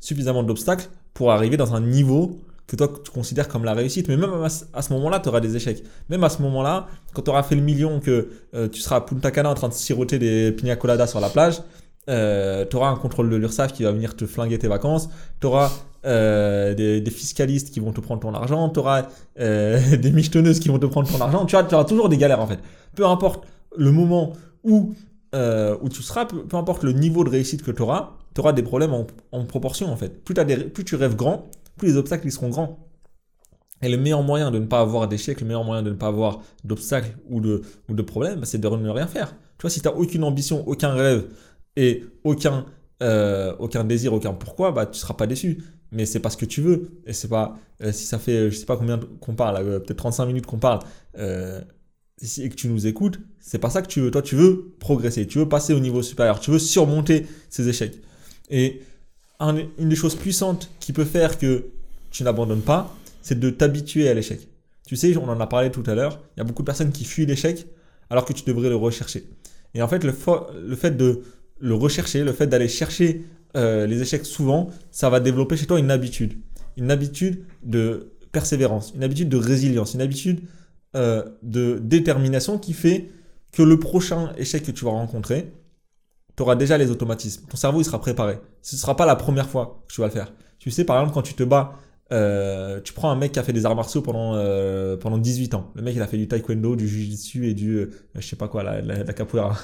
suffisamment 0.00 0.42
d'obstacles 0.42 0.88
pour 1.14 1.32
arriver 1.32 1.56
dans 1.56 1.74
un 1.74 1.80
niveau 1.80 2.38
que 2.66 2.76
toi 2.76 2.88
tu 3.04 3.10
considères 3.10 3.48
comme 3.48 3.64
la 3.64 3.74
réussite. 3.74 4.08
Mais 4.08 4.16
même 4.16 4.32
à 4.32 4.82
ce 4.82 4.92
moment-là, 4.92 5.20
tu 5.20 5.28
auras 5.28 5.40
des 5.40 5.56
échecs. 5.56 5.82
Même 6.08 6.24
à 6.24 6.28
ce 6.28 6.42
moment-là, 6.42 6.86
quand 7.14 7.22
tu 7.22 7.30
auras 7.30 7.42
fait 7.42 7.54
le 7.54 7.62
million, 7.62 8.00
que 8.00 8.28
euh, 8.54 8.68
tu 8.68 8.80
seras 8.80 8.96
à 8.96 9.00
Punta 9.00 9.30
Cana 9.30 9.50
en 9.50 9.54
train 9.54 9.68
de 9.68 9.74
siroter 9.74 10.18
des 10.18 10.52
pina 10.52 10.76
coladas 10.76 11.06
sur 11.06 11.20
la 11.20 11.28
plage, 11.28 11.62
euh, 12.08 12.64
tu 12.68 12.76
auras 12.76 12.88
un 12.88 12.96
contrôle 12.96 13.30
de 13.30 13.36
l'URSSAF 13.36 13.72
qui 13.72 13.84
va 13.84 13.92
venir 13.92 14.16
te 14.16 14.26
flinguer 14.26 14.58
tes 14.58 14.68
vacances, 14.68 15.08
tu 15.40 15.46
auras 15.46 15.70
euh, 16.04 16.74
des, 16.74 17.10
fiscalistes 17.10 17.72
qui 17.72 17.80
vont 17.80 17.92
te 17.92 18.00
prendre 18.00 18.20
ton 18.20 18.34
argent, 18.34 18.68
tu 18.68 18.80
auras 18.80 19.06
des 19.36 20.12
michetonneuses 20.12 20.60
qui 20.60 20.68
vont 20.68 20.78
te 20.78 20.86
prendre 20.86 21.08
ton 21.08 21.20
argent, 21.20 21.46
tu, 21.46 21.56
auras 21.56 21.84
toujours 21.84 22.08
des 22.08 22.16
galères 22.16 22.40
en 22.40 22.46
fait. 22.46 22.58
Peu 22.94 23.06
importe 23.06 23.44
le 23.76 23.92
moment 23.92 24.32
où, 24.64 24.94
où 25.34 25.88
tu 25.88 26.02
seras, 26.02 26.26
peu, 26.26 26.56
importe 26.56 26.82
le 26.82 26.92
niveau 26.92 27.22
de 27.22 27.30
réussite 27.30 27.62
que 27.62 27.70
tu 27.70 27.82
auras, 27.82 28.12
tu 28.34 28.40
auras 28.40 28.52
des 28.52 28.62
problèmes 28.62 28.92
en, 29.32 29.44
proportion 29.44 29.92
en 29.92 29.96
fait. 29.96 30.24
Plus 30.24 30.84
tu 30.84 30.94
rêves 30.94 31.16
grand, 31.16 31.48
plus 31.76 31.88
les 31.88 31.96
obstacles 31.96 32.26
ils 32.26 32.32
seront 32.32 32.48
grands. 32.48 32.86
Et 33.82 33.88
le 33.88 33.98
meilleur 33.98 34.22
moyen 34.22 34.50
de 34.50 34.58
ne 34.58 34.66
pas 34.66 34.80
avoir 34.80 35.06
d'échec, 35.06 35.40
le 35.40 35.46
meilleur 35.46 35.64
moyen 35.64 35.82
de 35.82 35.90
ne 35.90 35.94
pas 35.94 36.06
avoir 36.06 36.42
d'obstacles 36.64 37.16
ou 37.28 37.40
de, 37.40 37.62
ou 37.88 37.94
de 37.94 38.02
problèmes, 38.02 38.44
c'est 38.44 38.58
de 38.58 38.68
ne 38.68 38.88
rien 38.88 39.06
faire. 39.06 39.36
Tu 39.58 39.62
vois, 39.62 39.70
si 39.70 39.80
tu 39.80 39.88
n'as 39.88 39.94
aucune 39.94 40.24
ambition, 40.24 40.66
aucun 40.66 40.94
rêve 40.94 41.26
et 41.76 42.04
aucun, 42.24 42.64
euh, 43.02 43.54
aucun 43.58 43.84
désir, 43.84 44.14
aucun 44.14 44.32
pourquoi, 44.32 44.72
bah, 44.72 44.86
tu 44.86 44.92
ne 44.92 44.96
seras 44.96 45.14
pas 45.14 45.26
déçu. 45.26 45.62
Mais 45.92 46.06
c'est 46.06 46.20
parce 46.20 46.36
que 46.36 46.46
tu 46.46 46.62
veux. 46.62 46.90
Et 47.06 47.12
c'est 47.12 47.28
pas, 47.28 47.58
euh, 47.82 47.92
si 47.92 48.06
ça 48.06 48.18
fait, 48.18 48.50
je 48.50 48.56
sais 48.56 48.66
pas 48.66 48.76
combien 48.76 48.98
qu'on 49.20 49.34
parle, 49.34 49.56
euh, 49.58 49.78
peut-être 49.78 49.98
35 49.98 50.26
minutes 50.26 50.46
qu'on 50.46 50.58
parle, 50.58 50.80
et 51.18 52.48
que 52.48 52.54
tu 52.54 52.68
nous 52.68 52.86
écoutes, 52.86 53.20
c'est 53.40 53.58
pas 53.58 53.68
ça 53.68 53.82
que 53.82 53.88
tu 53.88 54.00
veux. 54.00 54.10
Toi, 54.10 54.22
tu 54.22 54.36
veux 54.36 54.74
progresser, 54.80 55.26
tu 55.26 55.38
veux 55.38 55.48
passer 55.48 55.74
au 55.74 55.80
niveau 55.80 56.02
supérieur, 56.02 56.40
tu 56.40 56.50
veux 56.50 56.58
surmonter 56.58 57.26
ces 57.50 57.68
échecs. 57.68 58.00
Et 58.48 58.80
une 59.40 59.88
des 59.88 59.96
choses 59.96 60.14
puissantes 60.14 60.70
qui 60.80 60.92
peut 60.92 61.04
faire 61.04 61.38
que 61.38 61.66
tu 62.10 62.22
n'abandonnes 62.22 62.62
pas, 62.62 62.94
c'est 63.22 63.38
de 63.38 63.50
t'habituer 63.50 64.08
à 64.08 64.14
l'échec. 64.14 64.48
Tu 64.86 64.96
sais, 64.96 65.16
on 65.16 65.28
en 65.28 65.40
a 65.40 65.46
parlé 65.46 65.70
tout 65.70 65.82
à 65.86 65.94
l'heure, 65.94 66.20
il 66.36 66.40
y 66.40 66.42
a 66.42 66.44
beaucoup 66.44 66.62
de 66.62 66.66
personnes 66.66 66.92
qui 66.92 67.04
fuient 67.04 67.26
l'échec 67.26 67.66
alors 68.08 68.24
que 68.24 68.32
tu 68.32 68.44
devrais 68.44 68.68
le 68.68 68.76
rechercher. 68.76 69.26
Et 69.74 69.82
en 69.82 69.88
fait, 69.88 70.04
le, 70.04 70.12
fait 70.76 70.96
de 70.96 71.22
le 71.58 71.74
rechercher, 71.74 72.24
le 72.24 72.32
fait 72.32 72.46
d'aller 72.46 72.68
chercher 72.68 73.24
euh, 73.56 73.86
les 73.86 74.00
échecs 74.00 74.24
souvent, 74.24 74.70
ça 74.90 75.10
va 75.10 75.20
développer 75.20 75.56
chez 75.56 75.66
toi 75.66 75.78
une 75.78 75.90
habitude. 75.90 76.34
Une 76.76 76.90
habitude 76.90 77.44
de 77.62 78.12
persévérance, 78.32 78.92
une 78.94 79.02
habitude 79.02 79.28
de 79.28 79.36
résilience, 79.36 79.94
une 79.94 80.02
habitude 80.02 80.40
euh, 80.94 81.24
de 81.42 81.78
détermination 81.82 82.58
qui 82.58 82.72
fait 82.72 83.10
que 83.52 83.62
le 83.62 83.78
prochain 83.78 84.32
échec 84.36 84.62
que 84.62 84.70
tu 84.70 84.84
vas 84.84 84.92
rencontrer, 84.92 85.52
tu 86.36 86.42
auras 86.42 86.54
déjà 86.54 86.76
les 86.78 86.90
automatismes. 86.90 87.46
Ton 87.48 87.56
cerveau, 87.56 87.80
il 87.80 87.84
sera 87.84 88.00
préparé. 88.00 88.38
Ce 88.62 88.76
ne 88.76 88.80
sera 88.80 88.96
pas 88.96 89.06
la 89.06 89.16
première 89.16 89.48
fois 89.48 89.82
que 89.88 89.94
tu 89.94 90.00
vas 90.00 90.08
le 90.08 90.12
faire. 90.12 90.32
Tu 90.58 90.70
sais, 90.70 90.84
par 90.84 90.96
exemple, 90.96 91.14
quand 91.14 91.22
tu 91.22 91.34
te 91.34 91.42
bats, 91.42 91.74
euh, 92.12 92.80
tu 92.82 92.92
prends 92.92 93.10
un 93.10 93.16
mec 93.16 93.32
qui 93.32 93.38
a 93.38 93.42
fait 93.42 93.52
des 93.52 93.66
arts 93.66 93.74
martiaux 93.74 94.02
pendant, 94.02 94.34
euh, 94.34 94.96
pendant 94.96 95.18
18 95.18 95.54
ans. 95.54 95.70
Le 95.74 95.82
mec, 95.82 95.94
il 95.96 96.02
a 96.02 96.06
fait 96.06 96.18
du 96.18 96.28
taekwondo, 96.28 96.76
du 96.76 96.86
jiu-jitsu 96.86 97.48
et 97.48 97.54
du, 97.54 97.78
euh, 97.78 97.90
je 98.14 98.26
sais 98.26 98.36
pas 98.36 98.48
quoi, 98.48 98.62
la, 98.62 98.80
la, 98.80 99.12
capoeira. 99.12 99.56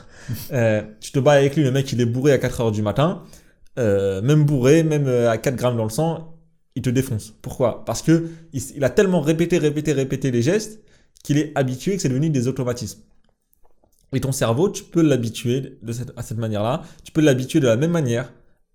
tu 1.01 1.13
te 1.13 1.19
bats 1.19 1.33
avec 1.33 1.57
lui, 1.57 1.63
le 1.63 1.71
mec, 1.71 1.93
il 1.93 2.01
est 2.01 2.07
bourré 2.07 2.33
à 2.33 2.39
4 2.39 2.61
heures 2.63 2.73
du 2.73 2.83
matin. 2.83 3.23
même 3.77 4.45
bourré, 4.45 4.83
même 4.83 5.07
à 5.09 5.39
4 5.39 5.57
grammes 5.57 5.77
dans 5.77 5.85
le 5.85 5.91
sang, 5.91 6.37
il 6.75 6.83
te 6.83 6.91
défonce. 6.91 7.35
Pourquoi? 7.43 7.85
Parce 7.85 8.03
que 8.03 8.29
il, 8.53 8.85
a 8.85 8.91
tellement 8.91 9.21
répété, 9.21 9.59
répété, 9.59 9.93
répété 9.93 10.31
les 10.31 10.43
gestes 10.43 10.81
qu'il 11.23 11.39
est 11.39 11.53
habitué 11.55 11.97
que 11.97 12.03
c'est 12.03 12.09
devenu 12.09 12.31
des 12.31 12.49
automatismes. 12.49 13.01
Et 14.13 14.21
ton 14.21 14.33
cerveau, 14.33 14.69
tu 14.69 14.85
peux 14.85 15.03
l'habituer 15.03 15.79
de 15.83 15.93
cette, 15.93 16.13
à 16.17 16.23
cette 16.23 16.39
manière-là. 16.39 16.83
Tu 17.05 17.13
peux 17.13 17.21
l'habituer 17.21 17.61
de 17.61 17.67
la 17.67 17.77
même 17.77 17.91
manière 17.91 18.33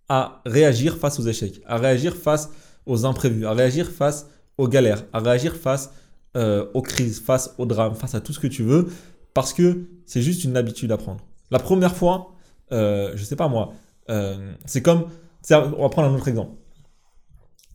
à 0.10 0.42
réagir 0.46 0.98
face 0.98 1.20
aux 1.20 1.24
échecs, 1.24 1.62
à 1.66 1.78
réagir 1.78 2.16
face 2.16 2.50
aux 2.86 3.06
imprévus, 3.06 3.46
à 3.46 3.54
réagir 3.54 3.90
face 3.90 4.28
aux 4.58 4.68
galères, 4.68 5.04
à 5.14 5.20
réagir 5.20 5.56
face 5.56 5.92
euh, 6.36 6.66
aux 6.74 6.82
crises, 6.82 7.20
face 7.20 7.54
aux 7.58 7.66
drames, 7.66 7.96
face 7.96 8.16
à 8.16 8.22
tout 8.22 8.34
ce 8.34 8.40
que 8.40 8.48
tu 8.48 8.64
veux, 8.64 8.88
parce 9.34 9.54
que 9.54 9.88
c'est 10.06 10.22
juste 10.22 10.44
une 10.44 10.58
habitude 10.58 10.92
à 10.92 10.98
prendre. 10.98 11.20
La 11.52 11.60
première 11.60 11.96
fois, 11.96 12.36
euh, 12.72 13.12
je 13.16 13.24
sais 13.24 13.36
pas 13.36 13.48
moi, 13.48 13.74
euh, 14.10 14.54
c'est 14.66 14.82
comme, 14.82 15.08
on 15.52 15.84
va 15.84 15.90
prendre 15.90 16.10
un 16.10 16.16
autre 16.16 16.28
exemple, 16.28 16.54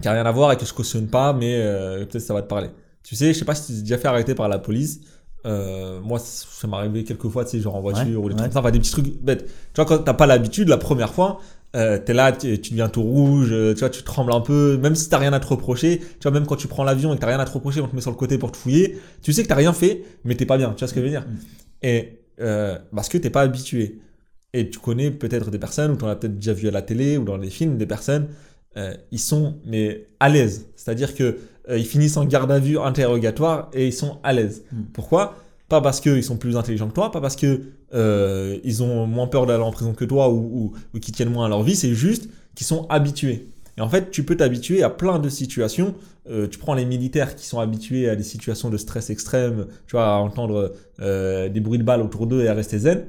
qui 0.00 0.08
n'a 0.08 0.12
rien 0.14 0.26
à 0.26 0.32
voir 0.32 0.52
et 0.52 0.56
que 0.56 0.64
je 0.64 0.72
cautionne 0.72 1.08
pas, 1.08 1.32
mais 1.32 1.56
euh, 1.56 2.04
peut-être 2.06 2.22
ça 2.22 2.34
va 2.34 2.42
te 2.42 2.48
parler. 2.48 2.70
Tu 3.02 3.16
sais, 3.16 3.32
je 3.32 3.38
sais 3.38 3.44
pas 3.44 3.54
si 3.54 3.66
tu 3.66 3.72
t'es 3.72 3.80
déjà 3.82 3.98
fait 3.98 4.08
arrêter 4.08 4.34
par 4.34 4.48
la 4.48 4.58
police 4.58 5.00
euh, 5.44 6.00
moi, 6.00 6.18
ça 6.18 6.66
m'est 6.68 6.76
arrivé 6.76 7.04
quelques 7.04 7.28
fois, 7.28 7.44
tu 7.44 7.52
sais, 7.52 7.60
genre 7.60 7.76
en 7.76 7.80
voiture 7.80 8.22
ou 8.22 8.28
des 8.28 8.36
trucs 8.36 8.52
ça, 8.52 8.70
des 8.70 8.78
petits 8.78 8.92
trucs 8.92 9.22
bêtes. 9.22 9.46
Tu 9.46 9.76
vois, 9.76 9.84
quand 9.84 9.98
t'as 9.98 10.14
pas 10.14 10.26
l'habitude, 10.26 10.68
la 10.68 10.78
première 10.78 11.12
fois, 11.12 11.40
euh, 11.74 11.98
t'es 11.98 12.12
là, 12.12 12.32
tu, 12.32 12.56
deviens 12.56 12.88
tout 12.88 13.02
rouge, 13.02 13.48
euh, 13.50 13.74
tu 13.74 13.80
vois, 13.80 13.90
tu 13.90 14.02
trembles 14.02 14.32
un 14.32 14.40
peu, 14.40 14.76
même 14.78 14.94
si 14.94 15.08
t'as 15.08 15.18
rien 15.18 15.32
à 15.32 15.40
te 15.40 15.46
reprocher, 15.46 15.98
tu 15.98 16.22
vois, 16.22 16.30
même 16.30 16.46
quand 16.46 16.56
tu 16.56 16.68
prends 16.68 16.84
l'avion 16.84 17.12
et 17.12 17.16
que 17.16 17.20
t'as 17.20 17.28
rien 17.28 17.40
à 17.40 17.44
te 17.44 17.52
reprocher, 17.52 17.80
on 17.80 17.88
te 17.88 17.94
met 17.94 18.02
sur 18.02 18.10
le 18.10 18.16
côté 18.16 18.38
pour 18.38 18.52
te 18.52 18.56
fouiller, 18.56 18.98
tu 19.22 19.32
sais 19.32 19.42
que 19.42 19.48
t'as 19.48 19.54
rien 19.54 19.72
fait, 19.72 20.04
mais 20.24 20.34
t'es 20.34 20.46
pas 20.46 20.58
bien, 20.58 20.70
tu 20.74 20.80
vois 20.80 20.88
ce 20.88 20.94
que 20.94 21.00
je 21.00 21.04
veux 21.04 21.10
dire? 21.10 21.22
Mm. 21.22 21.36
Et 21.82 22.22
euh, 22.40 22.78
parce 22.94 23.08
que 23.08 23.18
t'es 23.18 23.30
pas 23.30 23.42
habitué. 23.42 24.00
Et 24.54 24.68
tu 24.68 24.78
connais 24.78 25.10
peut-être 25.10 25.50
des 25.50 25.58
personnes, 25.58 25.92
ou 25.92 25.96
tu 25.96 26.04
en 26.04 26.08
as 26.08 26.16
peut-être 26.16 26.36
déjà 26.36 26.52
vu 26.52 26.68
à 26.68 26.70
la 26.70 26.82
télé 26.82 27.16
ou 27.16 27.24
dans 27.24 27.38
les 27.38 27.50
films, 27.50 27.78
des 27.78 27.86
personnes, 27.86 28.28
euh, 28.76 28.94
ils 29.10 29.18
sont 29.18 29.58
mais 29.64 30.08
à 30.20 30.28
l'aise. 30.28 30.66
C'est-à-dire 30.76 31.14
que 31.14 31.38
euh, 31.68 31.78
ils 31.78 31.86
finissent 31.86 32.16
en 32.16 32.24
garde 32.24 32.50
à 32.50 32.58
vue 32.58 32.78
interrogatoire 32.78 33.70
et 33.72 33.86
ils 33.86 33.92
sont 33.92 34.18
à 34.22 34.32
l'aise. 34.32 34.64
Hmm. 34.72 34.82
Pourquoi? 34.92 35.36
Pas 35.68 35.80
parce 35.80 36.00
qu'ils 36.00 36.24
sont 36.24 36.36
plus 36.36 36.56
intelligents 36.56 36.88
que 36.88 36.94
toi, 36.94 37.10
pas 37.10 37.20
parce 37.20 37.36
que 37.36 37.62
euh, 37.94 38.58
ils 38.64 38.82
ont 38.82 39.06
moins 39.06 39.26
peur 39.26 39.46
d'aller 39.46 39.62
en 39.62 39.70
prison 39.70 39.94
que 39.94 40.04
toi 40.04 40.30
ou, 40.30 40.72
ou, 40.92 40.98
qu'ils 40.98 41.14
tiennent 41.14 41.30
moins 41.30 41.46
à 41.46 41.48
leur 41.48 41.62
vie, 41.62 41.76
c'est 41.76 41.94
juste 41.94 42.28
qu'ils 42.54 42.66
sont 42.66 42.86
habitués. 42.88 43.48
Et 43.78 43.80
en 43.80 43.88
fait, 43.88 44.10
tu 44.10 44.22
peux 44.24 44.36
t'habituer 44.36 44.82
à 44.82 44.90
plein 44.90 45.18
de 45.18 45.30
situations. 45.30 45.94
tu 46.50 46.58
prends 46.58 46.74
les 46.74 46.84
militaires 46.84 47.34
qui 47.34 47.46
sont 47.46 47.58
habitués 47.58 48.06
à 48.10 48.16
des 48.16 48.22
situations 48.22 48.68
de 48.68 48.76
stress 48.76 49.08
extrême, 49.08 49.66
tu 49.86 49.92
vois, 49.92 50.08
à 50.08 50.16
entendre 50.16 50.74
des 50.98 51.60
bruits 51.60 51.78
de 51.78 51.82
balles 51.82 52.02
autour 52.02 52.26
d'eux 52.26 52.42
et 52.42 52.48
à 52.48 52.54
rester 52.54 52.80
zen. 52.80 53.06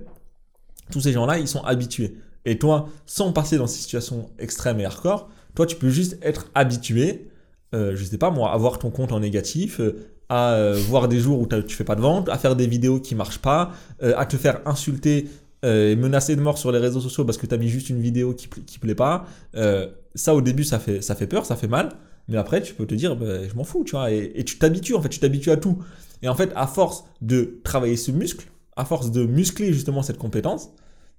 Tous 0.89 1.01
ces 1.01 1.11
gens-là, 1.11 1.37
ils 1.37 1.49
sont 1.49 1.63
habitués. 1.65 2.15
Et 2.45 2.57
toi, 2.57 2.89
sans 3.05 3.31
passer 3.33 3.57
dans 3.57 3.67
ces 3.67 3.81
situations 3.81 4.29
extrêmes 4.39 4.79
et 4.79 4.85
hardcore, 4.85 5.29
toi, 5.55 5.65
tu 5.65 5.75
peux 5.75 5.89
juste 5.89 6.17
être 6.21 6.49
habitué, 6.55 7.29
euh, 7.73 7.95
je 7.95 8.03
sais 8.03 8.17
pas 8.17 8.29
moi, 8.29 8.51
avoir 8.51 8.79
ton 8.79 8.89
compte 8.89 9.11
en 9.11 9.19
négatif, 9.19 9.79
euh, 9.79 9.97
à 10.29 10.53
euh, 10.53 10.81
voir 10.87 11.07
des 11.07 11.19
jours 11.19 11.39
où 11.39 11.47
tu 11.47 11.75
fais 11.75 11.83
pas 11.83 11.95
de 11.95 12.01
vente, 12.01 12.29
à 12.29 12.37
faire 12.37 12.55
des 12.55 12.67
vidéos 12.67 12.99
qui 12.99 13.15
marchent 13.15 13.39
pas, 13.39 13.71
à 14.01 14.25
te 14.25 14.37
faire 14.37 14.61
insulter 14.65 15.27
et 15.63 15.95
menacer 15.95 16.35
de 16.35 16.41
mort 16.41 16.57
sur 16.57 16.71
les 16.71 16.79
réseaux 16.79 16.99
sociaux 16.99 17.23
parce 17.23 17.37
que 17.37 17.45
tu 17.45 17.53
as 17.53 17.57
mis 17.57 17.69
juste 17.69 17.89
une 17.89 18.01
vidéo 18.01 18.33
qui, 18.33 18.47
qui 18.47 18.79
plaît 18.79 18.95
pas. 18.95 19.25
Ça, 20.15 20.33
au 20.33 20.41
début, 20.41 20.63
ça 20.63 20.79
fait, 20.79 21.01
ça 21.01 21.15
fait 21.15 21.27
peur, 21.27 21.45
ça 21.45 21.55
fait 21.55 21.67
mal. 21.67 21.89
Mais 22.27 22.37
après, 22.37 22.61
tu 22.61 22.73
peux 22.73 22.85
te 22.85 22.95
dire, 22.95 23.15
bah, 23.15 23.47
je 23.47 23.53
m'en 23.55 23.63
fous, 23.63 23.83
tu 23.83 23.91
vois. 23.91 24.11
Et, 24.11 24.43
tu 24.43 24.57
t'habitues, 24.57 24.95
en 24.95 25.01
fait, 25.01 25.09
tu 25.09 25.19
t'habitues 25.19 25.51
à 25.51 25.57
tout. 25.57 25.77
Et 26.21 26.29
en 26.29 26.35
fait, 26.35 26.51
à 26.55 26.67
force 26.67 27.03
de 27.21 27.59
travailler 27.63 27.97
ce 27.97 28.11
muscle, 28.11 28.47
à 28.75 28.85
force 28.85 29.11
de 29.11 29.25
muscler 29.25 29.73
justement 29.73 30.01
cette 30.01 30.17
compétence, 30.17 30.69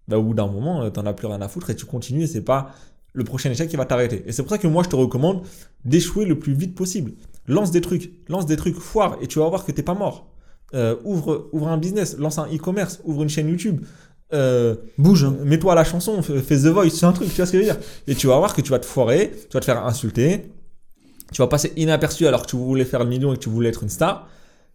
bah, 0.09 0.19
au 0.19 0.23
bout 0.23 0.35
d'un 0.35 0.47
moment, 0.47 0.83
euh, 0.83 0.90
t'en 0.90 1.07
as 1.07 1.12
plus 1.12 1.27
rien 1.27 1.40
à 1.40 1.49
foutre 1.49 1.71
et 1.71 1.77
tu 1.77 1.87
continues 1.87 2.25
et 2.25 2.27
c'est 2.27 2.43
pas 2.45 2.75
le 3.14 3.24
prochain 3.24 3.50
échec 3.50 3.70
qui 3.70 3.77
va 3.77 3.87
t'arrêter. 3.87 4.22
Et 4.27 4.33
c'est 4.33 4.42
pour 4.42 4.50
ça 4.50 4.59
que 4.59 4.66
moi, 4.66 4.83
je 4.83 4.90
te 4.90 4.96
recommande 4.96 5.42
d'échouer 5.85 6.27
le 6.27 6.38
plus 6.38 6.53
vite 6.53 6.74
possible. 6.74 7.12
Lance 7.46 7.70
des 7.70 7.81
trucs, 7.81 8.12
lance 8.29 8.44
des 8.44 8.57
trucs, 8.57 8.77
foire 8.77 9.16
et 9.22 9.27
tu 9.27 9.38
vas 9.38 9.48
voir 9.48 9.64
que 9.64 9.72
t'es 9.72 9.83
pas 9.83 9.94
mort. 9.94 10.31
Euh, 10.74 10.96
ouvre, 11.05 11.48
ouvre 11.53 11.68
un 11.68 11.79
business, 11.79 12.18
lance 12.18 12.38
un 12.38 12.46
e-commerce, 12.46 13.00
ouvre 13.05 13.22
une 13.22 13.29
chaîne 13.29 13.48
YouTube. 13.48 13.85
Euh, 14.33 14.74
Bouge. 14.98 15.27
mets-toi 15.44 15.72
à 15.72 15.74
la 15.77 15.85
chanson, 15.85 16.20
fais 16.22 16.40
fais 16.40 16.57
The 16.57 16.66
Voice, 16.66 16.90
c'est 16.90 17.07
un 17.07 17.12
truc, 17.12 17.29
tu 17.29 17.37
vois 17.37 17.46
ce 17.46 17.53
que 17.53 17.59
je 17.59 17.62
veux 17.62 17.72
dire 17.72 17.81
Et 18.09 18.16
tu 18.16 18.27
vas 18.27 18.37
voir 18.38 18.55
que 18.55 18.62
tu 18.62 18.70
vas 18.70 18.81
te 18.81 18.87
foirer, 18.87 19.31
tu 19.48 19.55
vas 19.55 19.61
te 19.61 19.64
faire 19.64 19.85
insulter, 19.87 20.50
tu 21.33 21.40
vas 21.40 21.46
passer 21.46 21.72
inaperçu 21.77 22.27
alors 22.27 22.42
que 22.42 22.48
tu 22.48 22.57
voulais 22.57 22.85
faire 22.85 23.05
le 23.05 23.09
million 23.09 23.33
et 23.33 23.37
que 23.37 23.42
tu 23.42 23.48
voulais 23.48 23.68
être 23.68 23.85
une 23.85 23.90
star, 23.90 24.29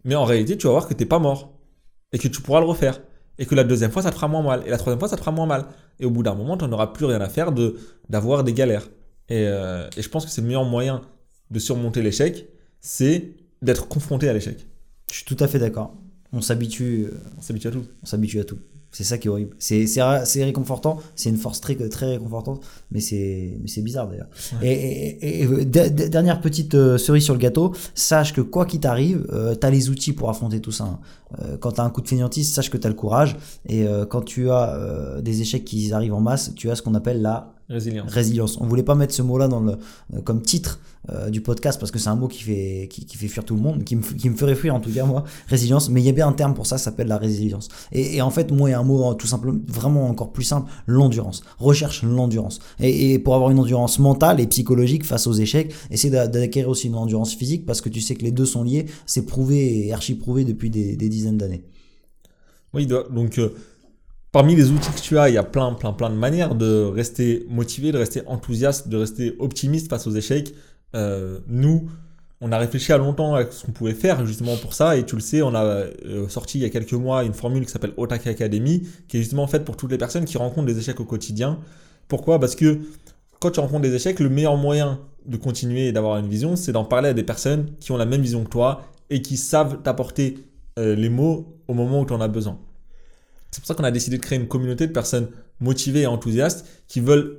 mais 0.04 0.14
en 0.14 0.24
réalité, 0.24 0.56
tu 0.56 0.66
vas 0.66 0.72
voir 0.72 0.88
que 0.88 0.94
t'es 0.94 1.04
pas 1.04 1.18
mort 1.18 1.52
et 2.12 2.18
que 2.18 2.28
tu 2.28 2.40
pourras 2.40 2.60
le 2.60 2.66
refaire. 2.66 3.00
Et 3.40 3.46
que 3.46 3.56
la 3.56 3.64
deuxième 3.64 3.90
fois, 3.90 4.02
ça 4.02 4.10
te 4.10 4.14
fera 4.14 4.28
moins 4.28 4.42
mal. 4.42 4.62
Et 4.66 4.70
la 4.70 4.78
troisième 4.78 5.00
fois, 5.00 5.08
ça 5.08 5.16
te 5.16 5.20
fera 5.22 5.32
moins 5.32 5.46
mal. 5.46 5.64
Et 5.98 6.04
au 6.04 6.10
bout 6.10 6.22
d'un 6.22 6.34
moment, 6.34 6.56
tu 6.56 6.66
n'auras 6.66 6.88
plus 6.88 7.06
rien 7.06 7.20
à 7.20 7.28
faire 7.28 7.50
de 7.50 7.76
d'avoir 8.08 8.44
des 8.44 8.52
galères. 8.52 8.86
Et, 9.28 9.46
euh, 9.48 9.88
et 9.96 10.02
je 10.02 10.08
pense 10.08 10.24
que 10.24 10.30
c'est 10.30 10.42
le 10.42 10.46
meilleur 10.46 10.64
moyen 10.64 11.00
de 11.50 11.58
surmonter 11.58 12.02
l'échec, 12.02 12.46
c'est 12.80 13.32
d'être 13.62 13.88
confronté 13.88 14.28
à 14.28 14.32
l'échec. 14.32 14.66
Je 15.10 15.16
suis 15.16 15.24
tout 15.24 15.36
à 15.42 15.48
fait 15.48 15.58
d'accord. 15.58 15.94
On 16.32 16.40
s'habitue, 16.40 17.08
euh, 17.10 17.18
On 17.38 17.42
s'habitue 17.42 17.68
à 17.68 17.70
tout. 17.72 17.84
on 18.02 18.06
s'habitue 18.06 18.40
à 18.40 18.44
tout. 18.44 18.58
C'est 18.92 19.04
ça 19.04 19.18
qui 19.18 19.28
est 19.28 19.30
horrible. 19.30 19.54
C'est 19.60 19.86
c'est 19.86 20.44
réconfortant, 20.44 20.98
c'est 21.14 21.28
une 21.30 21.36
force 21.36 21.60
très 21.60 21.76
très 21.88 22.06
réconfortante, 22.06 22.60
mais 22.90 22.98
c'est 23.00 23.56
mais 23.60 23.68
c'est 23.68 23.82
bizarre 23.82 24.08
d'ailleurs. 24.08 24.26
Et, 24.62 24.72
et- 24.72 25.42
et- 25.42 25.46
de- 25.64 26.08
dernière 26.08 26.40
petite 26.40 26.74
euh, 26.74 26.98
cerise 26.98 27.22
sur 27.22 27.34
le 27.34 27.38
gâteau, 27.38 27.72
sache 27.94 28.32
que 28.32 28.40
quoi 28.40 28.66
qu'il 28.66 28.80
t'arrive, 28.80 29.26
euh, 29.32 29.54
t'as 29.54 29.70
les 29.70 29.90
outils 29.90 30.12
pour 30.12 30.28
affronter 30.28 30.60
tout 30.60 30.72
ça. 30.72 30.84
hein. 30.84 30.98
Euh, 31.40 31.56
quand 31.56 31.72
t'as 31.72 31.84
un 31.84 31.90
coup 31.90 32.00
de 32.00 32.08
fainéantise, 32.08 32.52
sache 32.52 32.68
que 32.70 32.76
t'as 32.78 32.88
le 32.88 32.96
courage. 32.96 33.36
Et 33.68 33.84
euh, 33.86 34.04
quand 34.06 34.22
tu 34.22 34.50
as 34.50 34.74
euh, 34.74 35.20
des 35.22 35.40
échecs 35.40 35.64
qui 35.64 35.92
arrivent 35.92 36.14
en 36.14 36.20
masse, 36.20 36.52
tu 36.56 36.68
as 36.70 36.74
ce 36.74 36.82
qu'on 36.82 36.94
appelle 36.96 37.22
la 37.22 37.52
Résilience. 37.70 38.12
résilience. 38.12 38.58
On 38.60 38.66
voulait 38.66 38.82
pas 38.82 38.96
mettre 38.96 39.14
ce 39.14 39.22
mot-là 39.22 39.46
dans 39.46 39.60
le 39.60 39.78
comme 40.22 40.42
titre 40.42 40.80
euh, 41.08 41.30
du 41.30 41.40
podcast 41.40 41.78
parce 41.78 41.92
que 41.92 42.00
c'est 42.00 42.08
un 42.08 42.16
mot 42.16 42.26
qui 42.26 42.42
fait 42.42 42.88
qui, 42.90 43.06
qui 43.06 43.16
fait 43.16 43.28
fuir 43.28 43.44
tout 43.44 43.54
le 43.54 43.60
monde, 43.62 43.84
qui 43.84 43.94
me, 43.94 44.02
qui 44.02 44.28
me 44.28 44.36
ferait 44.36 44.56
fuir 44.56 44.74
en 44.74 44.80
tout 44.80 44.90
cas 44.90 45.04
moi. 45.04 45.22
Résilience, 45.46 45.88
mais 45.88 46.00
il 46.02 46.04
y 46.04 46.08
a 46.08 46.12
bien 46.12 46.26
un 46.26 46.32
terme 46.32 46.52
pour 46.54 46.66
ça, 46.66 46.78
ça 46.78 46.86
s'appelle 46.86 47.06
la 47.06 47.16
résilience. 47.16 47.68
Et, 47.92 48.16
et 48.16 48.22
en 48.22 48.30
fait, 48.30 48.50
moi, 48.50 48.68
il 48.68 48.72
y 48.72 48.74
a 48.74 48.80
un 48.80 48.82
mot 48.82 49.08
euh, 49.08 49.14
tout 49.14 49.28
simplement 49.28 49.60
vraiment 49.68 50.08
encore 50.08 50.32
plus 50.32 50.42
simple, 50.42 50.68
l'endurance. 50.88 51.42
Recherche 51.58 52.02
l'endurance. 52.02 52.58
Et, 52.80 53.12
et 53.12 53.18
pour 53.20 53.36
avoir 53.36 53.50
une 53.50 53.58
endurance 53.60 54.00
mentale 54.00 54.40
et 54.40 54.48
psychologique 54.48 55.04
face 55.06 55.28
aux 55.28 55.32
échecs, 55.34 55.72
essaie 55.92 56.10
d'a- 56.10 56.26
d'acquérir 56.26 56.68
aussi 56.68 56.88
une 56.88 56.96
endurance 56.96 57.34
physique 57.36 57.66
parce 57.66 57.80
que 57.80 57.88
tu 57.88 58.00
sais 58.00 58.16
que 58.16 58.24
les 58.24 58.32
deux 58.32 58.46
sont 58.46 58.64
liés. 58.64 58.86
C'est 59.06 59.26
prouvé 59.26 59.86
et 59.86 59.92
archi 59.92 60.16
prouvé 60.16 60.44
depuis 60.44 60.70
des, 60.70 60.96
des 60.96 61.08
dizaines 61.08 61.38
d'années. 61.38 61.62
Oui, 62.74 62.86
do- 62.86 63.08
donc 63.10 63.38
euh, 63.38 63.50
parmi 64.32 64.54
les 64.54 64.70
outils 64.70 64.90
que 64.90 65.00
tu 65.00 65.18
as, 65.18 65.28
il 65.28 65.34
y 65.34 65.38
a 65.38 65.42
plein, 65.42 65.72
plein, 65.74 65.92
plein 65.92 66.10
de 66.10 66.14
manières 66.14 66.54
de 66.54 66.84
rester 66.84 67.46
motivé, 67.48 67.92
de 67.92 67.98
rester 67.98 68.22
enthousiaste, 68.26 68.88
de 68.88 68.96
rester 68.96 69.36
optimiste 69.38 69.88
face 69.88 70.06
aux 70.06 70.12
échecs. 70.12 70.54
Euh, 70.94 71.40
nous, 71.46 71.88
on 72.40 72.52
a 72.52 72.58
réfléchi 72.58 72.92
à 72.92 72.98
longtemps 72.98 73.34
à 73.34 73.50
ce 73.50 73.66
qu'on 73.66 73.72
pouvait 73.72 73.94
faire 73.94 74.24
justement 74.26 74.56
pour 74.56 74.72
ça, 74.72 74.96
et 74.96 75.04
tu 75.04 75.14
le 75.14 75.20
sais, 75.20 75.42
on 75.42 75.54
a 75.54 75.62
euh, 75.62 76.28
sorti 76.28 76.58
il 76.58 76.62
y 76.62 76.64
a 76.64 76.70
quelques 76.70 76.94
mois 76.94 77.24
une 77.24 77.34
formule 77.34 77.66
qui 77.66 77.70
s'appelle 77.70 77.92
Otake 77.96 78.28
Academy, 78.28 78.88
qui 79.08 79.18
est 79.18 79.20
justement 79.20 79.46
faite 79.46 79.64
pour 79.64 79.76
toutes 79.76 79.90
les 79.90 79.98
personnes 79.98 80.24
qui 80.24 80.38
rencontrent 80.38 80.66
des 80.66 80.78
échecs 80.78 81.00
au 81.00 81.04
quotidien. 81.04 81.58
Pourquoi? 82.08 82.40
Parce 82.40 82.54
que 82.54 82.80
quand 83.40 83.50
tu 83.50 83.60
rencontres 83.60 83.82
des 83.82 83.94
échecs, 83.94 84.20
le 84.20 84.30
meilleur 84.30 84.56
moyen 84.56 85.00
de 85.26 85.36
continuer 85.36 85.88
et 85.88 85.92
d'avoir 85.92 86.16
une 86.18 86.28
vision, 86.28 86.56
c'est 86.56 86.72
d'en 86.72 86.84
parler 86.84 87.10
à 87.10 87.14
des 87.14 87.22
personnes 87.22 87.72
qui 87.78 87.92
ont 87.92 87.96
la 87.96 88.06
même 88.06 88.22
vision 88.22 88.42
que 88.44 88.48
toi 88.48 88.82
et 89.10 89.22
qui 89.22 89.36
savent 89.36 89.82
t'apporter 89.82 90.38
euh, 90.78 90.94
les 90.94 91.08
mots 91.08 91.58
au 91.68 91.74
moment 91.74 92.00
où 92.00 92.06
tu 92.06 92.12
en 92.12 92.20
as 92.20 92.28
besoin. 92.28 92.58
C'est 93.50 93.60
pour 93.60 93.66
ça 93.66 93.74
qu'on 93.74 93.84
a 93.84 93.90
décidé 93.90 94.16
de 94.16 94.22
créer 94.22 94.38
une 94.38 94.48
communauté 94.48 94.86
de 94.86 94.92
personnes 94.92 95.28
motivées 95.60 96.02
et 96.02 96.06
enthousiastes 96.06 96.66
qui 96.88 97.00
veulent 97.00 97.38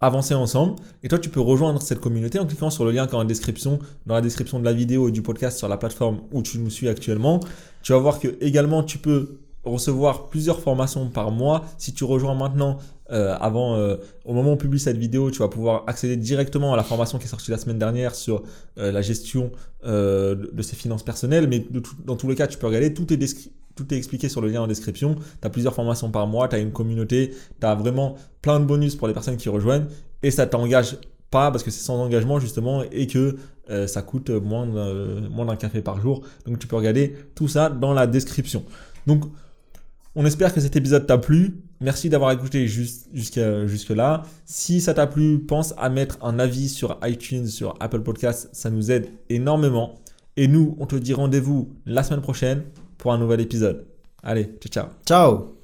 avancer 0.00 0.34
ensemble. 0.34 0.76
Et 1.02 1.08
toi, 1.08 1.18
tu 1.18 1.28
peux 1.28 1.40
rejoindre 1.40 1.82
cette 1.82 2.00
communauté 2.00 2.38
en 2.38 2.46
cliquant 2.46 2.70
sur 2.70 2.84
le 2.84 2.90
lien 2.90 3.06
qui 3.06 3.14
est 3.14 3.18
en 3.18 3.24
description, 3.24 3.78
dans 4.06 4.14
la 4.14 4.22
description 4.22 4.58
de 4.58 4.64
la 4.64 4.72
vidéo 4.72 5.08
et 5.08 5.12
du 5.12 5.22
podcast 5.22 5.58
sur 5.58 5.68
la 5.68 5.76
plateforme 5.76 6.20
où 6.32 6.42
tu 6.42 6.58
nous 6.58 6.70
suis 6.70 6.88
actuellement. 6.88 7.40
Tu 7.82 7.92
vas 7.92 7.98
voir 7.98 8.18
que 8.18 8.28
également 8.40 8.82
tu 8.82 8.98
peux 8.98 9.40
recevoir 9.62 10.30
plusieurs 10.30 10.60
formations 10.60 11.10
par 11.10 11.30
mois. 11.30 11.66
Si 11.76 11.92
tu 11.92 12.04
rejoins 12.04 12.34
maintenant, 12.34 12.78
euh, 13.10 13.36
avant, 13.40 13.74
euh, 13.74 13.96
au 14.24 14.32
moment 14.32 14.50
où 14.50 14.54
on 14.54 14.56
publie 14.56 14.78
cette 14.78 14.96
vidéo, 14.96 15.30
tu 15.30 15.40
vas 15.40 15.48
pouvoir 15.48 15.84
accéder 15.86 16.16
directement 16.16 16.72
à 16.72 16.76
la 16.76 16.82
formation 16.82 17.18
qui 17.18 17.24
est 17.24 17.28
sortie 17.28 17.50
la 17.50 17.58
semaine 17.58 17.78
dernière 17.78 18.14
sur 18.14 18.42
euh, 18.78 18.90
la 18.92 19.02
gestion 19.02 19.50
euh, 19.84 20.34
de 20.34 20.50
de 20.50 20.62
ses 20.62 20.76
finances 20.76 21.02
personnelles. 21.02 21.46
Mais 21.46 21.66
dans 22.04 22.16
tous 22.16 22.28
les 22.28 22.36
cas, 22.36 22.46
tu 22.46 22.56
peux 22.56 22.66
regarder, 22.66 22.94
tout 22.94 23.12
est, 23.12 23.18
tout 23.80 23.94
est 23.94 23.96
expliqué 23.96 24.28
sur 24.28 24.40
le 24.40 24.48
lien 24.48 24.62
en 24.62 24.66
description. 24.66 25.14
Tu 25.14 25.46
as 25.46 25.50
plusieurs 25.50 25.74
formations 25.74 26.10
par 26.10 26.26
mois, 26.26 26.48
tu 26.48 26.56
as 26.56 26.58
une 26.58 26.72
communauté, 26.72 27.34
tu 27.60 27.66
as 27.66 27.74
vraiment 27.74 28.16
plein 28.42 28.60
de 28.60 28.64
bonus 28.64 28.94
pour 28.96 29.08
les 29.08 29.14
personnes 29.14 29.36
qui 29.36 29.48
rejoignent 29.48 29.86
et 30.22 30.30
ça 30.30 30.46
t'engage 30.46 30.98
pas 31.30 31.50
parce 31.50 31.62
que 31.62 31.70
c'est 31.70 31.82
sans 31.82 31.98
engagement 31.98 32.40
justement 32.40 32.82
et 32.90 33.06
que 33.06 33.36
euh, 33.70 33.86
ça 33.86 34.02
coûte 34.02 34.30
moins 34.30 34.66
d'un 34.66 35.56
café 35.56 35.80
par 35.80 36.00
jour. 36.00 36.22
Donc 36.46 36.58
tu 36.58 36.66
peux 36.66 36.76
regarder 36.76 37.16
tout 37.34 37.48
ça 37.48 37.70
dans 37.70 37.92
la 37.92 38.06
description. 38.06 38.64
Donc 39.06 39.24
on 40.14 40.26
espère 40.26 40.52
que 40.52 40.60
cet 40.60 40.76
épisode 40.76 41.06
t'a 41.06 41.18
plu. 41.18 41.62
Merci 41.80 42.10
d'avoir 42.10 42.32
écouté 42.32 42.66
jusqu'à 42.66 43.66
jusque-là. 43.66 44.24
Si 44.44 44.80
ça 44.80 44.92
t'a 44.92 45.06
plu, 45.06 45.38
pense 45.38 45.72
à 45.78 45.88
mettre 45.88 46.18
un 46.22 46.38
avis 46.38 46.68
sur 46.68 46.98
iTunes, 47.04 47.46
sur 47.46 47.74
Apple 47.80 48.00
Podcasts. 48.00 48.50
Ça 48.52 48.68
nous 48.68 48.90
aide 48.90 49.08
énormément. 49.30 49.94
Et 50.36 50.48
nous, 50.48 50.76
on 50.78 50.86
te 50.86 50.96
dit 50.96 51.14
rendez-vous 51.14 51.70
la 51.86 52.02
semaine 52.02 52.22
prochaine 52.22 52.62
pour 53.00 53.12
un 53.12 53.18
nouvel 53.18 53.40
épisode. 53.40 53.86
Allez, 54.22 54.50
ciao, 54.60 54.70
ciao. 54.70 54.86
Ciao 55.06 55.56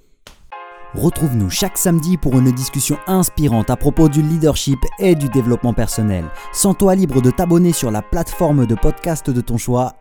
Retrouve-nous 0.95 1.51
chaque 1.51 1.77
samedi 1.77 2.17
pour 2.17 2.39
une 2.39 2.51
discussion 2.53 2.97
inspirante 3.07 3.69
à 3.69 3.77
propos 3.77 4.09
du 4.09 4.23
leadership 4.23 4.79
et 4.99 5.15
du 5.15 5.29
développement 5.29 5.75
personnel. 5.75 6.25
Sens-toi 6.53 6.95
libre 6.95 7.21
de 7.21 7.31
t'abonner 7.31 7.73
sur 7.73 7.91
la 7.91 8.01
plateforme 8.01 8.67
de 8.67 8.75
podcast 8.75 9.29
de 9.29 9.41
ton 9.41 9.59
choix. 9.59 9.95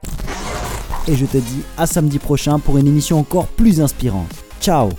Et 1.08 1.16
je 1.16 1.26
te 1.26 1.38
dis 1.38 1.64
à 1.78 1.86
samedi 1.86 2.18
prochain 2.18 2.60
pour 2.60 2.78
une 2.78 2.88
émission 2.88 3.20
encore 3.20 3.48
plus 3.48 3.82
inspirante. 3.82 4.32
Ciao 4.62 4.90